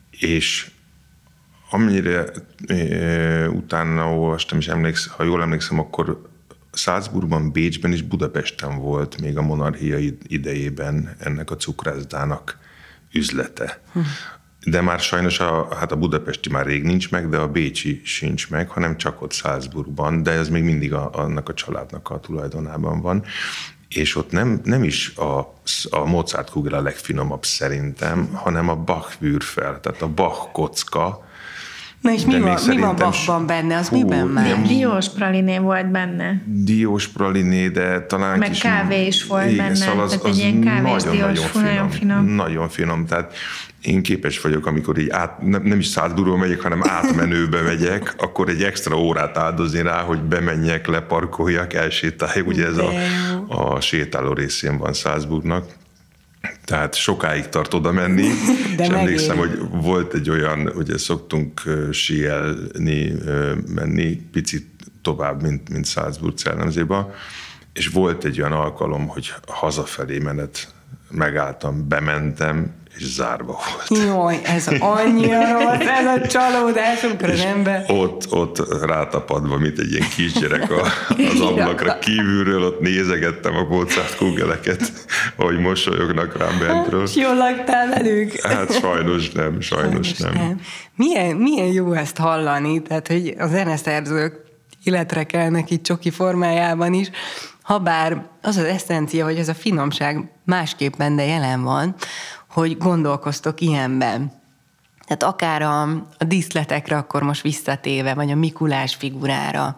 és 0.10 0.70
amennyire 1.76 2.26
e, 2.68 3.50
utána 3.50 4.14
olvastam, 4.18 4.58
és 4.58 4.68
emlékszem, 4.68 5.14
ha 5.18 5.24
jól 5.24 5.42
emlékszem, 5.42 5.80
akkor 5.80 6.22
Salzburgban, 6.74 7.52
Bécsben 7.52 7.92
és 7.92 8.02
Budapesten 8.02 8.80
volt 8.80 9.22
még 9.22 9.38
a 9.38 9.42
monarchia 9.42 9.98
idejében 10.28 11.16
ennek 11.20 11.52
a 11.52 11.56
cukrászdának 11.56 12.58
üzlete. 13.12 13.82
Hm. 13.94 14.00
De 14.66 14.82
már 14.82 15.00
sajnos 15.00 15.40
a, 15.40 15.76
hát 15.76 15.92
a 15.92 15.96
budapesti 15.96 16.50
már 16.50 16.66
rég 16.66 16.84
nincs 16.84 17.12
meg, 17.12 17.30
de 17.30 17.38
a 17.38 17.48
bécsi 17.48 18.02
sincs 18.04 18.50
meg, 18.50 18.70
hanem 18.70 18.98
csak 18.98 19.22
ott 19.22 19.32
Salzburgban, 19.32 20.24
de 20.24 20.32
ez 20.32 20.50
még 20.50 20.64
mindig 20.64 20.94
a, 20.94 21.10
annak 21.14 21.50
a 21.50 21.54
családnak 21.54 22.10
a 22.10 22.20
tulajdonában 22.20 23.02
van. 23.02 23.24
És 23.90 24.16
ott 24.16 24.32
nem, 24.32 24.62
nem 24.64 24.84
is 24.84 25.16
a, 25.16 25.40
a 25.90 26.06
Mozart 26.06 26.50
kugel 26.50 26.74
a 26.74 26.82
legfinomabb 26.82 27.46
szerintem, 27.46 28.30
hanem 28.34 28.70
a 28.70 28.76
Bach 28.76 29.16
Würfel, 29.20 29.80
tehát 29.80 30.02
a 30.02 30.08
Bach 30.08 30.52
kocka, 30.52 31.26
Na 32.06 32.12
és 32.12 32.26
mi 32.26 32.40
van, 32.40 32.58
mi 32.68 32.78
van 32.78 32.96
Bachban 32.96 33.46
benne? 33.46 33.78
Az 33.78 33.88
hú, 33.88 33.98
miben 33.98 34.28
már? 34.28 34.62
Diós 34.62 35.10
praliné 35.10 35.58
volt 35.58 35.92
benne. 35.92 36.42
Diós 36.46 37.08
praliné, 37.08 37.68
de 37.68 38.02
talán 38.02 38.38
Meg 38.38 38.50
kis, 38.50 38.60
kávé 38.60 39.06
is 39.06 39.26
volt 39.26 39.52
igen, 39.52 39.58
benne. 39.58 39.76
Szóval 39.76 40.04
az, 40.04 40.10
tehát 40.10 40.26
az 40.26 40.32
egy 40.32 40.38
ilyen 40.38 40.62
kávés 40.62 41.04
nagyon, 41.04 41.34
diós, 41.34 41.52
nagyon 41.52 41.54
finom, 41.54 41.74
nagyon 41.74 41.90
finom. 41.90 42.26
Nagyon 42.26 42.70
finom. 42.70 43.06
Tehát 43.06 43.34
én 43.82 44.02
képes 44.02 44.42
vagyok, 44.42 44.66
amikor 44.66 44.98
így 44.98 45.10
át, 45.10 45.42
nem, 45.42 45.64
nem 45.64 45.80
is 45.80 45.88
szádburról 45.88 46.38
megyek, 46.38 46.62
hanem 46.62 46.82
átmenőbe 46.84 47.62
megyek, 47.62 48.16
akkor 48.18 48.50
egy 48.50 48.64
extra 48.64 49.00
órát 49.00 49.38
áldozni 49.38 49.82
rá, 49.82 50.02
hogy 50.02 50.22
bemenjek, 50.22 50.88
leparkoljak, 50.88 51.74
elsétáljak. 51.74 52.48
Ugye 52.48 52.66
ez 52.66 52.78
a, 52.78 52.90
a 53.48 53.82
sétáló 53.82 54.34
részén 54.34 54.78
van 54.78 54.94
Salzburgnak 54.94 55.66
tehát 56.66 56.96
sokáig 56.96 57.50
tart 57.50 57.74
oda 57.74 57.92
menni, 57.92 58.28
De 58.76 58.84
és 58.84 58.90
emlékszem, 58.90 59.38
hogy 59.38 59.60
volt 59.72 60.14
egy 60.14 60.30
olyan, 60.30 60.68
ugye 60.68 60.98
szoktunk 60.98 61.62
síelni, 61.92 63.14
menni 63.68 64.16
picit 64.16 64.68
tovább, 65.02 65.42
mint, 65.42 65.70
mint 65.70 65.86
Salzburg 65.86 66.38
Cellemzéba, 66.38 67.14
és 67.74 67.88
volt 67.88 68.26
egy 68.26 68.40
olyan 68.40 68.52
alkalom, 68.52 69.08
hogy 69.08 69.34
hazafelé 69.48 70.18
menet 70.18 70.74
megálltam, 71.10 71.88
bementem, 71.88 72.74
és 72.98 73.06
zárva 73.06 73.60
volt. 73.88 74.06
Jaj, 74.06 74.40
ez 74.44 74.68
annyira 74.80 75.52
rossz, 75.52 75.88
ez 75.88 76.06
a 76.06 76.28
csalódás, 76.28 77.04
amikor 77.04 77.30
az 77.30 77.40
ember... 77.40 77.86
Ott, 77.88 78.32
ott 78.32 78.84
rátapadva, 78.84 79.58
mint 79.58 79.80
egy 79.80 79.92
ilyen 79.92 80.08
kisgyerek 80.16 80.72
a, 80.72 80.82
az 81.34 81.40
ablakra 81.40 82.00
kívülről, 82.00 82.64
ott 82.64 82.80
nézegettem 82.80 83.56
a 83.56 83.64
Mozart 83.64 84.16
kugeleket, 84.16 84.92
ahogy 85.36 85.60
mosolyognak 85.60 86.38
rám 86.38 86.60
bentről. 86.60 87.08
Jól 87.16 87.36
laktál 87.36 87.90
velük? 87.90 88.42
Hát 88.42 88.80
sajnos 88.80 89.32
nem, 89.32 89.62
sajnos, 89.62 90.08
sajnos 90.08 90.18
nem. 90.18 90.34
nem. 90.34 90.60
Milyen, 90.96 91.36
milyen 91.36 91.68
jó 91.68 91.94
ezt 91.94 92.18
hallani, 92.18 92.82
tehát 92.82 93.08
hogy 93.08 93.36
a 93.38 93.48
zeneszerzők 93.48 94.44
életre 94.84 95.24
kelnek 95.24 95.72
itt 95.72 95.84
csoki 95.84 96.10
formájában 96.10 96.94
is, 96.94 97.10
Habár 97.66 98.26
az 98.42 98.58
az 98.58 98.64
eszencia, 98.64 99.26
hogy 99.26 99.38
ez 99.38 99.48
a 99.48 99.54
finomság 99.54 100.32
másképpen, 100.44 101.16
de 101.16 101.26
jelen 101.26 101.64
van, 101.64 101.96
hogy 102.56 102.78
gondolkoztok 102.78 103.62
ilyenben. 103.62 104.32
Tehát 105.06 105.24
akár 105.24 105.62
a, 105.62 105.82
a 106.18 106.24
díszletekre 106.28 106.98
akkor 106.98 107.24
most 107.24 107.42
visszatéve, 107.42 108.14
vagy 108.14 108.32
a 108.32 108.36
Mikulás 108.36 108.96
figurára. 108.96 109.76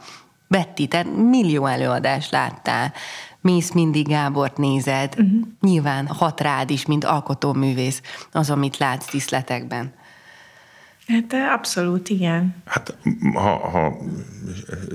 Betty, 0.48 0.88
tehát 0.88 1.08
millió 1.16 1.66
előadást 1.66 2.32
láttál, 2.32 2.94
mész 3.42 3.72
mindig 3.72 4.08
Gábort 4.08 4.58
nézed, 4.58 5.13
uh-huh. 5.18 5.48
nyilván 5.62 6.08
hat 6.08 6.42
rád 6.42 6.70
is, 6.70 6.86
mint 6.86 7.04
alkotóművész 7.04 8.02
az, 8.32 8.50
amit 8.50 8.78
látsz 8.78 9.12
díszletekben. 9.12 9.94
Hát 11.08 11.34
abszolút, 11.54 12.10
igen. 12.10 12.63
Hát 12.66 12.98
ha, 13.34 13.70
ha 13.70 13.98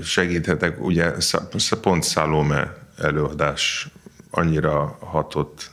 segíthetek, 0.03 0.85
ugye 0.85 1.12
pont 1.81 2.05
Salome 2.05 2.75
előadás 2.99 3.88
annyira 4.31 4.99
hatott 5.01 5.72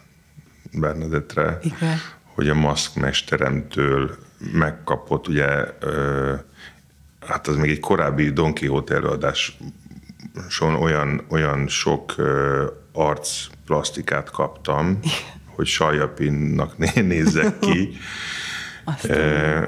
Bernadettre, 0.72 1.60
Igen. 1.62 1.98
hogy 2.34 2.50
a 2.50 2.54
maszkmesteremtől 2.54 4.18
megkapott, 4.52 5.28
ugye, 5.28 5.66
ö, 5.80 6.34
hát 7.28 7.48
az 7.48 7.56
még 7.56 7.70
egy 7.70 7.80
korábbi 7.80 8.30
Don 8.30 8.54
Quixote 8.54 8.96
előadáson 8.96 10.76
olyan, 10.80 11.26
olyan 11.30 11.68
sok 11.68 12.14
ö, 12.18 12.66
arcplasztikát 12.94 14.30
kaptam, 14.30 15.00
hogy 15.46 15.68
Sajapinnak 15.68 16.78
nézzek 16.96 17.60
ki, 17.60 17.98
ö, 19.04 19.64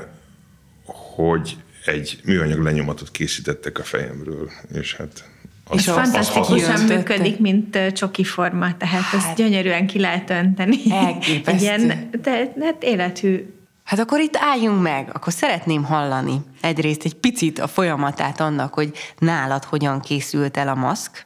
hogy 1.16 1.58
egy 1.86 2.20
műanyag 2.26 2.60
lenyomatot 2.60 3.12
készítettek 3.12 3.80
a 3.80 3.84
fejemről, 3.84 4.50
és 4.74 4.96
hát 4.96 5.31
az, 5.72 5.80
és 5.80 5.86
fantasztikusan 5.86 6.82
működik, 6.82 7.40
mint 7.40 7.78
csoki 7.94 8.24
forma, 8.24 8.78
tehát 8.78 9.04
hát, 9.04 9.14
ezt 9.14 9.36
gyönyörűen 9.36 9.88
ki 9.88 10.00
lehet 10.00 10.30
önteni. 10.30 10.78
Elképesztő. 10.92 11.66
Ilyen, 11.66 12.10
de, 12.22 12.54
hát 12.60 12.84
élethű. 12.84 13.54
Hát 13.84 14.00
akkor 14.00 14.20
itt 14.20 14.38
álljunk 14.40 14.82
meg, 14.82 15.10
akkor 15.14 15.34
szeretném 15.34 15.84
hallani 15.84 16.42
egyrészt 16.62 17.04
egy 17.04 17.16
picit 17.16 17.60
a 17.60 17.68
folyamatát 17.68 18.40
annak, 18.40 18.74
hogy 18.74 18.92
nálad 19.18 19.64
hogyan 19.64 20.00
készült 20.00 20.58
el 20.58 20.68
a 20.68 20.76
maszk, 20.76 21.24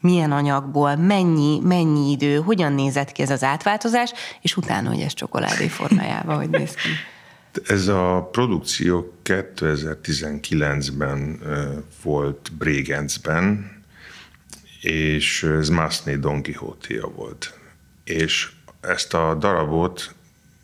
milyen 0.00 0.32
anyagból, 0.32 0.96
mennyi, 0.96 1.60
mennyi 1.62 2.10
idő, 2.10 2.36
hogyan 2.36 2.72
nézett 2.72 3.12
ki 3.12 3.22
ez 3.22 3.30
az 3.30 3.42
átváltozás, 3.42 4.12
és 4.40 4.56
utána, 4.56 4.88
hogy 4.88 5.00
ez 5.00 5.14
csokoládé 5.14 5.66
formájában, 5.66 6.36
hogy 6.36 6.50
néz 6.50 6.74
ki. 6.74 6.88
Ez 7.66 7.88
a 7.88 8.28
produkció 8.32 9.12
2019-ben 9.24 11.40
volt 12.02 12.52
Brégenzben, 12.58 13.72
és 14.84 15.42
ez 15.42 15.68
Masné 15.68 16.16
Don 16.16 16.42
quixote 16.42 17.06
volt. 17.14 17.58
És 18.04 18.50
ezt 18.80 19.14
a 19.14 19.34
darabot 19.34 20.14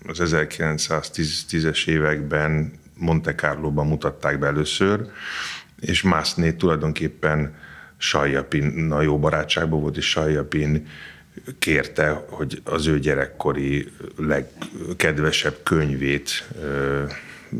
az 0.06 0.18
1910-es 0.22 1.88
években 1.88 2.72
Monte 2.94 3.34
Carlo-ban 3.34 3.86
mutatták 3.86 4.38
be 4.38 4.46
először, 4.46 5.10
és 5.80 6.02
Masné 6.02 6.52
tulajdonképpen 6.52 7.54
Sajjapin, 7.96 8.92
a 8.92 9.02
jó 9.02 9.18
barátságban 9.18 9.80
volt, 9.80 9.96
és 9.96 10.10
Sajjapin 10.10 10.86
kérte, 11.58 12.24
hogy 12.28 12.60
az 12.64 12.86
ő 12.86 12.98
gyerekkori 12.98 13.92
legkedvesebb 14.16 15.56
könyvét 15.62 16.48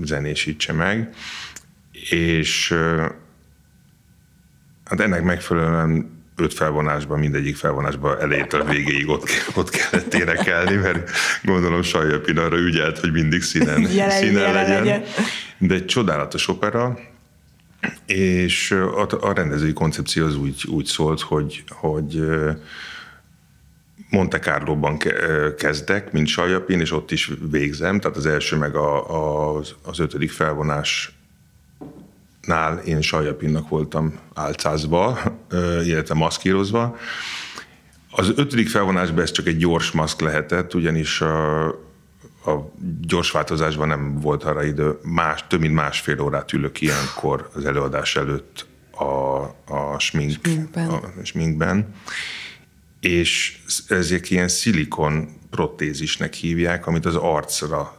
zenésítse 0.03 0.73
meg, 0.73 1.15
és 2.11 2.75
hát 4.85 5.01
ennek 5.01 5.23
megfelelően 5.23 6.20
öt 6.41 6.55
felvonásban, 6.55 7.19
mindegyik 7.19 7.57
felvonásban 7.57 8.21
elejétől 8.21 8.65
végéig 8.65 9.09
ott, 9.09 9.29
ott 9.55 9.71
kellett 9.71 10.15
énekelni, 10.15 10.75
mert 10.75 11.11
gondolom 11.43 11.83
Sajjapin 11.83 12.39
arra 12.39 12.57
ügyelt, 12.57 12.99
hogy 12.99 13.13
mindig 13.13 13.43
színen, 13.43 13.81
jelen, 13.81 14.11
színen 14.11 14.43
jelen 14.43 14.53
legyen. 14.53 14.85
legyen. 14.85 15.03
De 15.59 15.75
egy 15.75 15.85
csodálatos 15.85 16.49
opera, 16.49 16.99
és 18.07 18.71
a, 18.71 19.07
a 19.21 19.33
rendezői 19.33 19.73
koncepció 19.73 20.27
az 20.27 20.37
úgy, 20.37 20.65
úgy 20.69 20.85
szólt, 20.85 21.21
hogy, 21.21 21.65
hogy 21.69 22.25
Monte 24.11 24.39
Carlo-ban 24.39 24.99
kezdek, 25.57 26.13
mint 26.13 26.27
Sajapin, 26.27 26.81
és 26.81 26.93
ott 26.93 27.11
is 27.11 27.31
végzem, 27.51 28.01
tehát 28.01 28.17
az 28.17 28.27
első 28.27 28.57
meg 28.57 28.75
a, 28.75 29.11
a, 29.57 29.59
az 29.83 29.99
ötödik 29.99 30.31
felvonás 30.31 31.20
nál 32.51 32.79
én 32.79 33.01
Sajapinnak 33.01 33.69
voltam 33.69 34.19
álcázva, 34.35 35.19
illetve 35.85 36.15
maszkírozva. 36.15 36.97
Az 38.11 38.33
ötödik 38.37 38.69
felvonásban 38.69 39.23
ez 39.23 39.31
csak 39.31 39.47
egy 39.47 39.57
gyors 39.57 39.91
maszk 39.91 40.21
lehetett, 40.21 40.75
ugyanis 40.75 41.21
a, 41.21 41.67
a 42.45 42.73
gyors 43.01 43.31
változásban 43.31 43.89
nem 43.89 44.21
volt 44.21 44.45
arra 44.45 44.65
idő. 44.65 44.99
Más, 45.03 45.45
több 45.49 45.61
mint 45.61 45.75
másfél 45.75 46.21
órát 46.21 46.53
ülök 46.53 46.81
ilyenkor 46.81 47.51
az 47.55 47.65
előadás 47.65 48.17
előtt 48.17 48.67
a, 48.91 49.05
a, 49.75 49.99
smink, 49.99 50.39
sminkben. 50.43 50.89
a 50.89 51.01
sminkben. 51.23 51.95
És 53.01 53.59
ezek 53.89 54.31
ilyen 54.31 54.49
szilikon 54.49 55.29
protézisnek 55.51 56.35
hívják, 56.35 56.87
amit 56.87 57.07
az 57.07 57.17
arcra 57.17 57.97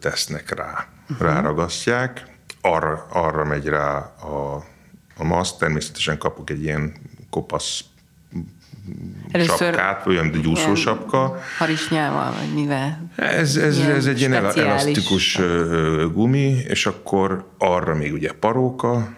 tesznek 0.00 0.54
rá, 0.54 0.88
uh-huh. 1.08 1.26
ráragasztják 1.26 2.35
arra, 2.66 3.06
arra 3.12 3.44
megy 3.44 3.66
rá 3.66 3.96
a, 4.22 4.64
a 5.16 5.24
maszk, 5.24 5.58
természetesen 5.58 6.18
kapok 6.18 6.50
egy 6.50 6.62
ilyen 6.62 6.94
kopasz 7.30 7.84
Először 9.30 9.56
sapkát, 9.56 10.06
olyan, 10.06 10.30
egy 10.34 10.46
úszósapka. 10.46 11.38
Harisnyával, 11.58 12.32
vagy 12.32 12.54
mivel? 12.54 13.10
Ez, 13.16 13.56
ez, 13.56 13.76
Ilyen 13.78 13.90
ez 13.90 14.06
egy 14.06 14.18
ilyen 14.18 14.34
elasztikus 14.34 15.38
gumi, 16.12 16.58
és 16.68 16.86
akkor 16.86 17.48
arra 17.58 17.94
még 17.94 18.12
ugye 18.12 18.32
paróka, 18.32 19.08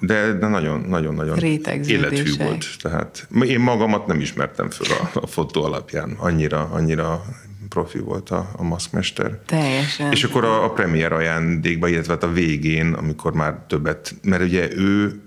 de, 0.00 0.32
de 0.32 0.46
nagyon, 0.46 0.80
nagyon, 0.80 1.14
nagyon 1.14 1.38
élethű 1.86 2.36
volt. 2.38 2.66
Tehát 2.82 3.28
én 3.40 3.60
magamat 3.60 4.06
nem 4.06 4.20
ismertem 4.20 4.70
föl 4.70 4.86
a, 4.96 5.18
a 5.18 5.26
fotó 5.26 5.64
alapján. 5.64 6.14
Annyira, 6.18 6.68
annyira 6.72 7.22
profi 7.70 7.98
volt 7.98 8.30
a, 8.30 8.50
a 8.56 8.62
maszkmester. 8.62 9.38
Teljesen. 9.46 10.12
És 10.12 10.24
akkor 10.24 10.44
a, 10.44 10.64
a 10.64 10.70
premier 10.70 11.12
ajándékba, 11.12 11.88
illetve 11.88 12.12
hát 12.12 12.22
a 12.22 12.32
végén, 12.32 12.92
amikor 12.92 13.32
már 13.32 13.64
többet, 13.68 14.14
mert 14.22 14.42
ugye 14.42 14.76
ő 14.76 15.20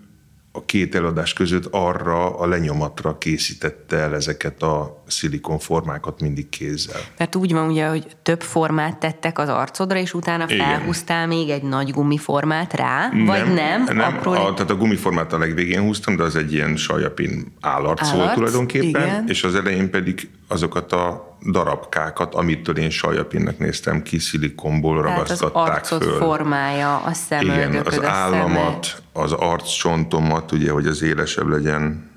a 0.51 0.65
két 0.65 0.95
előadás 0.95 1.33
között 1.33 1.67
arra 1.71 2.37
a 2.37 2.47
lenyomatra 2.47 3.17
készítette 3.17 3.97
el 3.97 4.15
ezeket 4.15 4.61
a 4.61 5.02
szilikonformákat 5.07 6.21
mindig 6.21 6.49
kézzel. 6.49 7.01
Mert 7.17 7.35
úgy 7.35 7.53
van 7.53 7.69
ugye, 7.69 7.87
hogy 7.87 8.07
több 8.23 8.41
formát 8.41 8.97
tettek 8.97 9.39
az 9.39 9.49
arcodra, 9.49 9.97
és 9.97 10.13
utána 10.13 10.45
Igen. 10.47 10.57
felhúztál 10.57 11.27
még 11.27 11.49
egy 11.49 11.63
nagy 11.63 11.91
gumiformát 11.91 12.73
rá, 12.73 13.09
vagy 13.25 13.53
nem? 13.53 13.83
nem 13.83 13.99
Apró 13.99 14.31
a, 14.31 14.53
tehát 14.53 14.71
a 14.71 14.75
gumiformát 14.75 15.33
a 15.33 15.37
legvégén 15.37 15.81
húztam, 15.81 16.15
de 16.15 16.23
az 16.23 16.35
egy 16.35 16.53
ilyen 16.53 16.75
sajapin 16.75 17.53
állarc 17.61 18.01
Állarc, 18.01 18.17
volt 18.17 18.33
tulajdonképpen, 18.33 19.07
igen. 19.07 19.23
és 19.27 19.43
az 19.43 19.55
elején 19.55 19.89
pedig 19.89 20.29
azokat 20.47 20.91
a 20.91 21.37
darabkákat, 21.51 22.35
amitől 22.35 22.77
én 22.77 22.89
sajapinnek 22.89 23.57
néztem 23.57 24.01
ki, 24.01 24.19
szilikonból 24.19 25.01
Tehát 25.01 25.19
az 25.19 25.25
ragasztották 25.39 25.75
arcod 25.75 26.03
föl. 26.03 26.17
formája, 26.17 26.95
a 26.95 27.01
Igen, 27.01 27.13
szemöldököd, 27.13 27.87
az 27.87 27.97
a 27.97 28.09
államat, 28.09 29.03
az 29.13 29.31
arccsontomat, 29.31 30.51
ugye, 30.51 30.71
hogy 30.71 30.87
az 30.87 31.01
élesebb 31.01 31.47
legyen. 31.47 32.11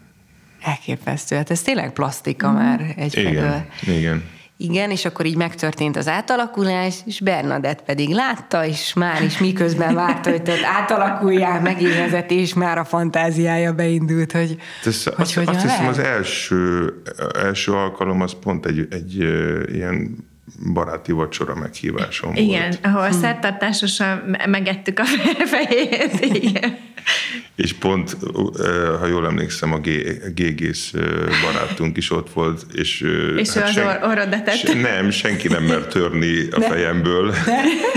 Elképesztő. 0.67 1.37
Hát 1.37 1.51
ez 1.51 1.63
tényleg 1.63 1.93
plastika 1.93 2.53
már 2.53 2.95
egyfelől. 2.97 3.31
Igen, 3.31 3.97
igen. 3.99 4.23
Igen, 4.59 4.91
és 4.91 5.05
akkor 5.05 5.27
így 5.27 5.37
megtörtént 5.37 5.97
az 5.97 6.09
átalakulás, 6.09 6.95
és 7.05 7.21
Bernadett 7.21 7.83
pedig 7.83 8.09
látta, 8.09 8.67
és 8.67 8.93
már 8.95 9.23
is 9.23 9.39
miközben 9.39 9.95
várta, 9.95 10.31
hogy 10.31 10.43
tehát 10.43 10.65
átalakuljál, 10.65 11.61
megérezett, 11.61 12.31
és 12.31 12.55
már 12.55 12.79
a 12.79 12.85
fantáziája 12.85 13.73
beindult, 13.73 14.33
hogy, 14.33 14.57
Ez, 14.85 15.05
hogy 15.05 15.13
azt, 15.17 15.37
azt 15.37 15.49
hiszem 15.63 15.67
lehet. 15.69 15.89
az 15.89 15.99
első, 15.99 16.93
első 17.35 17.73
alkalom 17.73 18.21
az 18.21 18.33
pont 18.41 18.67
egy, 18.67 18.87
egy 18.91 19.15
ilyen 19.75 20.17
baráti 20.73 21.13
vacsora 21.13 21.55
meghívásom 21.55 22.35
Igen, 22.35 22.61
volt. 22.61 22.79
ahol 22.83 23.13
szertartásosan 23.13 24.17
me- 24.27 24.47
megettük 24.47 24.99
a 24.99 25.05
fejét. 25.55 26.25
Igen. 26.35 26.77
És 27.57 27.73
pont, 27.73 28.17
ha 29.01 29.07
jól 29.07 29.27
emlékszem, 29.27 29.73
a 29.73 29.79
G- 29.79 30.35
Gégész 30.35 30.91
ö, 30.95 31.25
barátunk 31.43 31.97
is 31.97 32.11
ott 32.11 32.33
volt, 32.33 32.67
és... 32.73 33.01
És 33.37 33.57
ő 33.57 33.63
az 33.63 33.77
or- 33.77 34.03
orrodat 34.03 34.29
tette. 34.45 34.53
se, 34.57 34.75
Nem, 34.75 35.11
senki 35.11 35.49
nem 35.49 35.63
mert 35.65 35.89
törni 35.89 36.49
a 36.51 36.61
fejemből, 36.61 37.35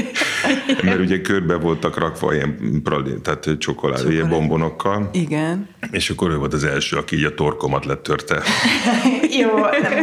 mert 0.83 0.99
ugye 0.99 1.21
körbe 1.21 1.55
voltak 1.55 1.97
rakva 1.97 2.33
ilyen 2.33 2.81
pralin, 2.83 3.21
tehát 3.21 3.49
csokoládé, 3.57 4.13
ilyen 4.13 4.29
bombonokkal, 4.29 5.09
Igen. 5.13 5.67
és 5.91 6.09
akkor 6.09 6.29
ő 6.31 6.35
volt 6.37 6.53
az 6.53 6.63
első, 6.63 6.97
aki 6.97 7.17
így 7.17 7.23
a 7.23 7.33
torkomat 7.33 7.85
letörte. 7.85 8.41
Jó, 9.39 9.49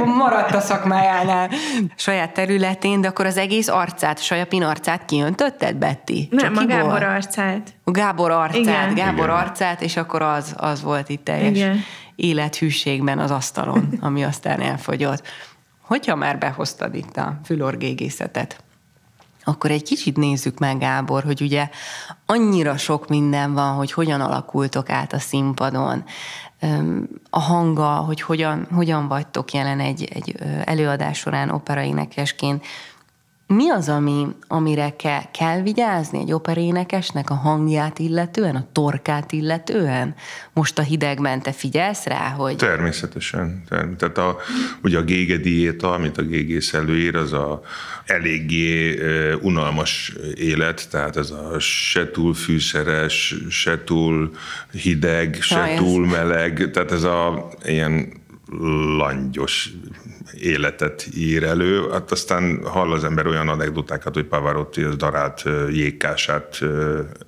maradt 0.04 0.54
a 0.54 0.60
szakmájánál 0.60 1.50
saját 1.96 2.32
területén, 2.34 3.00
de 3.00 3.08
akkor 3.08 3.26
az 3.26 3.36
egész 3.36 3.68
arcát, 3.68 4.22
Sajapin 4.22 4.62
arcát 4.62 5.04
kiöntötted, 5.04 5.76
Betty? 5.76 6.28
Nem, 6.30 6.52
a 6.52 6.60
Csokiból? 6.60 6.76
Gábor 6.76 7.02
arcát. 7.02 7.74
A 7.84 7.90
Gábor 7.90 8.30
arcát, 8.30 8.56
Igen. 8.56 8.85
Gábor 8.94 9.24
Igen. 9.24 9.36
arcát, 9.36 9.82
és 9.82 9.96
akkor 9.96 10.22
az, 10.22 10.54
az 10.56 10.82
volt 10.82 11.08
itt 11.08 11.24
teljes 11.24 11.56
Igen. 11.56 11.78
élethűségben 12.16 13.18
az 13.18 13.30
asztalon, 13.30 13.98
ami 14.00 14.24
aztán 14.24 14.60
elfogyott. 14.60 15.26
Hogyha 15.80 16.14
már 16.14 16.38
behoztad 16.38 16.94
itt 16.94 17.16
a 17.16 17.40
fülorgégészetet, 17.44 18.64
akkor 19.48 19.70
egy 19.70 19.82
kicsit 19.82 20.16
nézzük 20.16 20.58
meg, 20.58 20.78
Gábor, 20.78 21.24
hogy 21.24 21.40
ugye 21.40 21.68
annyira 22.26 22.76
sok 22.76 23.08
minden 23.08 23.52
van, 23.52 23.74
hogy 23.74 23.92
hogyan 23.92 24.20
alakultok 24.20 24.90
át 24.90 25.12
a 25.12 25.18
színpadon, 25.18 26.04
a 27.30 27.40
hanga, 27.40 27.86
hogy 27.86 28.20
hogyan, 28.20 28.66
hogyan 28.74 29.08
vagytok 29.08 29.52
jelen 29.52 29.80
egy, 29.80 30.04
egy 30.04 30.34
előadás 30.64 31.18
során 31.18 31.50
operaénekesként. 31.50 32.64
Mi 33.48 33.70
az, 33.70 33.88
ami, 33.88 34.26
amire 34.48 34.94
kell, 34.96 35.22
kell 35.38 35.62
vigyázni 35.62 36.18
egy 36.18 36.32
operénekesnek 36.32 37.30
a 37.30 37.34
hangját 37.34 37.98
illetően, 37.98 38.56
a 38.56 38.66
torkát 38.72 39.32
illetően? 39.32 40.14
Most 40.52 40.78
a 40.78 40.82
hidegben 40.82 41.42
te 41.42 41.52
figyelsz 41.52 42.04
rá, 42.06 42.28
hogy 42.28 42.56
Természetesen. 42.56 43.62
Term- 43.68 43.96
Tehát 43.96 44.18
a, 44.18 44.36
ugye 44.82 44.98
a 44.98 45.02
gége 45.02 45.36
diéta, 45.36 45.92
amit 45.92 46.18
a 46.18 46.22
gégész 46.22 46.74
előír, 46.74 47.16
az 47.16 47.32
a 47.32 47.62
eléggé 48.04 48.98
unalmas 49.40 50.12
élet, 50.34 50.88
tehát 50.90 51.16
ez 51.16 51.30
a 51.30 51.58
se 51.58 52.10
túl 52.10 52.34
fűszeres, 52.34 53.34
se 53.50 53.84
túl 53.84 54.30
hideg, 54.72 55.38
se 55.40 55.60
ez- 55.62 55.78
túl 55.78 56.06
meleg, 56.06 56.70
tehát 56.72 56.92
ez 56.92 57.02
a 57.02 57.48
ilyen 57.64 58.12
langyos 58.98 59.70
életet 60.40 61.08
ír 61.16 61.42
elő. 61.42 61.88
Hát 61.90 62.10
aztán 62.10 62.60
hall 62.64 62.92
az 62.92 63.04
ember 63.04 63.26
olyan 63.26 63.48
anekdotákat, 63.48 64.14
hogy 64.14 64.24
Pavarotti 64.24 64.82
az 64.82 64.96
darált 64.96 65.44
jégkását 65.72 66.60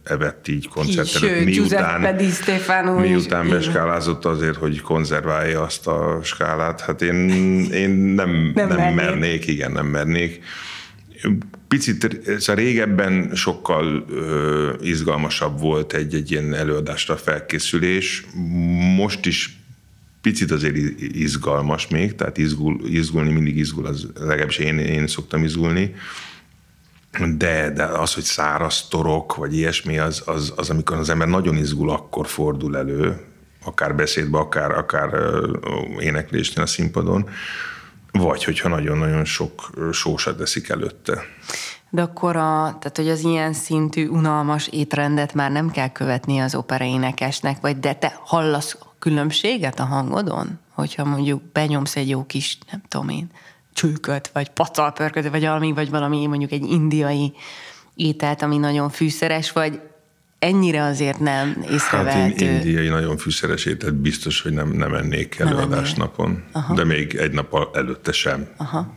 evett 0.05 0.49
így 0.49 0.69
koncert 0.69 1.07
Is, 1.07 1.15
előtt, 1.15 1.41
ö, 1.41 1.45
Giuseppe 1.45 2.13
Di 2.13 2.29
Stefano 2.31 3.03
is, 3.03 3.11
miután 3.11 3.47
igen. 3.47 3.59
beskálázott 3.59 4.25
azért, 4.25 4.57
hogy 4.57 4.81
konzerválja 4.81 5.63
azt 5.63 5.87
a 5.87 6.21
skálát. 6.23 6.81
Hát 6.81 7.03
én, 7.03 7.15
én 7.73 7.91
nem, 7.91 8.53
Nem 8.55 8.69
nem, 8.69 8.77
nem 8.77 8.77
mernék. 8.77 8.95
mernék, 8.95 9.47
igen, 9.47 9.73
nem 9.73 9.87
mernék. 9.87 10.45
Picit 11.69 12.21
szóval 12.39 12.65
régebben 12.65 13.31
sokkal 13.35 14.05
ö, 14.11 14.73
izgalmasabb 14.81 15.61
volt 15.61 15.93
egy, 15.93 16.15
egy 16.15 16.31
ilyen 16.31 16.55
előadásra 16.55 17.17
felkészülés. 17.17 18.27
Most 18.97 19.27
is 19.27 19.58
picit 20.21 20.51
azért 20.51 20.77
izgalmas 21.01 21.89
még, 21.89 22.15
tehát 22.15 22.39
izgul, 22.39 22.81
izgulni 22.85 23.33
mindig 23.33 23.57
izgul, 23.57 23.87
az 23.87 24.07
legalábbis 24.21 24.59
én, 24.59 24.79
én 24.79 25.07
szoktam 25.07 25.45
izgulni. 25.45 25.95
De, 27.37 27.71
de 27.71 27.85
az, 27.85 28.15
hogy 28.15 28.23
száraz 28.23 28.89
torok, 28.89 29.35
vagy 29.35 29.55
ilyesmi, 29.55 29.99
az, 29.99 30.23
az, 30.27 30.53
az, 30.57 30.71
amikor 30.71 30.97
az 30.97 31.09
ember 31.09 31.29
nagyon 31.29 31.57
izgul, 31.57 31.91
akkor 31.91 32.27
fordul 32.27 32.77
elő, 32.77 33.21
akár 33.65 33.95
beszédbe, 33.95 34.39
akár, 34.39 34.71
akár 34.71 35.11
éneklésnél 35.99 36.65
a 36.65 36.67
színpadon, 36.67 37.29
vagy 38.13 38.45
hogyha 38.45 38.69
nagyon-nagyon 38.69 39.25
sok 39.25 39.71
sósat 39.93 40.41
eszik 40.41 40.69
előtte. 40.69 41.23
De 41.91 42.03
akkor 42.03 42.37
a, 42.37 42.77
tehát, 42.81 42.97
hogy 42.97 43.09
az 43.09 43.25
ilyen 43.25 43.53
szintű 43.53 44.07
unalmas 44.07 44.69
étrendet 44.69 45.35
már 45.35 45.51
nem 45.51 45.71
kell 45.71 45.89
követni 45.93 46.39
az 46.39 46.55
operaénekesnek, 46.55 47.61
vagy 47.61 47.79
de 47.79 47.95
te 47.95 48.19
hallasz 48.25 48.77
különbséget 48.99 49.81
a 49.81 49.85
hangodon? 49.85 50.59
Hogyha 50.71 51.05
mondjuk 51.05 51.43
benyomsz 51.53 51.97
egy 51.97 52.09
jó 52.09 52.25
kis, 52.27 52.59
nem 52.71 52.83
tudom 52.89 53.09
én, 53.09 53.31
csülköt, 53.73 54.31
vagy 54.33 54.49
pacalpörköt, 54.49 55.29
vagy 55.29 55.41
valami, 55.41 55.73
vagy 55.73 55.91
valami 55.91 56.27
mondjuk 56.27 56.53
egy 56.53 56.71
indiai 56.71 57.33
ételt, 57.95 58.43
ami 58.43 58.57
nagyon 58.57 58.91
fűszeres, 58.91 59.53
vagy 59.53 59.81
ennyire 60.39 60.83
azért 60.83 61.19
nem 61.19 61.49
Hát 61.49 61.57
én 61.57 61.73
észrevehető. 61.73 62.45
indiai 62.45 62.89
nagyon 62.89 63.17
fűszeres 63.17 63.65
ételt 63.65 63.95
biztos, 63.95 64.41
hogy 64.41 64.53
nem, 64.53 64.69
nem 64.69 64.95
ennék 64.95 65.39
előadásnapon, 65.39 66.45
de 66.75 66.85
még 66.85 67.15
egy 67.15 67.33
nap 67.33 67.77
előtte 67.77 68.13
sem. 68.13 68.49
Aha. 68.57 68.97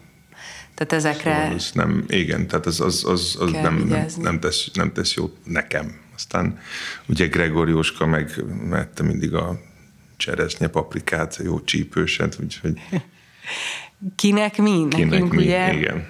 Tehát 0.76 0.94
ezekre... 1.06 1.36
Szóval 1.36 1.56
Ez 1.56 1.72
nem, 1.74 2.06
igen, 2.08 2.48
tehát 2.48 2.66
az, 2.66 2.80
az, 2.82 3.04
az, 3.08 3.38
az 3.40 3.52
nem, 3.52 3.76
nem, 3.76 4.06
nem, 4.18 4.40
tesz, 4.40 4.70
nem 4.74 4.92
tesz 4.94 5.14
jót 5.14 5.38
nekem. 5.44 6.00
Aztán 6.16 6.60
ugye 7.08 7.28
Gregoriuska 7.28 8.06
meg 8.06 8.44
mette 8.70 9.04
mindig 9.04 9.34
a 9.34 9.60
cseresznye 10.22 10.68
paprikát, 10.68 11.40
jó 11.44 11.62
csípőset, 11.62 12.38
úgyhogy 12.44 12.74
Kinek 14.16 14.58
mi? 14.58 14.88
Kinek 14.90 15.10
Nekünk 15.10 15.34
mi, 15.34 15.38
ugye 15.38 15.74
igen. 15.74 16.08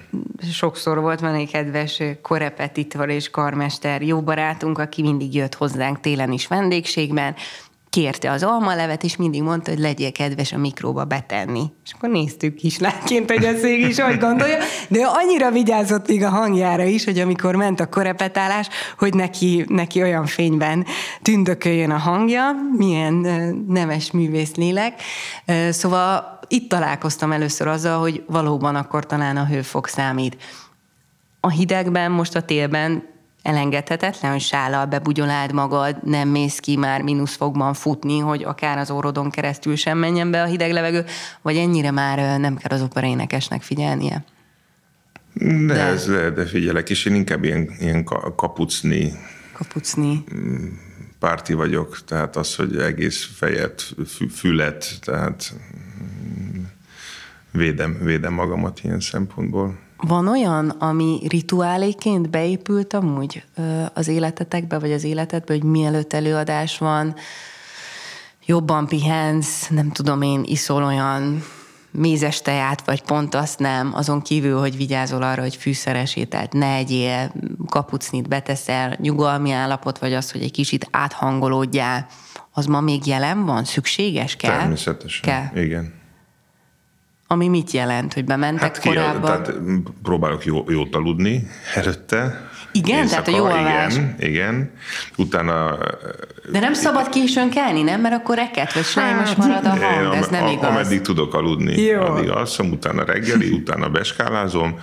sokszor 0.52 1.00
volt 1.00 1.20
van 1.20 1.34
egy 1.34 1.50
kedves 1.50 2.02
korepetitor 2.22 3.08
és 3.08 3.30
karmester, 3.30 4.02
jó 4.02 4.22
barátunk, 4.22 4.78
aki 4.78 5.02
mindig 5.02 5.34
jött 5.34 5.54
hozzánk 5.54 6.00
télen 6.00 6.32
is 6.32 6.46
vendégségben, 6.46 7.34
kérte 7.92 8.30
az 8.30 8.42
almalevet, 8.42 9.04
és 9.04 9.16
mindig 9.16 9.42
mondta, 9.42 9.70
hogy 9.70 9.80
legyél 9.80 10.12
kedves 10.12 10.52
a 10.52 10.58
mikróba 10.58 11.04
betenni. 11.04 11.62
És 11.84 11.92
akkor 11.92 12.08
néztük 12.08 12.54
kislányként, 12.54 13.30
hogy 13.30 13.44
a 13.44 13.56
szég 13.56 13.80
is 13.80 14.00
hogy 14.00 14.18
gondolja, 14.18 14.56
de 14.88 15.04
annyira 15.04 15.50
vigyázott 15.50 16.08
még 16.08 16.22
a 16.22 16.28
hangjára 16.28 16.84
is, 16.84 17.04
hogy 17.04 17.18
amikor 17.18 17.54
ment 17.54 17.80
a 17.80 17.88
korepetálás, 17.88 18.68
hogy 18.98 19.14
neki, 19.14 19.64
neki 19.68 20.02
olyan 20.02 20.26
fényben 20.26 20.86
tündököljön 21.22 21.90
a 21.90 21.98
hangja, 21.98 22.52
milyen 22.76 23.14
nemes 23.68 24.10
művész 24.10 24.54
lélek. 24.54 25.02
Szóval 25.70 26.38
itt 26.48 26.68
találkoztam 26.68 27.32
először 27.32 27.66
azzal, 27.66 28.00
hogy 28.00 28.24
valóban 28.26 28.74
akkor 28.74 29.06
talán 29.06 29.36
a 29.36 29.46
hőfok 29.46 29.88
számít. 29.88 30.36
A 31.40 31.50
hidegben, 31.50 32.10
most 32.10 32.36
a 32.36 32.42
télben 32.42 33.10
elengedhetetlen, 33.42 34.30
hogy 34.30 34.40
sállal 34.40 34.86
bebugyoláld 34.86 35.52
magad, 35.52 35.96
nem 36.04 36.28
mész 36.28 36.58
ki 36.58 36.76
már 36.76 37.02
mínuszfokban 37.02 37.74
futni, 37.74 38.18
hogy 38.18 38.42
akár 38.44 38.78
az 38.78 38.90
orrodon 38.90 39.30
keresztül 39.30 39.76
sem 39.76 39.98
menjen 39.98 40.30
be 40.30 40.42
a 40.42 40.46
hideg 40.46 40.72
levegő, 40.72 41.04
vagy 41.42 41.56
ennyire 41.56 41.90
már 41.90 42.40
nem 42.40 42.56
kell 42.56 42.76
az 42.76 42.82
operaénekesnek 42.82 43.62
figyelnie? 43.62 44.24
De, 45.32 45.64
de, 45.66 45.80
ez, 45.80 46.06
de, 46.06 46.30
de 46.30 46.44
figyelek, 46.44 46.90
és 46.90 47.04
én 47.04 47.14
inkább 47.14 47.44
ilyen, 47.44 47.70
ilyen 47.80 48.04
kapucni 48.36 49.12
kapucni 49.52 50.24
párti 51.18 51.52
vagyok, 51.52 52.04
tehát 52.04 52.36
az, 52.36 52.54
hogy 52.54 52.76
egész 52.76 53.28
fejet, 53.34 53.94
fület, 54.30 54.98
tehát 55.00 55.54
védem, 57.50 57.98
védem 58.02 58.32
magamat 58.32 58.80
ilyen 58.84 59.00
szempontból. 59.00 59.78
Van 60.06 60.28
olyan, 60.28 60.68
ami 60.68 61.20
rituáléként 61.28 62.30
beépült 62.30 62.94
amúgy 62.94 63.44
az 63.94 64.08
életetekbe, 64.08 64.78
vagy 64.78 64.92
az 64.92 65.04
életedbe, 65.04 65.52
hogy 65.52 65.62
mielőtt 65.62 66.12
előadás 66.12 66.78
van, 66.78 67.14
jobban 68.46 68.86
pihensz, 68.86 69.68
nem 69.68 69.90
tudom 69.90 70.22
én, 70.22 70.42
iszol 70.44 70.84
olyan 70.84 71.44
mézes 71.90 72.42
teját, 72.42 72.84
vagy 72.84 73.02
pont 73.02 73.34
azt 73.34 73.58
nem, 73.58 73.92
azon 73.94 74.22
kívül, 74.22 74.58
hogy 74.58 74.76
vigyázol 74.76 75.22
arra, 75.22 75.42
hogy 75.42 75.56
fűszeres 75.56 76.16
ételt 76.16 76.52
ne 76.52 76.74
egyél, 76.74 77.32
kapucnit 77.66 78.28
beteszel, 78.28 78.96
nyugalmi 79.00 79.50
állapot, 79.50 79.98
vagy 79.98 80.14
az, 80.14 80.32
hogy 80.32 80.42
egy 80.42 80.50
kicsit 80.50 80.88
áthangolódjál, 80.90 82.06
az 82.52 82.66
ma 82.66 82.80
még 82.80 83.06
jelen 83.06 83.44
van? 83.44 83.64
Szükséges? 83.64 84.36
Kell? 84.36 84.58
Természetesen. 84.58 85.22
Kell. 85.22 85.62
Igen. 85.62 86.00
Ami 87.32 87.48
mit 87.48 87.70
jelent, 87.70 88.12
hogy 88.12 88.24
bementek 88.24 88.62
hát 88.62 88.78
ki, 88.78 88.88
korábban? 88.88 89.20
Tehát 89.20 89.52
próbálok 90.02 90.44
jó, 90.44 90.64
jót 90.68 90.94
aludni 90.94 91.46
előtte. 91.74 92.50
Igen? 92.72 93.02
Éjszaka, 93.02 93.22
tehát 93.22 93.40
a 93.40 93.44
jó 93.44 93.56
alvás. 93.56 93.94
Igen, 93.94 94.14
igen. 94.18 94.70
Utána... 95.16 95.78
De 96.50 96.60
nem 96.60 96.74
szabad 96.74 97.08
későn 97.08 97.50
kelni, 97.50 97.82
nem? 97.82 98.00
Mert 98.00 98.14
akkor 98.14 98.36
reket 98.36 98.72
vagy 98.72 98.84
sajnos 98.84 99.28
hát, 99.28 99.36
marad 99.36 99.64
a 99.64 99.68
hang, 99.68 100.14
ez 100.14 100.28
nem 100.28 100.46
igaz. 100.46 100.70
Ameddig 100.70 101.00
tudok 101.00 101.34
aludni, 101.34 101.80
jó. 101.80 102.00
addig 102.00 102.30
alszom, 102.30 102.70
utána 102.70 103.04
reggeli, 103.04 103.50
utána 103.50 103.88
beskálázom, 103.88 104.78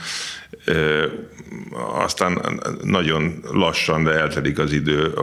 aztán 1.93 2.59
nagyon 2.83 3.39
lassan, 3.51 4.03
de 4.03 4.11
eltelik 4.11 4.59
az 4.59 4.71
idő, 4.71 5.13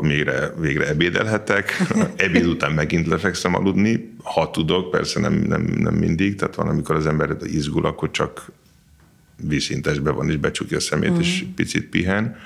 mire 0.00 0.52
végre 0.58 0.88
ebédelhetek. 0.88 1.82
Ebéd 2.16 2.46
után 2.46 2.72
megint 2.72 3.06
lefekszem 3.06 3.54
aludni, 3.54 4.14
ha 4.22 4.50
tudok, 4.50 4.90
persze 4.90 5.20
nem, 5.20 5.34
nem, 5.34 5.62
nem 5.62 5.94
mindig, 5.94 6.34
tehát 6.34 6.54
van, 6.54 6.68
amikor 6.68 6.94
az 6.94 7.06
ember 7.06 7.36
izgul, 7.42 7.86
akkor 7.86 8.10
csak 8.10 8.50
vízszintesben 9.42 10.14
van, 10.14 10.30
és 10.30 10.36
becsukja 10.36 10.76
a 10.76 10.80
szemét, 10.80 11.10
mm. 11.10 11.18
és 11.18 11.44
picit 11.54 11.88
pihen. 11.88 12.36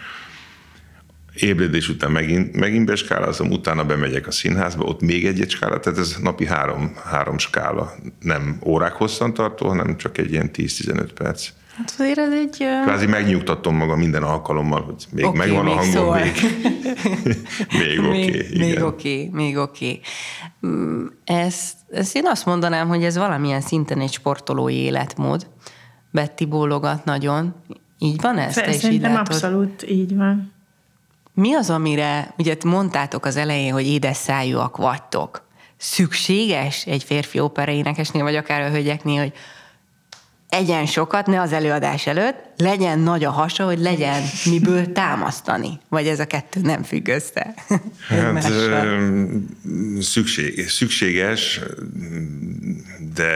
Ébredés 1.35 1.89
után 1.89 2.11
megint, 2.11 2.57
megint 2.57 2.87
beskálázom, 2.87 3.51
utána 3.51 3.85
bemegyek 3.85 4.27
a 4.27 4.31
színházba, 4.31 4.85
ott 4.85 5.01
még 5.01 5.27
egy-egy 5.27 5.51
skála, 5.51 5.81
tehát 5.81 5.99
ez 5.99 6.17
napi 6.23 6.47
három, 6.47 6.97
három 7.05 7.39
skála. 7.39 7.95
Nem 8.21 8.59
órák 8.65 8.93
hosszan 8.93 9.35
tartó, 9.35 9.69
hanem 9.69 9.97
csak 9.97 10.19
egy 10.19 10.33
ilyen 10.33 10.51
10-15 10.53 11.09
perc. 11.15 11.49
Hát 11.81 11.95
azért 11.99 12.19
ez 12.19 12.33
egy... 12.33 12.57
Kvázi 12.83 13.07
megnyugtatom 13.07 13.77
magam 13.77 13.99
minden 13.99 14.23
alkalommal, 14.23 14.83
hogy 14.83 15.07
még 15.13 15.25
okay, 15.25 15.39
megvan 15.39 15.65
még 15.65 15.73
a 15.73 15.77
hangom, 15.77 15.93
szóval. 15.93 16.21
még, 17.79 18.01
még 18.01 18.01
oké. 18.01 18.29
Okay, 18.29 18.59
még 18.59 18.83
oké, 18.83 19.25
okay, 19.25 19.29
még 19.33 19.57
oké. 19.57 19.87
Okay. 19.87 20.01
Mm, 20.67 21.07
ezt, 21.25 21.75
ezt 21.91 22.17
én 22.17 22.27
azt 22.27 22.47
mondanám, 22.47 22.89
hogy 22.89 23.05
ez 23.05 23.17
valamilyen 23.17 23.61
szinten 23.61 24.01
egy 24.01 24.13
sportolói 24.13 24.75
életmód. 24.75 25.47
Betty 26.11 26.45
bólogat 26.49 27.05
nagyon. 27.05 27.55
Így 27.99 28.21
van 28.21 28.39
ez? 28.39 28.55
Te 28.55 28.73
Szerintem 28.73 29.17
abszolút 29.17 29.91
így 29.91 30.17
van. 30.17 30.53
Mi 31.35 31.55
az, 31.55 31.71
amire, 31.71 32.35
ugye 32.39 32.57
mondtátok 32.65 33.25
az 33.25 33.37
elején, 33.37 33.73
hogy 33.73 33.87
édes 33.87 34.17
szájúak 34.17 34.77
vagytok. 34.77 35.49
Szükséges 35.77 36.87
egy 36.87 37.05
férfi 37.05 37.41
operaénekesnél, 37.41 38.23
vagy 38.23 38.37
akár 38.37 38.61
a 38.61 38.71
hölgyeknél, 38.71 39.21
hogy 39.21 39.33
egyen 40.51 40.87
sokat, 40.87 41.27
ne 41.27 41.41
az 41.41 41.53
előadás 41.53 42.07
előtt, 42.07 42.37
legyen 42.57 42.99
nagy 42.99 43.25
a 43.25 43.31
hasa, 43.31 43.65
hogy 43.65 43.79
legyen 43.79 44.23
miből 44.45 44.93
támasztani. 44.93 45.79
Vagy 45.89 46.07
ez 46.07 46.21
a 46.21 46.27
kettő 46.27 46.61
nem 46.61 46.83
függ 46.83 47.09
össze? 47.09 47.55
Hát, 48.09 48.53
szükség, 50.01 50.69
szükséges, 50.69 51.61
de 53.15 53.31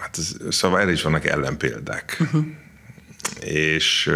hát 0.00 0.18
ez, 0.18 0.36
szóval 0.48 0.80
erre 0.80 0.90
is 0.90 1.02
vannak 1.02 1.24
ellenpéldák. 1.24 2.16
Uh-huh. 2.20 2.44
És 3.40 4.10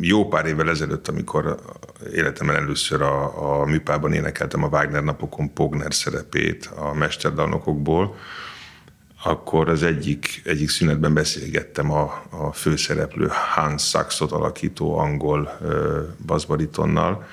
jó 0.00 0.28
pár 0.28 0.46
évvel 0.46 0.68
ezelőtt, 0.68 1.08
amikor 1.08 1.60
életemben 2.14 2.56
először 2.56 3.02
a, 3.02 3.60
a 3.60 3.64
műpában 3.64 4.12
énekeltem 4.12 4.62
a 4.62 4.68
Wagner 4.68 5.02
napokon 5.02 5.52
Pogner 5.52 5.94
szerepét 5.94 6.70
a 6.76 6.94
mesterdalnokokból, 6.94 8.16
akkor 9.22 9.68
az 9.68 9.82
egyik, 9.82 10.42
egyik 10.44 10.68
szünetben 10.68 11.14
beszélgettem 11.14 11.90
a, 11.90 12.22
a 12.30 12.52
főszereplő 12.52 13.30
Hans 13.54 13.88
Sachsot 13.88 14.32
alakító 14.32 14.98
angol 14.98 15.58
baszbaritonnal, 16.26 17.26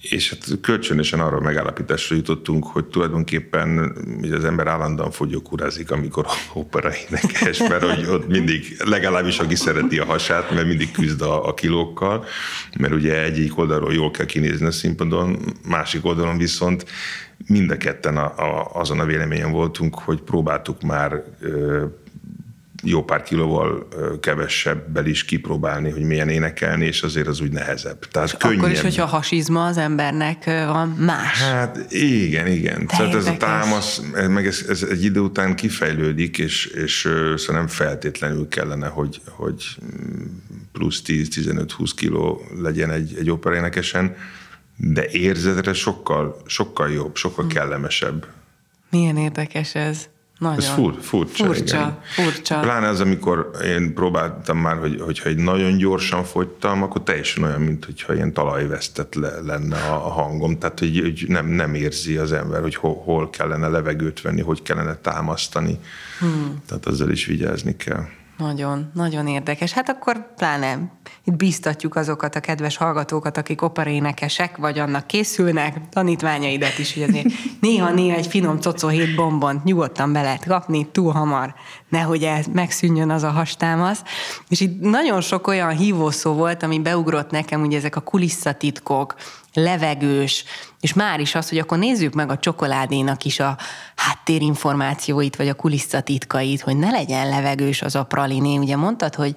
és 0.00 0.30
hát 0.30 0.60
kölcsönösen 0.60 1.20
arra 1.20 1.40
megállapításra 1.40 2.16
jutottunk, 2.16 2.66
hogy 2.66 2.84
tulajdonképpen 2.84 3.96
ugye 4.22 4.36
az 4.36 4.44
ember 4.44 4.66
állandóan 4.66 5.10
fogyókúrázik, 5.10 5.90
amikor 5.90 6.26
opera 6.52 6.90
énekes, 7.08 7.58
mert 7.58 7.84
hogy 7.84 8.06
ott 8.06 8.28
mindig, 8.28 8.76
legalábbis 8.84 9.38
aki 9.38 9.54
szereti 9.54 9.98
a 9.98 10.04
hasát, 10.04 10.50
mert 10.50 10.66
mindig 10.66 10.90
küzd 10.90 11.22
a, 11.22 11.48
a 11.48 11.54
kilókkal, 11.54 12.24
mert 12.78 12.92
ugye 12.92 13.22
egyik 13.22 13.58
oldalról 13.58 13.92
jól 13.92 14.10
kell 14.10 14.26
kinézni 14.26 14.66
a 14.66 14.70
színpadon, 14.70 15.38
másik 15.68 16.04
oldalon 16.04 16.38
viszont 16.38 16.84
mind 17.46 17.70
a 17.70 17.76
ketten 17.76 18.16
a, 18.16 18.24
a, 18.24 18.70
azon 18.72 19.00
a 19.00 19.04
véleményen 19.04 19.50
voltunk, 19.50 19.98
hogy 19.98 20.20
próbáltuk 20.20 20.82
már 20.82 21.24
ö, 21.40 21.84
jó 22.82 23.04
pár 23.04 23.22
kilóval 23.22 23.88
kevesebbel 24.20 25.06
is 25.06 25.24
kipróbálni, 25.24 25.90
hogy 25.90 26.02
milyen 26.02 26.28
énekelni, 26.28 26.86
és 26.86 27.02
azért 27.02 27.26
az 27.26 27.40
úgy 27.40 27.52
nehezebb. 27.52 27.98
Tehát 27.98 28.36
könnyebb. 28.36 28.58
Akkor 28.58 28.70
is, 28.70 28.80
hogyha 28.80 29.06
hasizma 29.06 29.66
az 29.66 29.76
embernek 29.76 30.44
van 30.44 30.88
más. 30.88 31.42
Hát 31.42 31.92
igen, 31.92 32.46
igen. 32.46 32.86
Te 32.86 32.96
Tehát 32.96 33.14
ez 33.14 33.26
a 33.26 33.36
támasz, 33.36 34.02
meg 34.28 34.46
ez, 34.46 34.64
ez, 34.68 34.82
egy 34.82 35.04
idő 35.04 35.20
után 35.20 35.56
kifejlődik, 35.56 36.38
és, 36.38 36.66
és 36.66 37.00
szerintem 37.36 37.66
feltétlenül 37.66 38.48
kellene, 38.48 38.86
hogy, 38.86 39.20
hogy 39.28 39.64
mm, 39.84 40.24
plusz 40.72 41.02
10-15-20 41.06 41.90
kiló 41.96 42.42
legyen 42.62 42.90
egy, 42.90 43.16
egy 43.18 43.30
operénekesen, 43.30 44.16
de 44.76 45.06
érzetre 45.10 45.72
sokkal, 45.72 46.42
sokkal 46.46 46.90
jobb, 46.90 47.16
sokkal 47.16 47.44
hm. 47.44 47.50
kellemesebb. 47.50 48.26
Milyen 48.90 49.16
érdekes 49.16 49.74
ez. 49.74 50.08
Nagyon. 50.38 50.58
Ez 50.58 50.68
fur, 50.68 50.94
furcsa, 51.00 51.44
furcsa, 51.44 51.76
igen. 51.76 51.98
furcsa. 52.02 52.60
Pláne 52.60 52.88
az, 52.88 53.00
amikor 53.00 53.50
én 53.64 53.94
próbáltam 53.94 54.58
már, 54.58 54.76
hogy, 54.76 55.00
hogyha 55.00 55.28
egy 55.28 55.36
nagyon 55.36 55.76
gyorsan 55.76 56.24
fogytam, 56.24 56.82
akkor 56.82 57.02
teljesen 57.02 57.42
olyan, 57.42 57.60
mint 57.60 57.84
hogyha 57.84 58.14
ilyen 58.14 58.32
talajvesztett 58.32 59.14
le, 59.14 59.40
lenne 59.40 59.76
a, 59.76 60.06
a 60.06 60.10
hangom. 60.10 60.58
Tehát, 60.58 60.78
hogy, 60.78 61.00
hogy 61.00 61.24
nem, 61.28 61.46
nem 61.46 61.74
érzi 61.74 62.16
az 62.16 62.32
ember, 62.32 62.60
hogy 62.60 62.74
hol, 62.74 63.02
hol 63.04 63.30
kellene 63.30 63.68
levegőt 63.68 64.20
venni, 64.20 64.40
hogy 64.40 64.62
kellene 64.62 64.94
támasztani. 64.94 65.78
Hmm. 66.18 66.62
Tehát 66.66 66.86
azzal 66.86 67.10
is 67.10 67.26
vigyázni 67.26 67.76
kell. 67.76 68.04
Nagyon, 68.38 68.90
nagyon 68.94 69.26
érdekes. 69.26 69.72
Hát 69.72 69.88
akkor 69.88 70.34
pláne 70.34 70.78
itt 71.24 71.36
biztatjuk 71.36 71.96
azokat 71.96 72.34
a 72.34 72.40
kedves 72.40 72.76
hallgatókat, 72.76 73.36
akik 73.36 73.62
operénekesek, 73.62 74.56
vagy 74.56 74.78
annak 74.78 75.06
készülnek, 75.06 75.88
tanítványaidat 75.88 76.78
is, 76.78 76.94
hogy 76.94 77.02
azért 77.02 77.26
néha-néha 77.60 78.16
egy 78.16 78.26
finom 78.26 78.60
cocó 78.60 78.88
bombont 79.16 79.64
nyugodtan 79.64 80.12
be 80.12 80.22
lehet 80.22 80.46
kapni, 80.46 80.90
túl 80.90 81.12
hamar, 81.12 81.54
nehogy 81.88 82.22
el 82.22 82.42
megszűnjön 82.52 83.10
az 83.10 83.22
a 83.22 83.30
hastámasz. 83.30 84.02
És 84.48 84.60
itt 84.60 84.80
nagyon 84.80 85.20
sok 85.20 85.46
olyan 85.46 85.76
hívószó 85.76 86.32
volt, 86.32 86.62
ami 86.62 86.80
beugrott 86.80 87.30
nekem, 87.30 87.62
ugye 87.62 87.76
ezek 87.76 87.96
a 87.96 88.00
kulisszatitkok, 88.00 89.14
levegős, 89.62 90.44
és 90.80 90.92
már 90.92 91.20
is 91.20 91.34
az, 91.34 91.48
hogy 91.48 91.58
akkor 91.58 91.78
nézzük 91.78 92.14
meg 92.14 92.30
a 92.30 92.38
csokoládénak 92.38 93.24
is 93.24 93.40
a 93.40 93.56
háttérinformációit, 93.96 95.36
vagy 95.36 95.48
a 95.48 95.54
kulisszatitkait, 95.54 96.60
hogy 96.60 96.76
ne 96.76 96.90
legyen 96.90 97.28
levegős 97.28 97.82
az 97.82 97.94
a 97.94 98.04
praliné. 98.04 98.56
Ugye 98.56 98.76
mondtad, 98.76 99.14
hogy, 99.14 99.34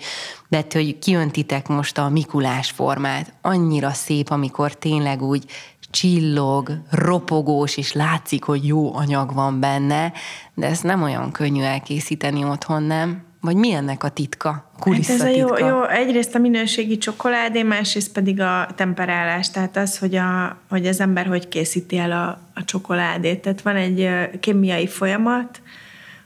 de 0.50 0.66
hogy 0.72 1.00
kiöntitek 1.00 1.68
most 1.68 1.98
a 1.98 2.10
Mikulás 2.10 2.70
formát. 2.70 3.34
Annyira 3.42 3.92
szép, 3.92 4.30
amikor 4.30 4.76
tényleg 4.76 5.22
úgy 5.22 5.46
csillog, 5.92 6.72
ropogós, 6.90 7.78
és 7.78 7.94
látszik, 7.94 8.44
hogy 8.44 8.68
jó 8.68 8.96
anyag 8.96 9.34
van 9.34 9.60
benne, 9.60 10.14
de 10.54 10.68
ezt 10.68 10.84
nem 10.84 11.04
olyan 11.04 11.32
könnyű 11.32 11.62
elkészíteni 11.62 12.44
otthon, 12.44 12.84
nem? 12.84 13.31
Vagy 13.42 13.56
mi 13.56 13.72
ennek 13.72 14.04
a 14.04 14.10
titka? 14.10 14.72
Hát 14.86 15.10
ez 15.10 15.22
a 15.22 15.28
jó, 15.28 15.58
jó, 15.58 15.84
egyrészt 15.84 16.36
a 16.36 16.40
minőségi 16.40 16.98
csokoládé, 16.98 17.64
másrészt 17.64 18.12
pedig 18.12 18.42
a 18.42 18.68
temperálás, 18.76 19.50
tehát 19.50 19.78
az, 19.78 19.98
hogy, 19.98 20.16
a, 20.16 20.58
hogy 20.70 20.88
az 20.88 21.00
ember 21.00 21.26
hogy 21.26 21.48
készíti 21.48 21.98
el 21.98 22.12
a, 22.12 22.40
a 22.54 22.64
csokoládét. 22.66 23.42
Tehát 23.42 23.62
van 23.62 23.76
egy 23.76 24.10
kémiai 24.40 24.88
folyamat, 24.88 25.62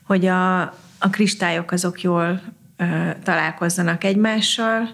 hogy 0.04 0.26
a, 0.26 0.62
a 1.00 1.10
kristályok 1.12 1.72
azok 1.72 2.02
jól 2.02 2.42
ö, 2.78 2.86
találkozzanak 3.24 4.04
egymással, 4.04 4.90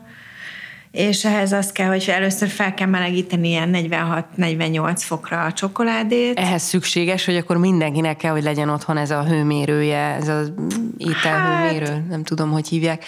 és 0.91 1.25
ehhez 1.25 1.51
az 1.51 1.71
kell, 1.71 1.87
hogy 1.87 2.05
először 2.07 2.49
fel 2.49 2.73
kell 2.73 2.87
melegíteni 2.87 3.47
ilyen 3.47 3.69
46-48 3.73 4.93
fokra 4.97 5.43
a 5.43 5.53
csokoládét. 5.53 6.39
Ehhez 6.39 6.61
szükséges, 6.63 7.25
hogy 7.25 7.35
akkor 7.35 7.57
mindenkinek 7.57 8.17
kell, 8.17 8.31
hogy 8.31 8.43
legyen 8.43 8.69
otthon 8.69 8.97
ez 8.97 9.11
a 9.11 9.23
hőmérője, 9.23 9.97
ez 9.97 10.27
az 10.27 10.51
ételhőmérő, 10.97 11.85
hát, 11.85 12.07
nem 12.07 12.23
tudom, 12.23 12.51
hogy 12.51 12.67
hívják. 12.67 13.05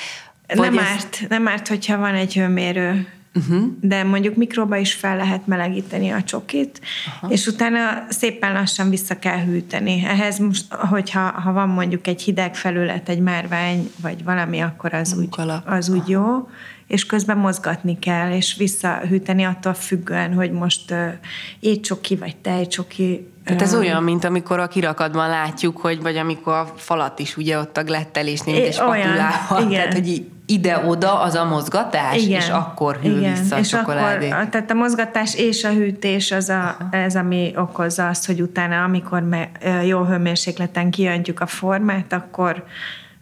Vagy 0.47 0.71
nem, 0.71 0.77
ez... 0.77 0.85
árt, 0.85 1.25
nem 1.29 1.47
árt, 1.47 1.67
hogyha 1.67 1.97
van 1.97 2.15
egy 2.15 2.33
hőmérő, 2.33 3.07
uh-huh. 3.35 3.63
de 3.81 4.03
mondjuk 4.03 4.35
mikróba 4.35 4.77
is 4.77 4.93
fel 4.93 5.17
lehet 5.17 5.47
melegíteni 5.47 6.09
a 6.09 6.23
csokit, 6.23 6.81
Aha. 7.21 7.33
és 7.33 7.47
utána 7.47 8.05
szépen 8.09 8.53
lassan 8.53 8.89
vissza 8.89 9.19
kell 9.19 9.39
hűteni. 9.39 10.03
Ehhez 10.05 10.37
most, 10.37 10.73
hogyha 10.73 11.19
ha 11.19 11.51
van 11.51 11.69
mondjuk 11.69 12.07
egy 12.07 12.21
hideg 12.21 12.55
felület, 12.55 13.09
egy 13.09 13.19
márvány, 13.19 13.91
vagy 14.01 14.23
valami, 14.23 14.59
akkor 14.59 14.93
az, 14.93 15.17
úgy, 15.17 15.27
az 15.65 15.89
úgy 15.89 16.07
jó 16.07 16.47
és 16.87 17.05
közben 17.05 17.37
mozgatni 17.37 17.99
kell, 17.99 18.31
és 18.31 18.55
visszahűteni 18.55 19.43
attól 19.43 19.73
függően, 19.73 20.33
hogy 20.33 20.51
most 20.51 20.91
uh, 20.91 21.13
étcsoki 21.59 22.15
vagy 22.15 22.35
tejcsoki. 22.35 23.27
Tehát 23.45 23.61
ez 23.61 23.75
olyan, 23.75 24.03
mint 24.03 24.23
amikor 24.23 24.59
a 24.59 24.67
kirakatban 24.67 25.29
látjuk, 25.29 25.77
hogy 25.77 26.01
vagy 26.01 26.17
amikor 26.17 26.53
a 26.53 26.73
falat 26.75 27.19
is 27.19 27.37
ugye 27.37 27.59
ott 27.59 27.77
a 27.77 27.83
glettelésnél, 27.83 28.55
és 28.55 28.75
spatulával, 28.75 29.61
igen. 29.61 29.69
tehát 29.69 29.93
hogy 29.93 30.25
ide-oda 30.45 31.19
az 31.19 31.35
a 31.35 31.45
mozgatás, 31.45 32.21
igen, 32.21 32.39
és 32.39 32.49
akkor 32.49 32.99
hűl 33.01 33.17
igen. 33.17 33.33
vissza 33.33 33.55
a 33.55 33.59
és 33.59 33.67
csokoládé. 33.67 34.29
Akkor, 34.29 34.49
tehát 34.49 34.71
a 34.71 34.73
mozgatás 34.73 35.35
és 35.35 35.63
a 35.63 35.69
hűtés 35.69 36.31
az, 36.31 36.49
a, 36.49 36.77
ez, 36.91 37.15
ami 37.15 37.53
okozza 37.55 38.07
azt, 38.07 38.25
hogy 38.25 38.41
utána, 38.41 38.83
amikor 38.83 39.21
me, 39.21 39.49
jó 39.85 40.03
hőmérsékleten 40.03 40.91
kijöntjük 40.91 41.39
a 41.39 41.45
formát, 41.45 42.13
akkor 42.13 42.63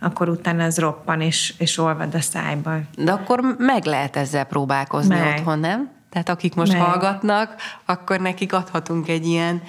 akkor 0.04 0.30
utána 0.30 0.64
ez 0.64 0.80
roppan 0.80 1.22
és, 1.22 1.54
és 1.58 1.78
olvad 1.78 2.16
a 2.16 2.22
szájban. 2.22 2.88
De 2.98 3.12
akkor 3.12 3.56
meg 3.58 3.86
lehet 3.86 4.16
ezzel 4.16 4.44
próbálkozni 4.44 5.16
meg. 5.16 5.38
otthon, 5.38 5.60
nem? 5.60 5.90
Tehát 6.10 6.30
akik 6.30 6.56
most 6.56 6.72
meg. 6.72 6.82
hallgatnak, 6.82 7.56
akkor 7.86 8.20
nekik 8.20 8.54
adhatunk 8.54 9.08
egy 9.08 9.26
ilyen 9.26 9.62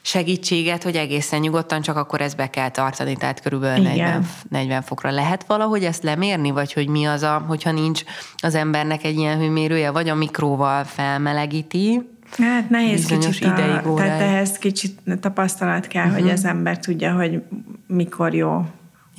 segítséget, 0.00 0.82
hogy 0.82 0.96
egészen 0.96 1.40
nyugodtan 1.40 1.80
csak 1.80 1.96
akkor 1.96 2.20
ezt 2.20 2.36
be 2.36 2.50
kell 2.50 2.68
tartani, 2.68 3.16
tehát 3.16 3.40
körülbelül 3.40 3.84
40, 3.84 4.26
40 4.48 4.82
fokra. 4.82 5.10
Lehet 5.10 5.44
valahogy 5.46 5.84
ezt 5.84 6.02
lemérni, 6.02 6.50
vagy 6.50 6.72
hogy 6.72 6.88
mi 6.88 7.04
az 7.04 7.22
a, 7.22 7.44
hogyha 7.46 7.72
nincs 7.72 8.02
az 8.36 8.54
embernek 8.54 9.04
egy 9.04 9.16
ilyen 9.16 9.38
hőmérője, 9.38 9.90
vagy 9.90 10.08
a 10.08 10.14
mikróval 10.14 10.84
felmelegíti, 10.84 12.16
Hát 12.38 12.70
nehéz 12.70 13.06
kicsit, 13.06 13.44
a, 13.44 13.46
ideig, 13.46 13.94
tehát 13.96 14.20
ehhez 14.20 14.58
kicsit 14.58 15.00
tapasztalat 15.20 15.86
kell, 15.86 16.02
uh-huh. 16.02 16.16
hogy 16.16 16.24
mhm. 16.24 16.34
az 16.34 16.44
ember 16.44 16.78
tudja, 16.78 17.14
hogy 17.14 17.42
mikor 17.86 18.34
jó 18.34 18.64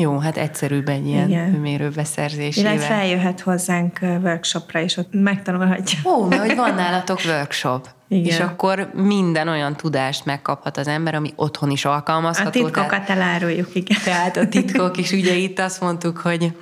jó, 0.02 0.18
hát 0.18 0.38
egyszerűbb 0.38 0.90
egy 0.90 1.08
ilyen 1.08 1.30
Igen. 1.30 1.52
hőmérő 1.52 1.90
beszerzésével. 1.90 2.74
Illetve 2.74 2.96
feljöhet 2.96 3.40
hozzánk 3.40 4.00
workshopra, 4.02 4.82
és 4.82 4.98
ott 4.98 5.08
megtanulhatja. 5.12 6.00
Ó, 6.04 6.26
mert 6.26 6.42
hogy 6.42 6.56
van 6.56 6.76
nálatok 6.76 7.20
workshop. 7.26 7.88
Igen. 8.08 8.26
És 8.26 8.40
akkor 8.40 8.92
minden 8.94 9.48
olyan 9.48 9.76
tudást 9.76 10.26
megkaphat 10.26 10.78
az 10.78 10.88
ember, 10.88 11.16
ami 11.16 11.34
otthon 11.36 11.70
is 11.70 11.86
alkalmazható. 11.86 12.48
A 12.48 12.52
titkokat 12.52 12.90
tehát, 12.90 13.10
eláruljuk, 13.10 13.76
igen. 13.76 13.98
Tehát 14.04 14.38
a 14.38 14.48
titkok, 14.48 14.98
és 14.98 15.12
ugye 15.12 15.36
itt 15.36 15.60
azt 15.60 15.82
mondtuk, 15.82 16.18
hogy 16.18 16.54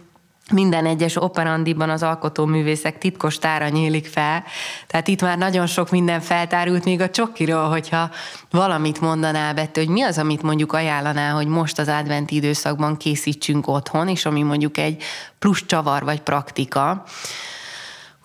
minden 0.53 0.85
egyes 0.85 1.15
operandiban 1.15 1.89
az 1.89 2.03
alkotóművészek 2.03 2.97
titkos 2.97 3.37
tára 3.37 3.67
nyílik 3.67 4.05
fel, 4.07 4.43
tehát 4.87 5.07
itt 5.07 5.21
már 5.21 5.37
nagyon 5.37 5.65
sok 5.67 5.89
minden 5.89 6.21
feltárult 6.21 6.85
még 6.85 7.01
a 7.01 7.09
csokiról, 7.09 7.69
hogyha 7.69 8.09
valamit 8.49 9.01
mondanál 9.01 9.53
Betty, 9.53 9.77
hogy 9.77 9.87
mi 9.87 10.01
az, 10.01 10.17
amit 10.17 10.41
mondjuk 10.41 10.73
ajánlanál, 10.73 11.35
hogy 11.35 11.47
most 11.47 11.79
az 11.79 11.87
adventi 11.87 12.35
időszakban 12.35 12.97
készítsünk 12.97 13.67
otthon, 13.67 14.07
és 14.07 14.25
ami 14.25 14.41
mondjuk 14.41 14.77
egy 14.77 15.03
plusz 15.39 15.63
csavar 15.65 16.03
vagy 16.03 16.21
praktika, 16.21 17.03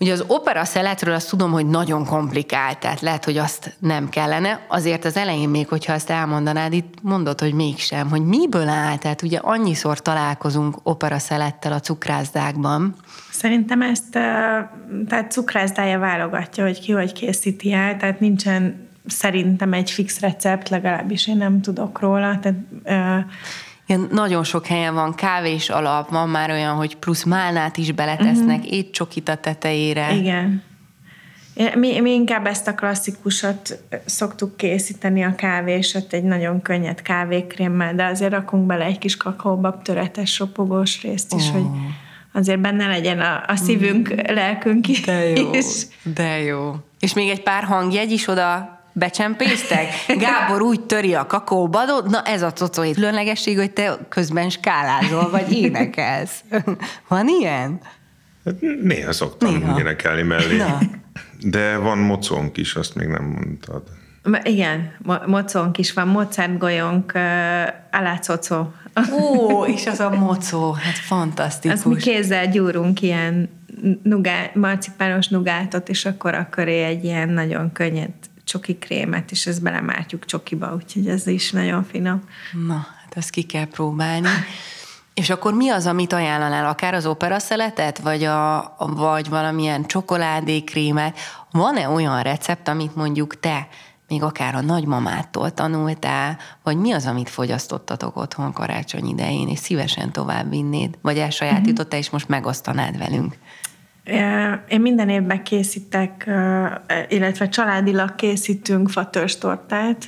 Ugye 0.02 0.12
az 0.12 0.24
opera 0.26 0.64
szeletről 0.64 1.14
azt 1.14 1.28
tudom, 1.28 1.52
hogy 1.52 1.66
nagyon 1.66 2.04
komplikált, 2.04 2.78
tehát 2.78 3.00
lehet, 3.00 3.24
hogy 3.24 3.38
azt 3.38 3.76
nem 3.78 4.08
kellene. 4.08 4.60
Azért 4.68 5.04
az 5.04 5.16
elején 5.16 5.48
még, 5.48 5.68
hogyha 5.68 5.92
azt 5.92 6.10
elmondanád, 6.10 6.72
itt 6.72 6.94
mondod, 7.02 7.40
hogy 7.40 7.52
mégsem, 7.54 8.10
hogy 8.10 8.24
miből 8.24 8.68
áll, 8.68 8.96
tehát 8.96 9.22
ugye 9.22 9.38
annyiszor 9.38 10.00
találkozunk 10.00 10.76
opera 10.82 11.18
szelettel 11.18 11.72
a 11.72 11.80
cukrászdákban. 11.80 12.94
Szerintem 13.30 13.82
ezt 13.82 14.10
tehát 15.08 15.30
cukrászdája 15.30 15.98
válogatja, 15.98 16.64
hogy 16.64 16.80
ki 16.80 16.92
hogy 16.92 17.12
készíti 17.12 17.72
el, 17.72 17.96
tehát 17.96 18.20
nincsen 18.20 18.88
szerintem 19.06 19.72
egy 19.72 19.90
fix 19.90 20.20
recept, 20.20 20.68
legalábbis 20.68 21.28
én 21.28 21.36
nem 21.36 21.60
tudok 21.60 22.00
róla. 22.00 22.38
Tehát, 22.38 22.58
ilyen 23.86 24.08
nagyon 24.10 24.44
sok 24.44 24.66
helyen 24.66 24.94
van 24.94 25.14
kávés 25.14 25.68
alap, 25.68 26.10
van 26.10 26.28
már 26.28 26.50
olyan, 26.50 26.74
hogy 26.74 26.96
plusz 26.96 27.22
málnát 27.22 27.76
is 27.76 27.92
beletesznek, 27.92 28.58
uh-huh. 28.58 28.72
étcsokit 28.72 29.28
a 29.28 29.36
tetejére. 29.36 30.14
Igen. 30.14 30.62
Mi, 31.74 32.00
mi 32.00 32.10
inkább 32.10 32.46
ezt 32.46 32.68
a 32.68 32.74
klasszikusat 32.74 33.78
szoktuk 34.04 34.56
készíteni, 34.56 35.22
a 35.24 35.34
kávésat 35.34 36.12
egy 36.12 36.22
nagyon 36.22 36.62
könnyed 36.62 37.02
kávékrémmel, 37.02 37.94
de 37.94 38.04
azért 38.04 38.32
rakunk 38.32 38.66
bele 38.66 38.84
egy 38.84 38.98
kis 38.98 39.16
kakaóbab 39.16 39.82
töretes 39.82 40.38
ropogós 40.38 41.02
részt 41.02 41.34
is, 41.34 41.48
oh. 41.48 41.52
hogy 41.52 41.64
azért 42.32 42.60
benne 42.60 42.86
legyen 42.86 43.20
a, 43.20 43.44
a 43.46 43.56
szívünk, 43.56 44.14
mm. 44.14 44.34
lelkünk 44.34 44.88
is. 44.88 45.00
De 45.00 45.28
jó, 45.28 45.50
de 46.02 46.38
jó. 46.38 46.74
És 47.00 47.14
még 47.14 47.28
egy 47.28 47.42
pár 47.42 47.62
hangjegy 47.62 48.10
is 48.10 48.28
oda 48.28 48.80
becsempésztek? 48.92 49.88
Gábor 50.18 50.62
úgy 50.62 50.80
töri 50.80 51.14
a 51.14 51.26
kakaóbadot, 51.26 52.10
na 52.10 52.22
ez 52.22 52.42
a 52.42 52.52
cocói 52.52 52.92
különlegesség, 52.92 53.58
hogy 53.58 53.70
te 53.70 53.98
közben 54.08 54.50
skálázol, 54.50 55.30
vagy 55.30 55.52
énekelsz. 55.52 56.40
Van 57.08 57.28
ilyen? 57.28 57.80
Hát 58.44 58.54
néha 58.82 59.12
szoktam 59.12 59.54
néha. 59.54 59.78
énekelni 59.80 60.22
mellé. 60.22 60.56
Na. 60.56 60.78
De 61.40 61.76
van 61.76 61.98
mocónk 61.98 62.56
is, 62.56 62.74
azt 62.74 62.94
még 62.94 63.08
nem 63.08 63.24
mondtad. 63.24 63.82
Igen, 64.42 64.92
mo- 64.98 65.26
mocónk 65.26 65.78
is 65.78 65.92
van, 65.92 66.08
Mozart 66.08 66.58
golyónk, 66.58 67.12
uh, 67.14 67.22
alácocó. 67.90 68.72
Ó, 69.12 69.64
és 69.64 69.86
az 69.86 70.00
a 70.00 70.10
mocó, 70.10 70.72
hát 70.72 70.98
fantasztikus. 70.98 71.76
Azt 71.76 71.84
mi 71.84 71.96
kézzel 71.96 72.46
gyúrunk 72.50 73.02
ilyen 73.02 73.48
nugá, 74.02 74.50
marcipános 74.54 75.28
nugátot, 75.28 75.88
és 75.88 76.04
akkor 76.04 76.34
a 76.34 76.46
köré 76.50 76.82
egy 76.82 77.04
ilyen 77.04 77.28
nagyon 77.28 77.72
könnyed 77.72 78.10
csoki 78.44 78.78
krémet, 78.78 79.30
és 79.30 79.46
ezt 79.46 79.62
belemártjuk 79.62 80.24
csokiba, 80.24 80.74
úgyhogy 80.74 81.08
ez 81.08 81.26
is 81.26 81.50
nagyon 81.50 81.84
finom. 81.84 82.20
Na, 82.66 82.86
hát 83.02 83.16
ezt 83.16 83.30
ki 83.30 83.42
kell 83.42 83.66
próbálni. 83.66 84.28
És 85.14 85.30
akkor 85.30 85.54
mi 85.54 85.68
az, 85.68 85.86
amit 85.86 86.12
ajánlanál? 86.12 86.66
Akár 86.66 86.94
az 86.94 87.06
opera 87.06 87.38
szeletet, 87.38 87.98
vagy, 87.98 88.24
a, 88.24 88.74
vagy 88.78 89.28
valamilyen 89.28 89.86
csokoládékrémet? 89.86 91.18
Van-e 91.50 91.88
olyan 91.88 92.22
recept, 92.22 92.68
amit 92.68 92.96
mondjuk 92.96 93.40
te 93.40 93.68
még 94.08 94.22
akár 94.22 94.54
a 94.54 94.60
nagymamától 94.60 95.54
tanultál, 95.54 96.38
vagy 96.62 96.76
mi 96.76 96.92
az, 96.92 97.06
amit 97.06 97.28
fogyasztottatok 97.28 98.16
otthon 98.16 98.52
karácsony 98.52 99.06
idején, 99.06 99.48
és 99.48 99.58
szívesen 99.58 100.12
tovább 100.12 100.50
vinnéd, 100.50 100.98
vagy 101.02 101.18
elsajátítottál, 101.18 101.98
és 101.98 102.10
most 102.10 102.28
megosztanád 102.28 102.98
velünk? 102.98 103.36
Én 104.68 104.80
minden 104.80 105.08
évben 105.08 105.42
készítek, 105.42 106.30
illetve 107.08 107.48
családilag 107.48 108.14
készítünk 108.14 108.90
fatőrstortát, 108.90 110.06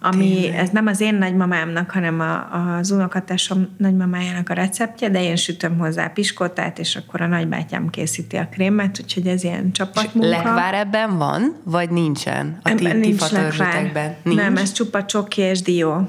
ami 0.00 0.40
Tényleg. 0.40 0.58
ez 0.58 0.68
nem 0.68 0.86
az 0.86 1.00
én 1.00 1.14
nagymamámnak, 1.14 1.90
hanem 1.90 2.20
a, 2.20 2.52
az 2.76 2.90
unokatásom 2.90 3.68
nagymamájának 3.78 4.48
a 4.48 4.54
receptje, 4.54 5.08
de 5.08 5.22
én 5.22 5.36
sütöm 5.36 5.78
hozzá 5.78 6.06
piskótát, 6.06 6.78
és 6.78 6.96
akkor 6.96 7.20
a 7.20 7.26
nagybátyám 7.26 7.90
készíti 7.90 8.36
a 8.36 8.48
krémet, 8.50 9.00
úgyhogy 9.02 9.26
ez 9.26 9.44
ilyen 9.44 9.72
csapatmunka. 9.72 10.28
lekvár 10.28 10.74
ebben 10.74 11.18
van, 11.18 11.56
vagy 11.64 11.90
nincsen 11.90 12.58
a 12.62 12.74
ti, 12.74 12.92
Nincs 12.92 13.30
lekvár. 13.30 14.16
Nincs? 14.22 14.38
Nem, 14.40 14.56
ez 14.56 14.72
csupa 14.72 15.04
csoki 15.04 15.40
és 15.40 15.62
dió. 15.62 16.08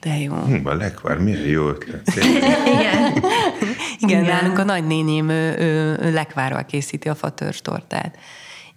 De 0.00 0.18
jó. 0.18 0.34
Hú, 0.34 0.68
a 0.68 0.74
lekvár, 0.74 1.18
milyen 1.18 1.46
jó 1.46 1.68
ötlet. 1.68 2.10
Igen. 2.66 3.12
Igen, 3.98 4.24
nálunk 4.24 4.58
a 4.58 4.64
nagynéném 4.64 5.28
ő, 5.28 5.58
ő, 5.58 5.98
ő 6.00 6.12
lekvárral 6.12 6.64
készíti 6.64 7.08
a 7.08 7.14
fatőrstortát. 7.14 8.18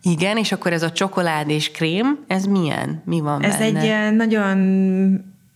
Igen, 0.02 0.38
és 0.38 0.52
akkor 0.52 0.74
ez 0.74 0.84
a 0.84 0.92
csokolád 0.92 1.50
és 1.50 1.72
krém, 1.72 2.24
ez 2.28 2.46
milyen? 2.46 3.02
Mi 3.06 3.20
van 3.20 3.44
ez 3.44 3.58
benne? 3.58 3.80
Ez 3.80 4.06
egy 4.06 4.16
nagyon 4.16 4.58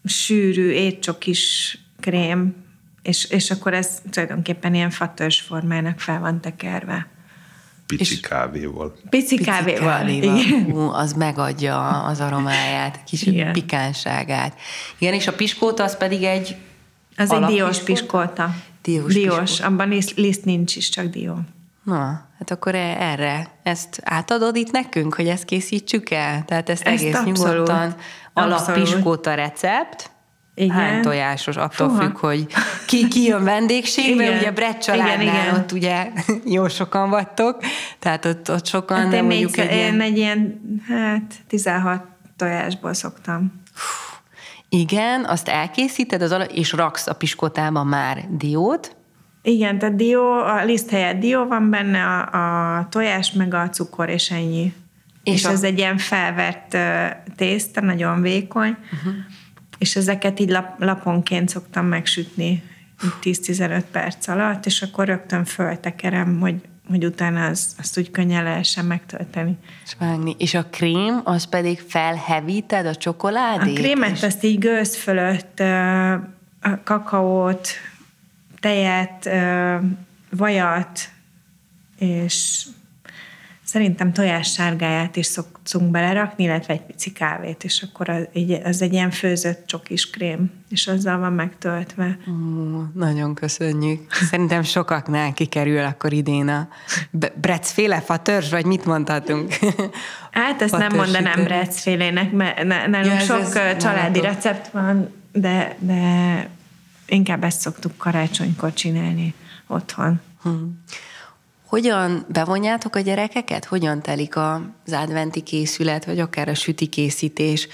sűrű, 0.06 0.70
étcsokis 0.70 1.78
krém, 2.00 2.56
és, 3.02 3.30
és 3.30 3.52
akkor 3.52 3.74
ez 3.74 4.02
tulajdonképpen 4.10 4.74
ilyen 4.74 4.90
fatörs 4.90 5.42
formának 5.42 6.00
fel 6.00 6.20
van 6.20 6.42
tekerve. 6.42 7.08
Pici 7.88 8.14
és 8.14 8.20
kávéval. 8.20 8.92
Pici, 9.10 9.36
pici 9.36 9.44
kávéval, 9.44 9.98
kávéval. 9.98 10.38
Igen. 10.38 10.64
Hú, 10.64 10.80
az 10.80 11.14
megadja 11.14 12.04
az 12.04 12.20
aromáját, 12.20 13.04
kis 13.04 13.24
Igen. 13.24 13.54
pikánságát. 13.54 14.60
Igen, 14.98 15.14
és 15.14 15.28
a 15.28 15.34
piskóta 15.34 15.84
az 15.84 15.98
pedig 15.98 16.24
egy 16.24 16.56
Az 17.18 17.32
egy 17.32 17.44
diós 17.44 17.80
piskóta. 17.80 18.56
Diós, 18.86 19.14
diós 19.14 19.60
abban 19.60 19.90
liszt, 19.90 20.18
liszt 20.18 20.46
nincs 20.46 20.76
is, 20.76 20.90
csak 20.90 21.06
dió. 21.06 21.40
Na, 21.84 22.28
hát 22.38 22.52
akkor 22.52 22.76
e- 22.76 22.98
erre, 23.00 23.48
ezt 23.64 24.02
átadod 24.04 24.56
itt 24.56 24.72
nekünk, 24.72 25.16
hogy 25.16 25.28
ezt 25.28 25.46
készítsük 25.46 26.10
el? 26.10 26.46
Tehát 26.46 26.70
ezt, 26.70 26.84
ezt 26.84 27.04
egész 27.04 27.16
abszolút, 27.16 27.38
nyugodtan 27.38 27.96
alapiskóta 28.34 29.34
recept, 29.34 30.12
igen. 30.56 30.76
hány 30.76 31.02
tojásos, 31.02 31.56
attól 31.56 31.90
Fuha. 31.90 32.02
függ, 32.02 32.18
hogy 32.18 32.48
ki, 32.86 33.08
ki 33.08 33.24
jön 33.24 33.44
vendégségbe, 33.44 34.24
igen. 34.24 34.38
ugye 34.38 34.52
Brett 34.52 34.80
családnál 34.80 35.22
igen, 35.22 35.36
igen. 35.36 35.56
ott 35.56 35.72
ugye 35.72 36.12
jó 36.56 36.68
sokan 36.68 37.10
vagytok, 37.10 37.58
tehát 38.00 38.26
ott, 38.26 38.52
ott 38.52 38.66
sokan, 38.66 38.98
hát 38.98 39.14
én, 39.14 39.24
mondjuk 39.24 39.58
egy, 39.58 39.72
ilyen... 39.72 39.94
én 39.94 40.02
egy 40.02 40.18
ilyen, 40.18 40.62
hát 40.88 41.34
16 41.48 42.04
tojásból 42.36 42.94
szoktam. 42.94 43.64
Igen, 44.80 45.26
azt 45.26 45.48
elkészíted, 45.48 46.22
az 46.22 46.32
ala- 46.32 46.52
és 46.52 46.72
raksz 46.72 47.08
a 47.08 47.14
piskotába 47.14 47.84
már 47.84 48.26
diót. 48.30 48.96
Igen, 49.42 49.80
tehát 49.80 49.96
dió, 49.96 50.32
a 50.32 50.64
liszt 50.64 50.90
helyett 50.90 51.20
dió 51.20 51.46
van 51.46 51.70
benne, 51.70 52.04
a, 52.04 52.78
a 52.78 52.88
tojás, 52.90 53.32
meg 53.32 53.54
a 53.54 53.70
cukor, 53.70 54.10
és 54.10 54.32
ennyi. 54.32 54.74
És, 55.24 55.34
és 55.34 55.46
a... 55.46 55.50
ez 55.50 55.64
egy 55.64 55.78
ilyen 55.78 55.98
felvert 55.98 56.78
tészta, 57.36 57.82
nagyon 57.82 58.22
vékony, 58.22 58.78
uh-huh. 58.94 59.14
és 59.78 59.96
ezeket 59.96 60.40
így 60.40 60.50
lap, 60.50 60.80
laponként 60.80 61.50
szoktam 61.50 61.86
megsütni 61.86 62.64
10-15 63.24 63.84
perc 63.92 64.28
alatt, 64.28 64.66
és 64.66 64.82
akkor 64.82 65.06
rögtön 65.06 65.46
föltekerem, 65.46 66.40
hogy 66.40 66.56
hogy 66.90 67.06
utána 67.06 67.46
az, 67.46 67.76
azt 67.80 67.98
úgy 67.98 68.12
könnyen 68.12 68.44
lehessen 68.44 68.86
megtölteni. 68.86 69.58
És 69.86 69.96
vágni. 70.00 70.36
És 70.38 70.54
a 70.54 70.66
krém, 70.66 71.22
az 71.24 71.44
pedig 71.44 71.80
felhevíted 71.80 72.86
a 72.86 72.96
csokoládét? 72.96 73.78
A 73.78 73.82
krémet 73.82 74.12
és... 74.12 74.24
azt 74.24 74.44
így 74.44 74.60
gőz 74.60 74.96
fölött 74.96 75.60
a 76.62 76.84
kakaót, 76.84 77.68
tejet, 78.60 79.30
vajat, 80.30 81.00
és 81.98 82.66
szerintem 83.66 84.14
tojás 84.14 84.52
sárgáját 84.52 85.16
is 85.16 85.26
szoktunk 85.26 85.92
belerakni, 85.92 86.44
illetve 86.44 86.74
egy 86.74 86.82
pici 86.82 87.12
kávét, 87.12 87.64
és 87.64 87.86
akkor 87.90 88.10
az, 88.10 88.28
az 88.64 88.82
egy 88.82 88.94
ilyen 88.94 89.12
főzött 89.12 89.68
csokis 89.68 90.10
krém, 90.10 90.52
és 90.70 90.88
azzal 90.88 91.20
van 91.20 91.34
megtöltve. 91.34 92.18
Ó, 92.28 92.32
nagyon 92.94 93.36
köszönjük. 93.36 94.14
Szerintem 94.14 94.64
sokaknál 94.64 95.34
kikerül 95.34 95.84
akkor 95.84 96.14
idén 96.14 96.48
a 96.48 96.68
brecféle 97.36 98.02
fatörzs, 98.02 98.50
vagy 98.50 98.66
mit 98.66 98.86
mondhatunk? 98.86 99.54
Hát 100.32 100.62
ezt 100.62 100.78
nem 100.78 100.96
mondanám 100.96 101.44
brecfélének, 101.44 102.32
mert 102.32 102.64
nálunk 102.64 103.06
ja, 103.06 103.20
sok 103.20 103.56
ez 103.56 103.78
családi 103.78 104.20
ez 104.20 104.26
recept 104.26 104.72
van, 104.72 105.14
de, 105.32 105.76
de 105.80 106.50
inkább 107.06 107.44
ezt 107.44 107.60
szoktuk 107.60 107.98
karácsonykor 107.98 108.74
csinálni 108.74 109.34
otthon. 109.68 110.22
Hmm. 110.42 110.84
Hogyan 111.66 112.26
bevonjátok 112.30 112.96
a 112.96 113.00
gyerekeket? 113.00 113.66
Hogyan 113.66 114.02
telik 114.02 114.36
az 114.36 114.92
adventi 114.92 115.42
készület, 115.42 116.06
vagy 116.06 116.20
akár 116.20 116.48
a 116.48 116.54
süti 116.54 116.88
készítés? 116.88 117.68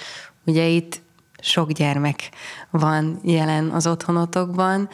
Ugye 0.46 0.68
itt 0.68 1.02
sok 1.40 1.72
gyermek 1.72 2.30
van 2.70 3.20
jelen 3.24 3.70
az 3.70 3.88
otthonotokban, 3.88 4.90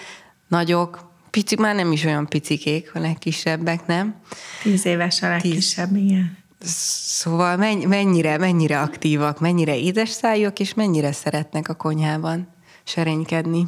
nagyok, 0.47 1.11
picik, 1.29 1.59
már 1.59 1.75
nem 1.75 1.91
is 1.91 2.05
olyan 2.05 2.27
picikék, 2.27 2.95
a 2.95 2.99
legkisebbek, 2.99 3.85
nem? 3.85 4.15
Tíz 4.63 4.85
éves 4.85 5.21
a 5.21 5.27
legkisebb, 5.27 5.91
Tíz. 5.93 6.03
igen. 6.03 6.37
Szóval 6.59 7.57
mennyire, 7.87 8.37
mennyire 8.37 8.81
aktívak, 8.81 9.39
mennyire 9.39 9.77
édes 9.77 10.09
szájúak, 10.09 10.59
és 10.59 10.73
mennyire 10.73 11.11
szeretnek 11.11 11.69
a 11.69 11.73
konyhában 11.73 12.47
serénykedni? 12.83 13.67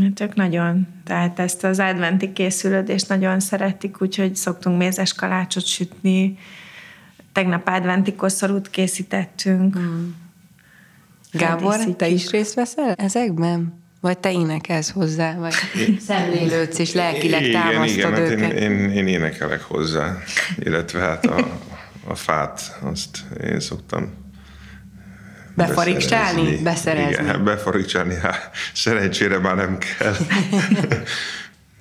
Hát 0.00 0.20
ők 0.20 0.34
nagyon. 0.34 0.86
Tehát 1.04 1.38
ezt 1.38 1.64
az 1.64 1.78
adventi 1.78 2.32
készülődést 2.32 3.08
nagyon 3.08 3.40
szeretik, 3.40 4.02
úgyhogy 4.02 4.36
szoktunk 4.36 4.78
mézes 4.78 5.12
kalácsot 5.12 5.66
sütni. 5.66 6.38
Tegnap 7.32 7.68
adventi 7.68 8.14
koszorút 8.14 8.70
készítettünk. 8.70 9.74
Hmm. 9.74 10.16
Gábor, 11.32 11.76
te 11.96 12.08
is 12.08 12.30
részt 12.30 12.54
veszel 12.54 12.92
ezekben? 12.92 13.80
Vagy 14.00 14.18
te 14.18 14.32
énekelsz 14.32 14.90
hozzá, 14.90 15.34
vagy 15.34 15.54
szemlélődsz 16.08 16.78
és 16.78 16.92
lelkileg 16.92 17.42
igen, 17.42 17.62
támasztod 17.62 17.98
igen, 17.98 18.10
hát 18.12 18.30
őket? 18.30 18.52
Én, 18.52 18.70
én, 18.70 18.90
én 18.90 19.06
énekelek 19.06 19.62
hozzá, 19.62 20.16
illetve 20.58 21.00
hát 21.00 21.26
a, 21.26 21.60
a 22.06 22.14
fát, 22.14 22.78
azt 22.82 23.18
én 23.44 23.60
szoktam 23.60 24.21
Befaricsálni? 25.54 26.56
Beszerezni? 26.62 27.22
Igen, 27.22 27.44
befaricsálni, 27.44 28.14
hát 28.14 28.50
szerencsére 28.74 29.38
már 29.38 29.56
nem 29.56 29.78
kell. 29.78 30.14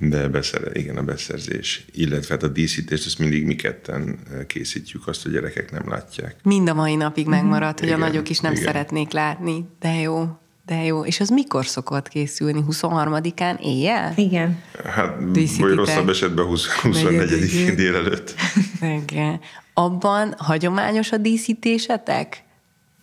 De 0.10 0.28
beszere, 0.28 0.70
igen, 0.74 0.98
a 0.98 1.04
beszerzés, 1.04 1.86
illetve 1.92 2.34
hát 2.34 2.44
a 2.44 2.48
díszítést, 2.48 3.06
ezt 3.06 3.20
mindig 3.20 3.46
mi 3.46 3.56
ketten 3.56 4.20
készítjük, 4.48 5.08
azt 5.08 5.26
a 5.26 5.30
gyerekek 5.30 5.72
nem 5.72 5.90
látják. 5.90 6.36
Mind 6.44 6.70
a 6.70 6.74
mai 6.74 6.96
napig 6.96 7.28
megmaradt, 7.28 7.80
hogy 7.80 7.88
igen, 7.88 8.02
a 8.02 8.06
nagyok 8.06 8.30
is 8.30 8.40
nem 8.40 8.52
igen. 8.52 8.64
szeretnék 8.64 9.12
látni. 9.12 9.66
De 9.80 9.94
jó, 9.94 10.28
de 10.66 10.84
jó. 10.84 11.06
És 11.06 11.20
az 11.20 11.30
mikor 11.30 11.66
szokott 11.66 12.08
készülni? 12.08 12.64
23-án 12.70 13.60
éjjel? 13.60 14.14
Igen. 14.16 14.62
Hát, 14.86 15.32
Díszítitek. 15.32 15.68
vagy 15.68 15.78
rosszabb 15.78 16.10
esetben 16.10 16.46
24 16.46 17.76
délelőtt. 17.76 18.34
Igen. 19.04 19.40
Abban 19.74 20.34
hagyományos 20.38 21.12
a 21.12 21.18
díszítésetek? 21.18 22.44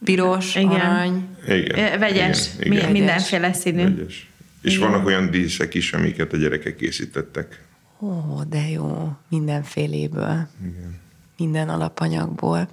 Piros, 0.04 0.54
igen. 0.54 0.70
arany. 0.70 1.28
Igen. 1.46 1.98
Vegyes, 1.98 2.48
igen, 2.60 2.72
igen. 2.72 2.92
mindenféle 2.92 3.52
színű. 3.52 3.82
Vegyes. 3.82 4.30
És 4.62 4.76
igen. 4.76 4.90
vannak 4.90 5.06
olyan 5.06 5.30
díszek 5.30 5.74
is, 5.74 5.92
amiket 5.92 6.32
a 6.32 6.36
gyerekek 6.36 6.76
készítettek. 6.76 7.64
Ó, 8.00 8.42
de 8.48 8.68
jó, 8.68 9.12
mindenféléből. 9.28 10.48
Igen. 10.62 11.00
Minden 11.36 11.68
alapanyagból. 11.68 12.68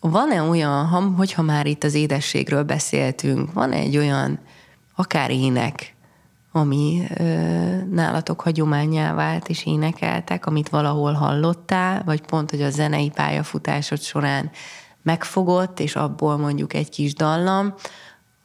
Van-e 0.00 0.42
olyan, 0.42 0.86
hogyha 1.14 1.42
már 1.42 1.66
itt 1.66 1.84
az 1.84 1.94
édességről 1.94 2.62
beszéltünk, 2.62 3.52
van 3.52 3.72
egy 3.72 3.96
olyan 3.96 4.38
akár 4.94 5.30
ének, 5.30 5.94
ami 6.52 7.02
ö, 7.16 7.24
nálatok 7.90 8.40
hagyományá 8.40 9.14
vált, 9.14 9.48
és 9.48 9.66
énekeltek, 9.66 10.46
amit 10.46 10.68
valahol 10.68 11.12
hallottál, 11.12 12.02
vagy 12.04 12.20
pont, 12.20 12.50
hogy 12.50 12.62
a 12.62 12.70
zenei 12.70 13.10
pályafutásod 13.10 14.00
során 14.00 14.50
megfogott, 15.08 15.80
és 15.80 15.96
abból 15.96 16.36
mondjuk 16.36 16.74
egy 16.74 16.88
kis 16.88 17.14
dallam, 17.14 17.74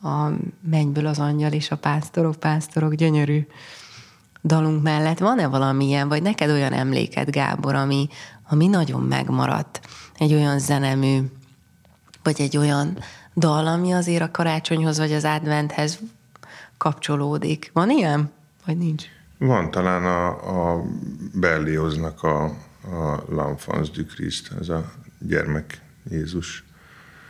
a 0.01 0.29
Mennyből 0.61 1.05
az 1.05 1.19
angyal 1.19 1.51
és 1.51 1.71
a 1.71 1.77
pásztorok, 1.77 2.35
pásztorok 2.35 2.93
gyönyörű 2.93 3.47
dalunk 4.43 4.83
mellett 4.83 5.19
van-e 5.19 5.47
valamilyen, 5.47 6.07
vagy 6.07 6.21
neked 6.21 6.49
olyan 6.49 6.73
emléked, 6.73 7.29
Gábor, 7.29 7.75
ami, 7.75 8.07
ami 8.49 8.67
nagyon 8.67 9.01
megmaradt, 9.01 9.81
egy 10.17 10.33
olyan 10.33 10.59
zenemű, 10.59 11.21
vagy 12.23 12.41
egy 12.41 12.57
olyan 12.57 12.97
dal, 13.35 13.67
ami 13.67 13.91
azért 13.91 14.21
a 14.21 14.31
karácsonyhoz, 14.31 14.97
vagy 14.97 15.13
az 15.13 15.23
adventhez 15.23 15.99
kapcsolódik. 16.77 17.69
Van 17.73 17.89
ilyen? 17.89 18.31
Vagy 18.65 18.77
nincs? 18.77 19.03
Van 19.37 19.71
talán 19.71 20.05
a, 20.05 20.27
a 20.75 20.83
Berlioznak 21.33 22.23
a, 22.23 22.43
a 22.43 23.23
L'Enfance 23.29 23.89
du 23.95 24.05
Christ, 24.05 24.51
ez 24.59 24.69
a 24.69 24.91
gyermek 25.19 25.82
Jézus. 26.09 26.63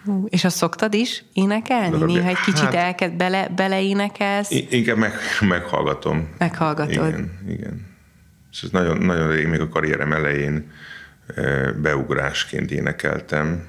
Hú, 0.06 0.26
és 0.30 0.44
azt 0.44 0.56
szoktad 0.56 0.94
is 0.94 1.24
énekelni? 1.34 1.90
Darabja. 1.90 2.16
Néha 2.16 2.28
egy 2.28 2.40
kicsit 2.46 2.60
hát, 2.60 2.74
elkezd, 2.74 3.14
bele, 3.14 3.48
beleénekelsz? 3.56 4.52
Inkább 4.70 4.98
meg, 4.98 5.14
meghallgatom. 5.40 6.30
Meghallgatod. 6.38 6.94
Igen, 6.94 7.40
igen. 7.48 7.86
És 8.52 8.64
ez 8.64 8.70
nagyon, 8.70 8.98
nagyon 8.98 9.32
rég, 9.32 9.48
még 9.48 9.60
a 9.60 9.70
karrierem 9.70 10.14
elején 10.14 10.72
beugrásként 11.82 12.72
énekeltem, 12.72 13.66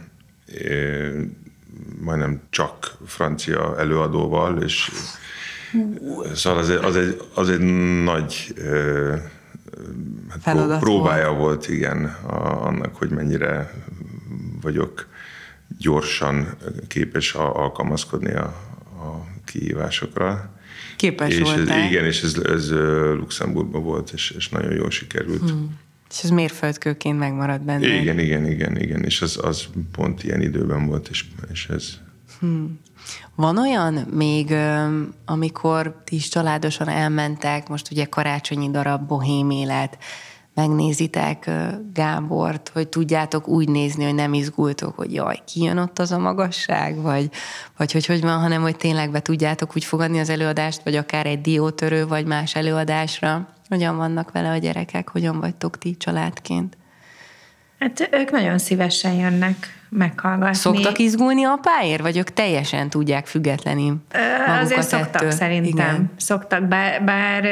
majdnem 2.01 2.41
csak 2.51 2.97
francia 3.07 3.79
előadóval, 3.79 4.63
és 4.63 4.91
szóval 6.35 6.59
az 6.59 6.71
egy, 6.71 6.85
az 6.85 6.97
egy, 6.97 7.21
az 7.35 7.49
egy 7.51 7.61
nagy 8.03 8.55
hát 10.43 10.79
próbája 10.81 11.29
volt. 11.29 11.39
volt, 11.39 11.69
igen, 11.69 12.05
a, 12.27 12.67
annak, 12.67 12.97
hogy 12.97 13.11
mennyire 13.11 13.73
vagyok 14.65 15.09
gyorsan 15.79 16.57
képes 16.89 17.35
alkalmazkodni 17.35 18.33
a, 18.33 18.45
a 18.99 19.27
kihívásokra. 19.45 20.53
Képes 20.97 21.35
és 21.35 21.41
voltál. 21.41 21.79
Ez, 21.79 21.91
igen, 21.91 22.05
és 22.05 22.23
ez, 22.23 22.35
ez 22.35 22.71
Luxemburgban 23.15 23.83
volt, 23.83 24.11
és, 24.11 24.31
és 24.31 24.49
nagyon 24.49 24.73
jól 24.73 24.91
sikerült. 24.91 25.51
Hmm. 25.51 25.79
És 26.11 26.23
ez 26.23 26.31
mérföldkőként 26.31 27.19
megmaradt 27.19 27.65
benne. 27.65 28.01
Igen, 28.01 28.19
igen, 28.19 28.47
igen, 28.47 28.81
igen, 28.81 29.05
és 29.05 29.23
az, 29.23 29.39
az 29.43 29.65
pont 29.93 30.25
ilyen 30.25 30.41
időben 30.41 30.87
volt, 30.87 31.09
és, 31.09 31.25
és 31.53 31.67
ez... 31.69 31.99
Hmm. 32.39 32.81
Van 33.35 33.59
olyan 33.59 33.95
még, 33.95 34.55
amikor 35.25 36.03
ti 36.05 36.15
is 36.15 36.29
családosan 36.29 36.89
elmentek, 36.89 37.69
most 37.69 37.91
ugye 37.91 38.05
karácsonyi 38.05 38.71
darab, 38.71 39.07
bohém 39.07 39.51
élet, 39.51 39.99
megnézitek 40.55 41.51
Gábort, 41.95 42.71
hogy 42.75 42.89
tudjátok 42.89 43.49
úgy 43.49 43.69
nézni, 43.69 44.05
hogy 44.05 44.15
nem 44.15 44.35
izgultok, 44.35 44.97
hogy 44.97 45.15
jaj, 45.15 45.39
ki 45.47 45.63
jön 45.63 45.79
ott 45.79 45.99
az 45.99 46.13
a 46.13 46.19
magasság, 46.19 46.97
vagy, 47.01 47.31
vagy 47.77 47.93
hogy 47.93 48.07
hogy 48.07 48.21
van, 48.21 48.39
hanem 48.39 48.63
hogy 48.63 48.77
tényleg 48.77 49.11
be 49.11 49.21
tudjátok 49.21 49.77
úgy 49.77 49.85
fogadni 49.85 50.19
az 50.19 50.29
előadást, 50.29 50.81
vagy 50.85 50.97
akár 50.97 51.27
egy 51.27 51.41
diótörő, 51.41 52.07
vagy 52.07 52.27
más 52.27 52.55
előadásra. 52.55 53.49
Hogyan 53.69 53.97
vannak 53.97 54.33
vele 54.33 54.51
a 54.51 54.57
gyerekek, 54.57 55.09
hogyan 55.09 55.41
vagytok 55.41 55.79
ti 55.79 55.97
családként? 55.97 56.77
Hát 57.79 58.09
ők 58.13 58.31
nagyon 58.31 58.59
szívesen 58.59 59.13
jönnek. 59.13 59.83
meghallgatni. 59.89 60.55
Szoktak 60.55 60.99
izgulni 60.99 61.45
apáért, 61.45 62.01
vagy 62.01 62.17
ők 62.17 62.33
teljesen 62.33 62.91
tudják 62.91 63.27
függetlenül 63.27 63.97
Azért 64.61 64.83
szoktak 64.83 65.15
ettől? 65.15 65.31
szerintem. 65.31 65.95
Igen. 65.95 66.11
Szoktak, 66.17 66.69
bár, 66.69 67.05
bár 67.05 67.45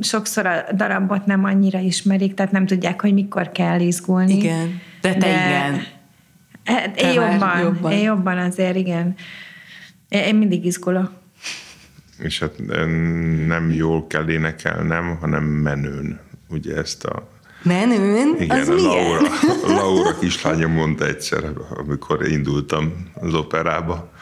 sokszor 0.00 0.46
a 0.46 0.64
darabot 0.74 1.26
nem 1.26 1.44
annyira 1.44 1.78
ismerik, 1.78 2.34
tehát 2.34 2.52
nem 2.52 2.66
tudják, 2.66 3.00
hogy 3.00 3.12
mikor 3.12 3.52
kell 3.52 3.80
izgulni. 3.80 4.36
Igen. 4.36 4.80
De 5.00 5.14
te 5.14 5.28
igen. 5.28 5.82
Hát, 6.64 7.00
én 7.00 7.12
jobban, 7.12 7.30
jobban. 7.32 7.60
jobban, 7.60 7.92
én 7.92 8.02
jobban 8.02 8.38
azért, 8.38 8.76
igen. 8.76 9.14
Én 10.08 10.22
én 10.22 10.34
mindig 10.34 10.64
izgulok. 10.64 11.12
És 12.18 12.38
hát 12.38 12.52
nem 13.46 13.70
jól 13.70 14.06
kell 14.06 14.28
énekelnem, 14.28 15.16
hanem 15.20 15.44
menőn. 15.44 16.20
Ugye 16.48 16.76
ezt 16.76 17.04
a 17.04 17.28
Menőn? 17.62 18.36
Igen, 18.38 18.60
az 18.60 18.68
a 18.68 18.74
milyen? 18.74 18.90
Laura, 18.90 19.28
Laura 19.66 20.18
kislányom 20.18 20.72
mondta 20.72 21.06
egyszer, 21.06 21.44
amikor 21.70 22.28
indultam 22.28 22.92
az 23.14 23.34
operába, 23.34 24.12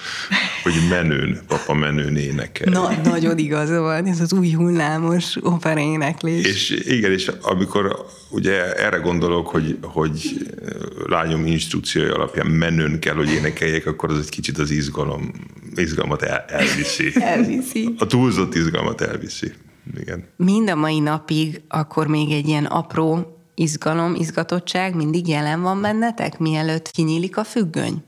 hogy 0.63 0.73
menőn, 0.91 1.41
papa 1.47 1.75
menőn 1.75 2.17
énekel. 2.17 2.73
Na, 2.73 2.91
nagyon 3.05 3.39
igaza 3.39 3.81
van, 3.81 4.07
ez 4.07 4.21
az 4.21 4.33
új 4.33 4.51
hullámos 4.51 5.37
opera 5.41 5.81
éneklés. 5.81 6.47
És 6.47 6.71
igen, 6.71 7.13
és 7.13 7.31
amikor 7.41 8.07
ugye 8.31 8.75
erre 8.75 8.97
gondolok, 8.97 9.49
hogy, 9.49 9.79
hogy 9.83 10.47
lányom 11.07 11.47
instrukciói 11.47 12.09
alapján 12.09 12.47
menőn 12.47 12.99
kell, 12.99 13.15
hogy 13.15 13.31
énekeljek, 13.31 13.87
akkor 13.87 14.11
az 14.11 14.19
egy 14.19 14.29
kicsit 14.29 14.59
az 14.59 14.71
izgalom, 14.71 15.33
izgalmat 15.75 16.23
el, 16.23 16.45
elviszi. 16.49 17.13
Elviszi. 17.21 17.95
A 17.99 18.07
túlzott 18.07 18.55
izgalmat 18.55 19.01
elviszi. 19.01 19.53
Igen. 19.97 20.25
Mind 20.37 20.71
a 20.71 20.75
mai 20.75 21.01
napig 21.01 21.63
akkor 21.69 22.07
még 22.07 22.33
egy 22.33 22.49
ilyen 22.49 22.65
apró 22.65 23.37
izgalom, 23.55 24.15
izgatottság 24.15 24.95
mindig 24.95 25.29
jelen 25.29 25.63
van 25.63 25.81
bennetek, 25.81 26.39
mielőtt 26.39 26.91
kinyílik 26.91 27.37
a 27.37 27.45
függöny? 27.45 28.03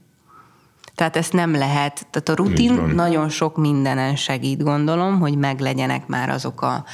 Tehát 0.95 1.17
ezt 1.17 1.33
nem 1.33 1.53
lehet. 1.53 2.07
Tehát 2.11 2.29
a 2.29 2.35
rutin 2.35 2.73
nagyon 2.95 3.29
sok 3.29 3.57
mindenen 3.57 4.17
segít, 4.17 4.63
gondolom, 4.63 5.21
hogy 5.21 5.37
meglegyenek 5.39 6.07
már 6.07 6.29
azok 6.29 6.63
a 6.63 6.85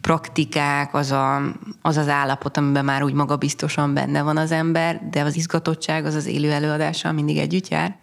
praktikák, 0.00 0.94
az, 0.94 1.10
a, 1.10 1.36
az 1.82 1.96
az 1.96 2.08
állapot, 2.08 2.56
amiben 2.56 2.84
már 2.84 3.02
úgy 3.02 3.12
magabiztosan 3.12 3.94
benne 3.94 4.22
van 4.22 4.36
az 4.36 4.50
ember, 4.50 5.08
de 5.10 5.22
az 5.22 5.36
izgatottság 5.36 6.04
az 6.04 6.14
az 6.14 6.26
élő 6.26 6.50
előadással 6.50 7.12
mindig 7.12 7.36
együtt 7.36 7.68
jár. 7.68 7.96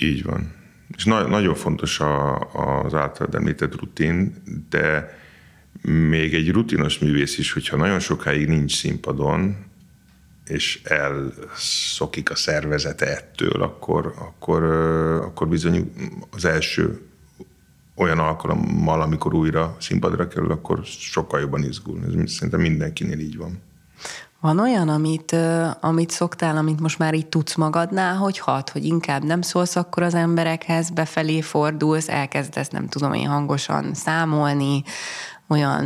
Így 0.00 0.22
van. 0.22 0.54
És 0.96 1.04
na- 1.04 1.26
nagyon 1.28 1.54
fontos 1.54 2.00
a, 2.00 2.36
az 2.84 2.94
általad 2.94 3.34
említett 3.34 3.80
rutin, 3.80 4.42
de 4.70 5.08
még 5.86 6.34
egy 6.34 6.50
rutinos 6.50 6.98
művész 6.98 7.38
is, 7.38 7.52
hogyha 7.52 7.76
nagyon 7.76 8.00
sokáig 8.00 8.48
nincs 8.48 8.76
színpadon, 8.76 9.56
és 10.46 10.80
elszokik 10.84 12.30
a 12.30 12.34
szervezete 12.34 13.06
ettől, 13.06 13.62
akkor, 13.62 14.14
akkor, 14.18 14.62
akkor 15.22 15.48
bizony 15.48 15.92
az 16.30 16.44
első 16.44 17.00
olyan 17.96 18.18
alkalommal, 18.18 19.00
amikor 19.00 19.34
újra 19.34 19.76
színpadra 19.80 20.28
kerül, 20.28 20.50
akkor 20.50 20.84
sokkal 20.84 21.40
jobban 21.40 21.62
izgul. 21.62 22.00
Ez 22.22 22.32
szerintem 22.32 22.60
mindenkinél 22.60 23.18
így 23.18 23.36
van. 23.36 23.62
Van 24.40 24.58
olyan, 24.58 24.88
amit, 24.88 25.36
amit 25.80 26.10
szoktál, 26.10 26.56
amit 26.56 26.80
most 26.80 26.98
már 26.98 27.14
így 27.14 27.26
tudsz 27.26 27.54
magadnál, 27.54 28.16
hogy 28.16 28.38
hat, 28.38 28.70
hogy 28.70 28.84
inkább 28.84 29.24
nem 29.24 29.40
szólsz 29.40 29.76
akkor 29.76 30.02
az 30.02 30.14
emberekhez, 30.14 30.90
befelé 30.90 31.40
fordulsz, 31.40 32.08
elkezdesz, 32.08 32.68
nem 32.68 32.88
tudom 32.88 33.12
én, 33.12 33.26
hangosan 33.26 33.94
számolni, 33.94 34.82
olyan, 35.48 35.84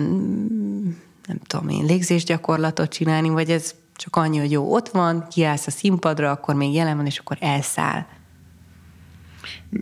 nem 1.27 1.39
tudom 1.47 1.69
én, 1.69 1.85
légzésgyakorlatot 1.85 2.91
csinálni, 2.91 3.29
vagy 3.29 3.51
ez 3.51 3.75
csak 3.97 4.17
annyi, 4.17 4.39
hogy 4.39 4.51
jó, 4.51 4.75
ott 4.75 4.89
van, 4.89 5.27
kiállsz 5.31 5.67
a 5.67 5.71
színpadra, 5.71 6.31
akkor 6.31 6.55
még 6.55 6.75
jelen 6.75 6.97
van, 6.97 7.07
és 7.07 7.19
akkor 7.19 7.37
elszáll. 7.41 8.07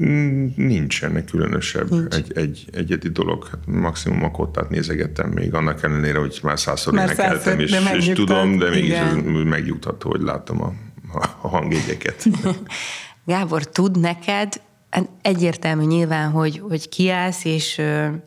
Mm, 0.02 0.46
Nincs 0.56 1.04
ennek 1.04 1.24
különösebb 1.24 1.90
Nincs. 1.90 2.14
Egy, 2.14 2.32
egy, 2.34 2.68
egyedi 2.72 3.08
dolog. 3.08 3.46
Hát 3.46 3.66
maximum 3.66 4.24
a 4.24 4.30
kottát 4.30 4.70
nézegettem 4.70 5.30
még, 5.30 5.54
annak 5.54 5.82
ellenére, 5.82 6.18
hogy 6.18 6.40
már 6.42 6.58
százszor 6.58 6.92
Már 6.92 7.04
énekeltem, 7.04 7.38
százszor, 7.38 7.60
és, 7.60 7.70
de 7.70 7.96
és 7.96 8.12
tudom, 8.14 8.58
de 8.58 8.70
mégis 8.70 8.88
igen. 8.88 9.18
megnyugtató, 9.24 10.10
hogy 10.10 10.20
látom 10.20 10.62
a, 10.62 10.72
a 11.40 11.48
hangjegyeket. 11.48 12.24
Gábor, 13.24 13.68
tud 13.68 14.00
neked, 14.00 14.60
egyértelmű 15.22 15.84
nyilván, 15.84 16.30
hogy, 16.30 16.58
hogy 16.58 16.88
kiállsz, 16.88 17.44
és, 17.44 17.80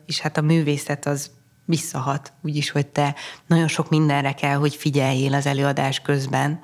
és 0.06 0.20
hát 0.20 0.36
a 0.36 0.42
művészet 0.42 1.06
az 1.06 1.30
visszahat, 1.72 2.32
úgyis, 2.42 2.70
hogy 2.70 2.86
te 2.86 3.14
nagyon 3.46 3.68
sok 3.68 3.88
mindenre 3.88 4.32
kell, 4.32 4.56
hogy 4.56 4.74
figyeljél 4.74 5.34
az 5.34 5.46
előadás 5.46 6.00
közben, 6.00 6.60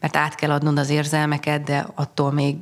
mert 0.00 0.16
át 0.16 0.34
kell 0.34 0.50
adnod 0.50 0.78
az 0.78 0.88
érzelmeket, 0.88 1.62
de 1.62 1.86
attól 1.94 2.32
még 2.32 2.56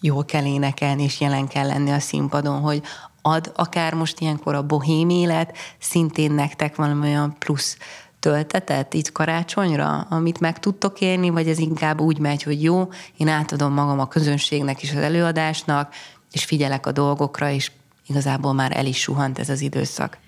jól 0.00 0.24
kell 0.24 0.44
énekelni, 0.44 1.02
és 1.02 1.20
jelen 1.20 1.48
kell 1.48 1.66
lenni 1.66 1.90
a 1.90 1.98
színpadon, 1.98 2.60
hogy 2.60 2.82
ad 3.22 3.52
akár 3.56 3.94
most 3.94 4.20
ilyenkor 4.20 4.54
a 4.54 4.66
bohém 4.66 5.08
élet 5.08 5.56
szintén 5.78 6.32
nektek 6.32 6.76
valami 6.76 7.06
olyan 7.06 7.36
plusz 7.38 7.78
töltetet 8.20 8.94
itt 8.94 9.12
karácsonyra, 9.12 10.06
amit 10.10 10.40
meg 10.40 10.58
tudtok 10.58 11.00
élni, 11.00 11.30
vagy 11.30 11.48
ez 11.48 11.58
inkább 11.58 12.00
úgy 12.00 12.18
megy, 12.18 12.42
hogy 12.42 12.62
jó, 12.62 12.88
én 13.16 13.28
átadom 13.28 13.72
magam 13.72 14.00
a 14.00 14.08
közönségnek 14.08 14.82
és 14.82 14.90
az 14.90 15.02
előadásnak, 15.02 15.94
és 16.32 16.44
figyelek 16.44 16.86
a 16.86 16.92
dolgokra, 16.92 17.50
és 17.50 17.72
igazából 18.06 18.52
már 18.52 18.76
el 18.76 18.86
is 18.86 19.00
suhant 19.00 19.38
ez 19.38 19.48
az 19.48 19.60
időszak. 19.60 20.18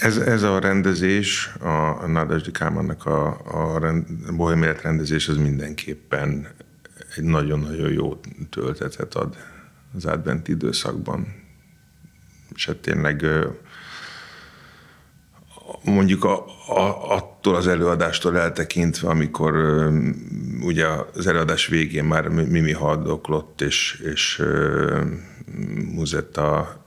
Ez, 0.00 0.16
ez 0.16 0.42
a 0.42 0.58
rendezés, 0.58 1.50
a 1.60 2.06
Nádasdi 2.06 2.50
Kálmánnak 2.50 3.06
a, 3.06 3.40
a 3.44 3.78
rend, 3.78 4.06
Élet 4.38 4.82
rendezés, 4.82 5.28
az 5.28 5.36
mindenképpen 5.36 6.48
egy 7.16 7.24
nagyon-nagyon 7.24 7.92
jó 7.92 8.20
töltetet 8.50 9.14
ad 9.14 9.36
az 9.94 10.04
adventi 10.04 10.52
időszakban. 10.52 11.34
És 12.54 12.66
hát 12.66 12.76
tényleg 12.76 13.26
mondjuk 15.84 16.24
a, 16.24 16.44
a, 16.66 17.12
attól 17.12 17.54
az 17.54 17.66
előadástól 17.66 18.38
eltekintve, 18.38 19.08
amikor 19.08 19.54
ugye 20.62 20.86
az 21.14 21.26
előadás 21.26 21.66
végén 21.66 22.04
már 22.04 22.28
Mimi 22.28 22.72
haldoklott, 22.72 23.60
és, 23.60 24.02
és 24.12 24.42
Muzetta 25.94 26.78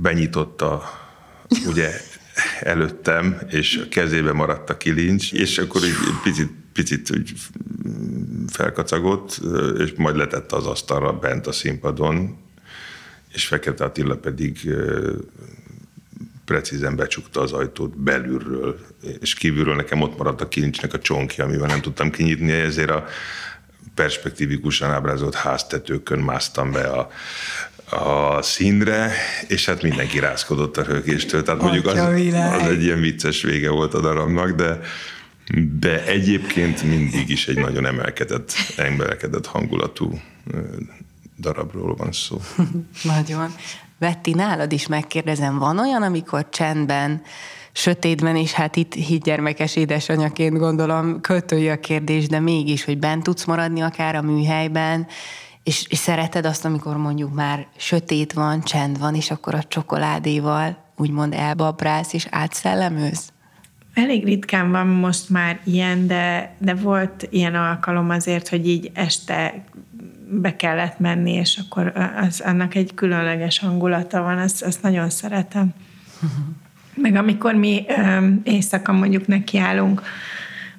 benyitotta 0.00 0.82
ugye 1.66 2.00
előttem, 2.60 3.40
és 3.50 3.80
a 3.84 3.88
kezébe 3.88 4.32
maradt 4.32 4.70
a 4.70 4.76
kilincs, 4.76 5.32
és 5.32 5.58
akkor 5.58 5.82
egy 5.82 5.94
picit, 6.22 6.50
picit 6.72 7.10
úgy 7.10 7.32
felkacagott, 8.48 9.40
és 9.78 9.92
majd 9.96 10.16
letette 10.16 10.56
az 10.56 10.66
asztalra 10.66 11.12
bent 11.12 11.46
a 11.46 11.52
színpadon, 11.52 12.36
és 13.32 13.46
Fekete 13.46 13.84
Attila 13.84 14.16
pedig 14.16 14.74
precízen 16.44 16.96
becsukta 16.96 17.40
az 17.40 17.52
ajtót 17.52 17.98
belülről, 17.98 18.78
és 19.20 19.34
kívülről 19.34 19.74
nekem 19.74 20.00
ott 20.00 20.18
maradt 20.18 20.40
a 20.40 20.48
kilincsnek 20.48 20.92
a 20.94 20.98
csonkja, 20.98 21.44
amivel 21.44 21.68
nem 21.68 21.80
tudtam 21.80 22.10
kinyitni, 22.10 22.52
ezért 22.52 22.90
a 22.90 23.04
perspektívikusan 23.94 24.90
ábrázolt 24.90 25.34
háztetőkön 25.34 26.18
másztam 26.18 26.72
be 26.72 26.82
a, 26.88 27.10
a 27.90 28.42
színre, 28.42 29.12
és 29.48 29.66
hát 29.66 29.82
mindenki 29.82 30.18
rázkodott 30.18 30.76
a 30.76 30.82
rögéstől. 30.82 31.42
Tehát 31.42 31.62
mondjuk 31.62 31.86
az, 31.86 31.98
az 32.60 32.68
egy 32.68 32.82
ilyen 32.82 33.00
vicces 33.00 33.42
vége 33.42 33.70
volt 33.70 33.94
a 33.94 34.00
darabnak, 34.00 34.50
de, 34.50 34.80
de 35.78 36.04
egyébként 36.04 36.82
mindig 36.82 37.28
is 37.28 37.48
egy 37.48 37.58
nagyon 37.58 37.86
emelkedett, 37.86 38.52
emelkedett 38.76 39.46
hangulatú 39.46 40.20
darabról 41.38 41.94
van 41.94 42.12
szó. 42.12 42.40
Nagyon. 43.02 43.54
Vetti, 43.98 44.32
nálad 44.32 44.72
is 44.72 44.86
megkérdezem, 44.86 45.58
van 45.58 45.78
olyan, 45.78 46.02
amikor 46.02 46.48
csendben, 46.48 47.22
sötétben, 47.72 48.36
és 48.36 48.52
hát 48.52 48.76
itt 48.76 48.94
hídgyermekes 48.94 49.76
édesanyaként 49.76 50.58
gondolom 50.58 51.20
költői 51.20 51.68
a 51.68 51.80
kérdés, 51.80 52.26
de 52.26 52.40
mégis, 52.40 52.84
hogy 52.84 52.98
bent 52.98 53.22
tudsz 53.22 53.44
maradni 53.44 53.80
akár 53.80 54.14
a 54.14 54.22
műhelyben, 54.22 55.06
és, 55.62 55.84
és 55.88 55.98
szereted 55.98 56.46
azt, 56.46 56.64
amikor 56.64 56.96
mondjuk 56.96 57.34
már 57.34 57.66
sötét 57.76 58.32
van, 58.32 58.62
csend 58.62 58.98
van, 58.98 59.14
és 59.14 59.30
akkor 59.30 59.54
a 59.54 59.62
csokoládéval 59.62 60.76
úgymond 60.96 61.34
elbabrász 61.34 62.12
és 62.12 62.26
átszellemőz? 62.30 63.32
Elég 63.94 64.24
ritkán 64.24 64.70
van 64.70 64.86
most 64.86 65.28
már 65.28 65.60
ilyen, 65.64 66.06
de, 66.06 66.54
de 66.58 66.74
volt 66.74 67.26
ilyen 67.30 67.54
alkalom 67.54 68.10
azért, 68.10 68.48
hogy 68.48 68.68
így 68.68 68.90
este 68.94 69.64
be 70.30 70.56
kellett 70.56 70.98
menni, 70.98 71.32
és 71.32 71.60
akkor 71.64 71.92
az, 72.16 72.40
annak 72.40 72.74
egy 72.74 72.94
különleges 72.94 73.58
hangulata 73.58 74.22
van, 74.22 74.38
azt, 74.38 74.62
azt 74.62 74.82
nagyon 74.82 75.10
szeretem. 75.10 75.74
Meg 76.94 77.14
amikor 77.14 77.54
mi 77.54 77.84
ö, 77.88 78.26
éjszaka 78.42 78.92
mondjuk 78.92 79.26
nekiállunk 79.26 80.02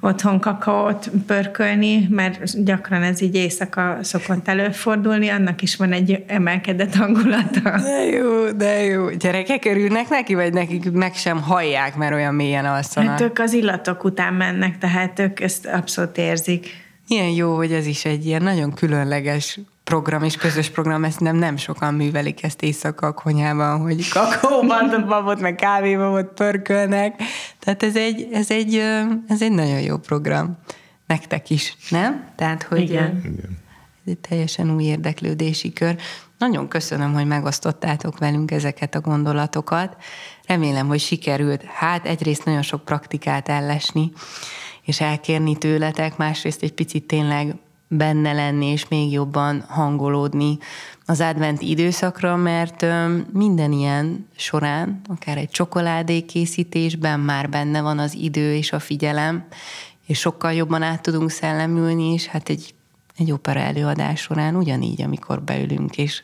otthon 0.01 0.39
kakaót 0.39 1.11
pörkölni, 1.27 2.07
mert 2.09 2.63
gyakran 2.63 3.03
ez 3.03 3.21
így 3.21 3.35
éjszaka 3.35 3.97
szokott 4.01 4.47
előfordulni, 4.47 5.29
annak 5.29 5.61
is 5.61 5.75
van 5.75 5.91
egy 5.91 6.23
emelkedett 6.27 6.95
hangulata. 6.95 7.77
De 7.81 8.05
jó, 8.05 8.51
de 8.51 8.83
jó. 8.83 9.09
Gyerekek 9.09 9.65
örülnek 9.65 10.09
neki, 10.09 10.35
vagy 10.35 10.53
nekik 10.53 10.91
meg 10.91 11.13
sem 11.13 11.41
hallják, 11.41 11.95
mert 11.95 12.13
olyan 12.13 12.33
mélyen 12.33 12.65
alszanak? 12.65 13.09
Hát 13.09 13.21
ők 13.21 13.39
az 13.39 13.53
illatok 13.53 14.03
után 14.03 14.33
mennek, 14.33 14.77
tehát 14.77 15.19
ők 15.19 15.39
ezt 15.39 15.65
abszolút 15.65 16.17
érzik. 16.17 16.67
Milyen 17.07 17.29
jó, 17.29 17.55
hogy 17.55 17.71
ez 17.71 17.85
is 17.85 18.05
egy 18.05 18.25
ilyen 18.25 18.43
nagyon 18.43 18.73
különleges 18.73 19.59
program 19.91 20.23
és 20.23 20.35
közös 20.35 20.69
program, 20.69 21.03
ezt 21.03 21.19
nem, 21.19 21.35
nem 21.35 21.57
sokan 21.57 21.93
művelik 21.93 22.43
ezt 22.43 22.61
éjszaka 22.61 23.07
a 23.07 23.13
konyhában, 23.13 23.79
hogy 23.79 24.09
kakaóban, 24.09 25.05
babot, 25.07 25.39
meg 25.39 25.55
kávébabot 25.55 26.33
pörkölnek. 26.33 27.21
Tehát 27.59 27.83
ez 27.83 27.95
egy, 27.95 28.27
ez, 28.31 28.51
egy, 28.51 28.75
ez 29.27 29.41
egy 29.41 29.51
nagyon 29.51 29.81
jó 29.81 29.97
program. 29.97 30.57
Nektek 31.07 31.49
is, 31.49 31.75
nem? 31.89 32.25
Tehát, 32.35 32.63
hogy 32.63 32.81
Igen. 32.81 33.21
ez 34.05 34.11
egy 34.11 34.17
teljesen 34.17 34.75
új 34.75 34.83
érdeklődési 34.83 35.73
kör. 35.73 35.95
Nagyon 36.37 36.67
köszönöm, 36.67 37.13
hogy 37.13 37.25
megosztottátok 37.27 38.17
velünk 38.17 38.51
ezeket 38.51 38.95
a 38.95 39.01
gondolatokat. 39.01 39.95
Remélem, 40.45 40.87
hogy 40.87 40.99
sikerült, 40.99 41.63
hát 41.63 42.05
egyrészt 42.05 42.45
nagyon 42.45 42.61
sok 42.61 42.85
praktikát 42.85 43.49
ellesni, 43.49 44.11
és 44.81 45.01
elkérni 45.01 45.57
tőletek, 45.57 46.17
másrészt 46.17 46.63
egy 46.63 46.73
picit 46.73 47.07
tényleg 47.07 47.55
benne 47.93 48.33
lenni, 48.33 48.65
és 48.65 48.87
még 48.87 49.11
jobban 49.11 49.65
hangolódni 49.67 50.57
az 51.05 51.21
advent 51.21 51.61
időszakra, 51.61 52.35
mert 52.35 52.85
minden 53.33 53.71
ilyen 53.71 54.27
során, 54.35 55.01
akár 55.07 55.37
egy 55.37 55.49
csokoládé 55.49 56.21
készítésben 56.21 57.19
már 57.19 57.49
benne 57.49 57.81
van 57.81 57.99
az 57.99 58.13
idő 58.13 58.55
és 58.55 58.71
a 58.71 58.79
figyelem, 58.79 59.47
és 60.05 60.19
sokkal 60.19 60.53
jobban 60.53 60.81
át 60.81 61.01
tudunk 61.01 61.31
szellemülni, 61.31 62.13
és 62.13 62.25
hát 62.25 62.49
egy, 62.49 62.73
egy 63.17 63.31
opera 63.31 63.59
előadás 63.59 64.19
során 64.19 64.55
ugyanígy, 64.55 65.01
amikor 65.01 65.41
beülünk, 65.41 65.97
és, 65.97 66.23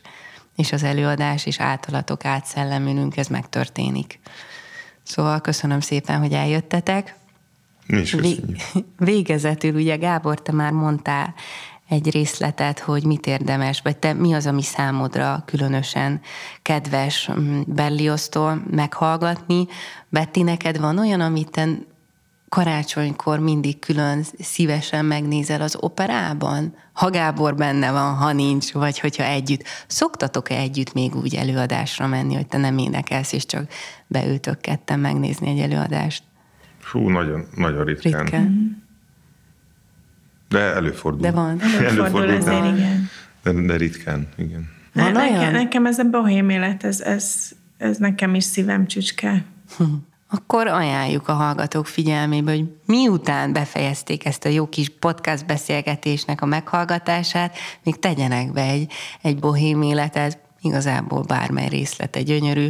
és 0.56 0.72
az 0.72 0.84
előadás 0.84 1.46
és 1.46 1.60
általatok 1.60 2.26
átszellemülünk, 2.26 3.18
ez 3.18 3.28
megtörténik. 3.28 4.20
Szóval 5.04 5.42
köszönöm 5.42 5.80
szépen, 5.80 6.20
hogy 6.20 6.34
eljöttetek. 6.34 7.16
Végezetül, 8.98 9.74
ugye 9.74 9.96
Gábor, 9.96 10.42
te 10.42 10.52
már 10.52 10.72
mondtál 10.72 11.34
egy 11.90 12.12
részletet, 12.12 12.80
hogy 12.80 13.04
mit 13.04 13.28
érdemes, 13.28 13.82
vagy 13.84 13.98
te 13.98 14.14
mi 14.14 14.34
az, 14.34 14.46
ami 14.46 14.62
számodra 14.62 15.44
különösen 15.46 16.22
kedves 16.62 17.30
mm, 17.40 17.62
Berliosztól 17.66 18.64
meghallgatni. 18.72 19.68
Betty, 20.10 20.40
neked 20.40 20.80
van 20.80 20.98
olyan, 20.98 21.22
amit 21.22 21.50
te 21.50 21.68
karácsonykor 22.50 23.40
mindig 23.40 23.80
külön 23.80 24.24
szívesen 24.40 25.06
megnézel 25.06 25.62
az 25.62 25.78
operában? 25.80 26.76
Ha 26.94 27.10
Gábor 27.10 27.56
benne 27.56 27.92
van, 27.92 28.16
ha 28.16 28.32
nincs, 28.32 28.72
vagy 28.72 29.00
hogyha 29.00 29.24
együtt. 29.24 29.64
Szoktatok-e 29.88 30.56
együtt 30.56 30.94
még 30.94 31.16
úgy 31.16 31.36
előadásra 31.36 32.08
menni, 32.08 32.36
hogy 32.36 32.48
te 32.48 32.58
nem 32.58 32.78
énekelsz, 32.78 33.34
és 33.34 33.46
csak 33.46 33.72
beültök 34.08 34.60
ketten 34.60 35.00
megnézni 35.00 35.50
egy 35.50 35.60
előadást? 35.60 36.24
Hú, 36.92 37.10
nagyon, 37.10 37.46
nagyon 37.56 37.86
ritkán. 37.86 38.22
Ritkán. 38.22 38.84
De 40.50 40.60
előfordul. 40.60 41.22
De 41.22 41.32
van. 41.32 41.62
Előfordul 41.82 42.36
azért, 42.36 42.44
de, 42.46 42.68
igen. 42.68 43.10
de, 43.44 43.52
de 43.52 43.76
ritkán, 43.76 44.28
igen. 44.36 44.70
Van 44.94 45.12
Ne, 45.12 45.20
olyan? 45.20 45.34
nekem, 45.34 45.52
nekem 45.52 45.86
ez 45.86 46.00
a 46.00 46.04
bohém 46.04 46.50
élet, 46.50 46.84
ez, 46.84 47.02
ez, 47.02 47.52
ez 47.78 47.98
nekem 47.98 48.36
is 48.36 48.44
szívem 48.44 48.88
csücske. 48.88 49.44
Akkor 50.30 50.68
ajánljuk 50.68 51.28
a 51.28 51.34
hallgatók 51.34 51.88
figyelmébe, 51.88 52.52
hogy 52.52 52.66
miután 52.86 53.54
befejezték 53.54 54.26
ezt 54.26 54.46
a 54.46 54.50
jó 54.50 54.70
kis 54.70 54.90
podcast 54.90 55.46
beszélgetésnek 55.46 56.42
a 56.42 56.46
meghallgatását, 56.46 57.58
még 57.84 58.00
tegyenek 58.00 58.52
be 58.52 58.62
egy, 58.62 58.92
egy 59.22 59.40
bohém 59.40 59.82
életet, 59.82 60.40
igazából 60.62 61.22
bármely 61.22 61.68
részlete 61.68 62.22
gyönyörű. 62.22 62.68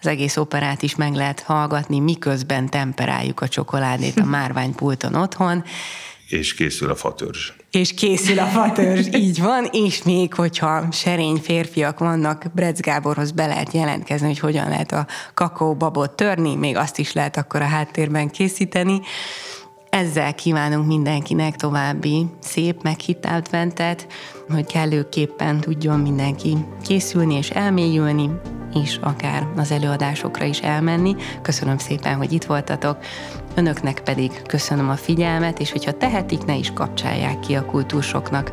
Az 0.00 0.06
egész 0.06 0.36
operát 0.36 0.82
is 0.82 0.94
meg 0.96 1.14
lehet 1.14 1.40
hallgatni, 1.40 1.98
miközben 2.00 2.68
temperáljuk 2.68 3.40
a 3.40 3.48
csokoládét 3.48 4.18
a 4.18 4.24
márványpulton 4.36 5.14
otthon, 5.14 5.64
És 6.28 6.54
készül 6.54 6.90
a 6.90 6.94
fatörzs. 6.94 7.52
és 7.70 7.94
készül 7.94 8.38
a 8.38 8.46
fatörzs, 8.46 9.06
így 9.26 9.40
van, 9.40 9.68
és 9.72 10.02
még 10.02 10.34
hogyha 10.34 10.92
serény 10.92 11.36
férfiak 11.36 11.98
vannak, 11.98 12.44
Brecz 12.54 12.80
Gáborhoz 12.80 13.30
be 13.30 13.46
lehet 13.46 13.72
jelentkezni, 13.72 14.26
hogy 14.26 14.38
hogyan 14.38 14.68
lehet 14.68 14.92
a 14.92 15.06
kakaóbabot 15.34 16.10
törni, 16.10 16.54
még 16.54 16.76
azt 16.76 16.98
is 16.98 17.12
lehet 17.12 17.36
akkor 17.36 17.62
a 17.62 17.66
háttérben 17.66 18.30
készíteni. 18.30 19.00
Ezzel 19.90 20.34
kívánunk 20.34 20.86
mindenkinek 20.86 21.56
további 21.56 22.26
szép, 22.40 22.82
meghitt 22.82 23.24
adventet, 23.24 24.06
hogy 24.48 24.66
kellőképpen 24.66 25.60
tudjon 25.60 26.00
mindenki 26.00 26.56
készülni 26.82 27.34
és 27.34 27.50
elmélyülni, 27.50 28.30
és 28.74 28.98
akár 29.02 29.46
az 29.56 29.70
előadásokra 29.70 30.44
is 30.44 30.60
elmenni. 30.60 31.16
Köszönöm 31.42 31.78
szépen, 31.78 32.16
hogy 32.16 32.32
itt 32.32 32.44
voltatok. 32.44 32.98
Önöknek 33.54 34.00
pedig 34.00 34.42
köszönöm 34.42 34.88
a 34.88 34.96
figyelmet, 34.96 35.60
és 35.60 35.72
hogyha 35.72 35.96
tehetik, 35.96 36.44
ne 36.44 36.54
is 36.54 36.72
kapcsolják 36.72 37.40
ki 37.40 37.54
a 37.54 37.64
kultúrsoknak 37.64 38.50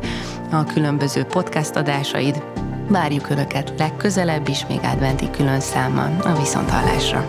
a 0.50 0.64
különböző 0.64 1.24
podcast 1.24 1.76
adásaid. 1.76 2.42
Várjuk 2.88 3.30
Önöket 3.30 3.72
legközelebb 3.78 4.48
is, 4.48 4.66
még 4.66 4.80
adventi 4.82 5.30
külön 5.30 5.60
számmal 5.60 6.16
a 6.22 6.38
Viszonthallásra. 6.38 7.26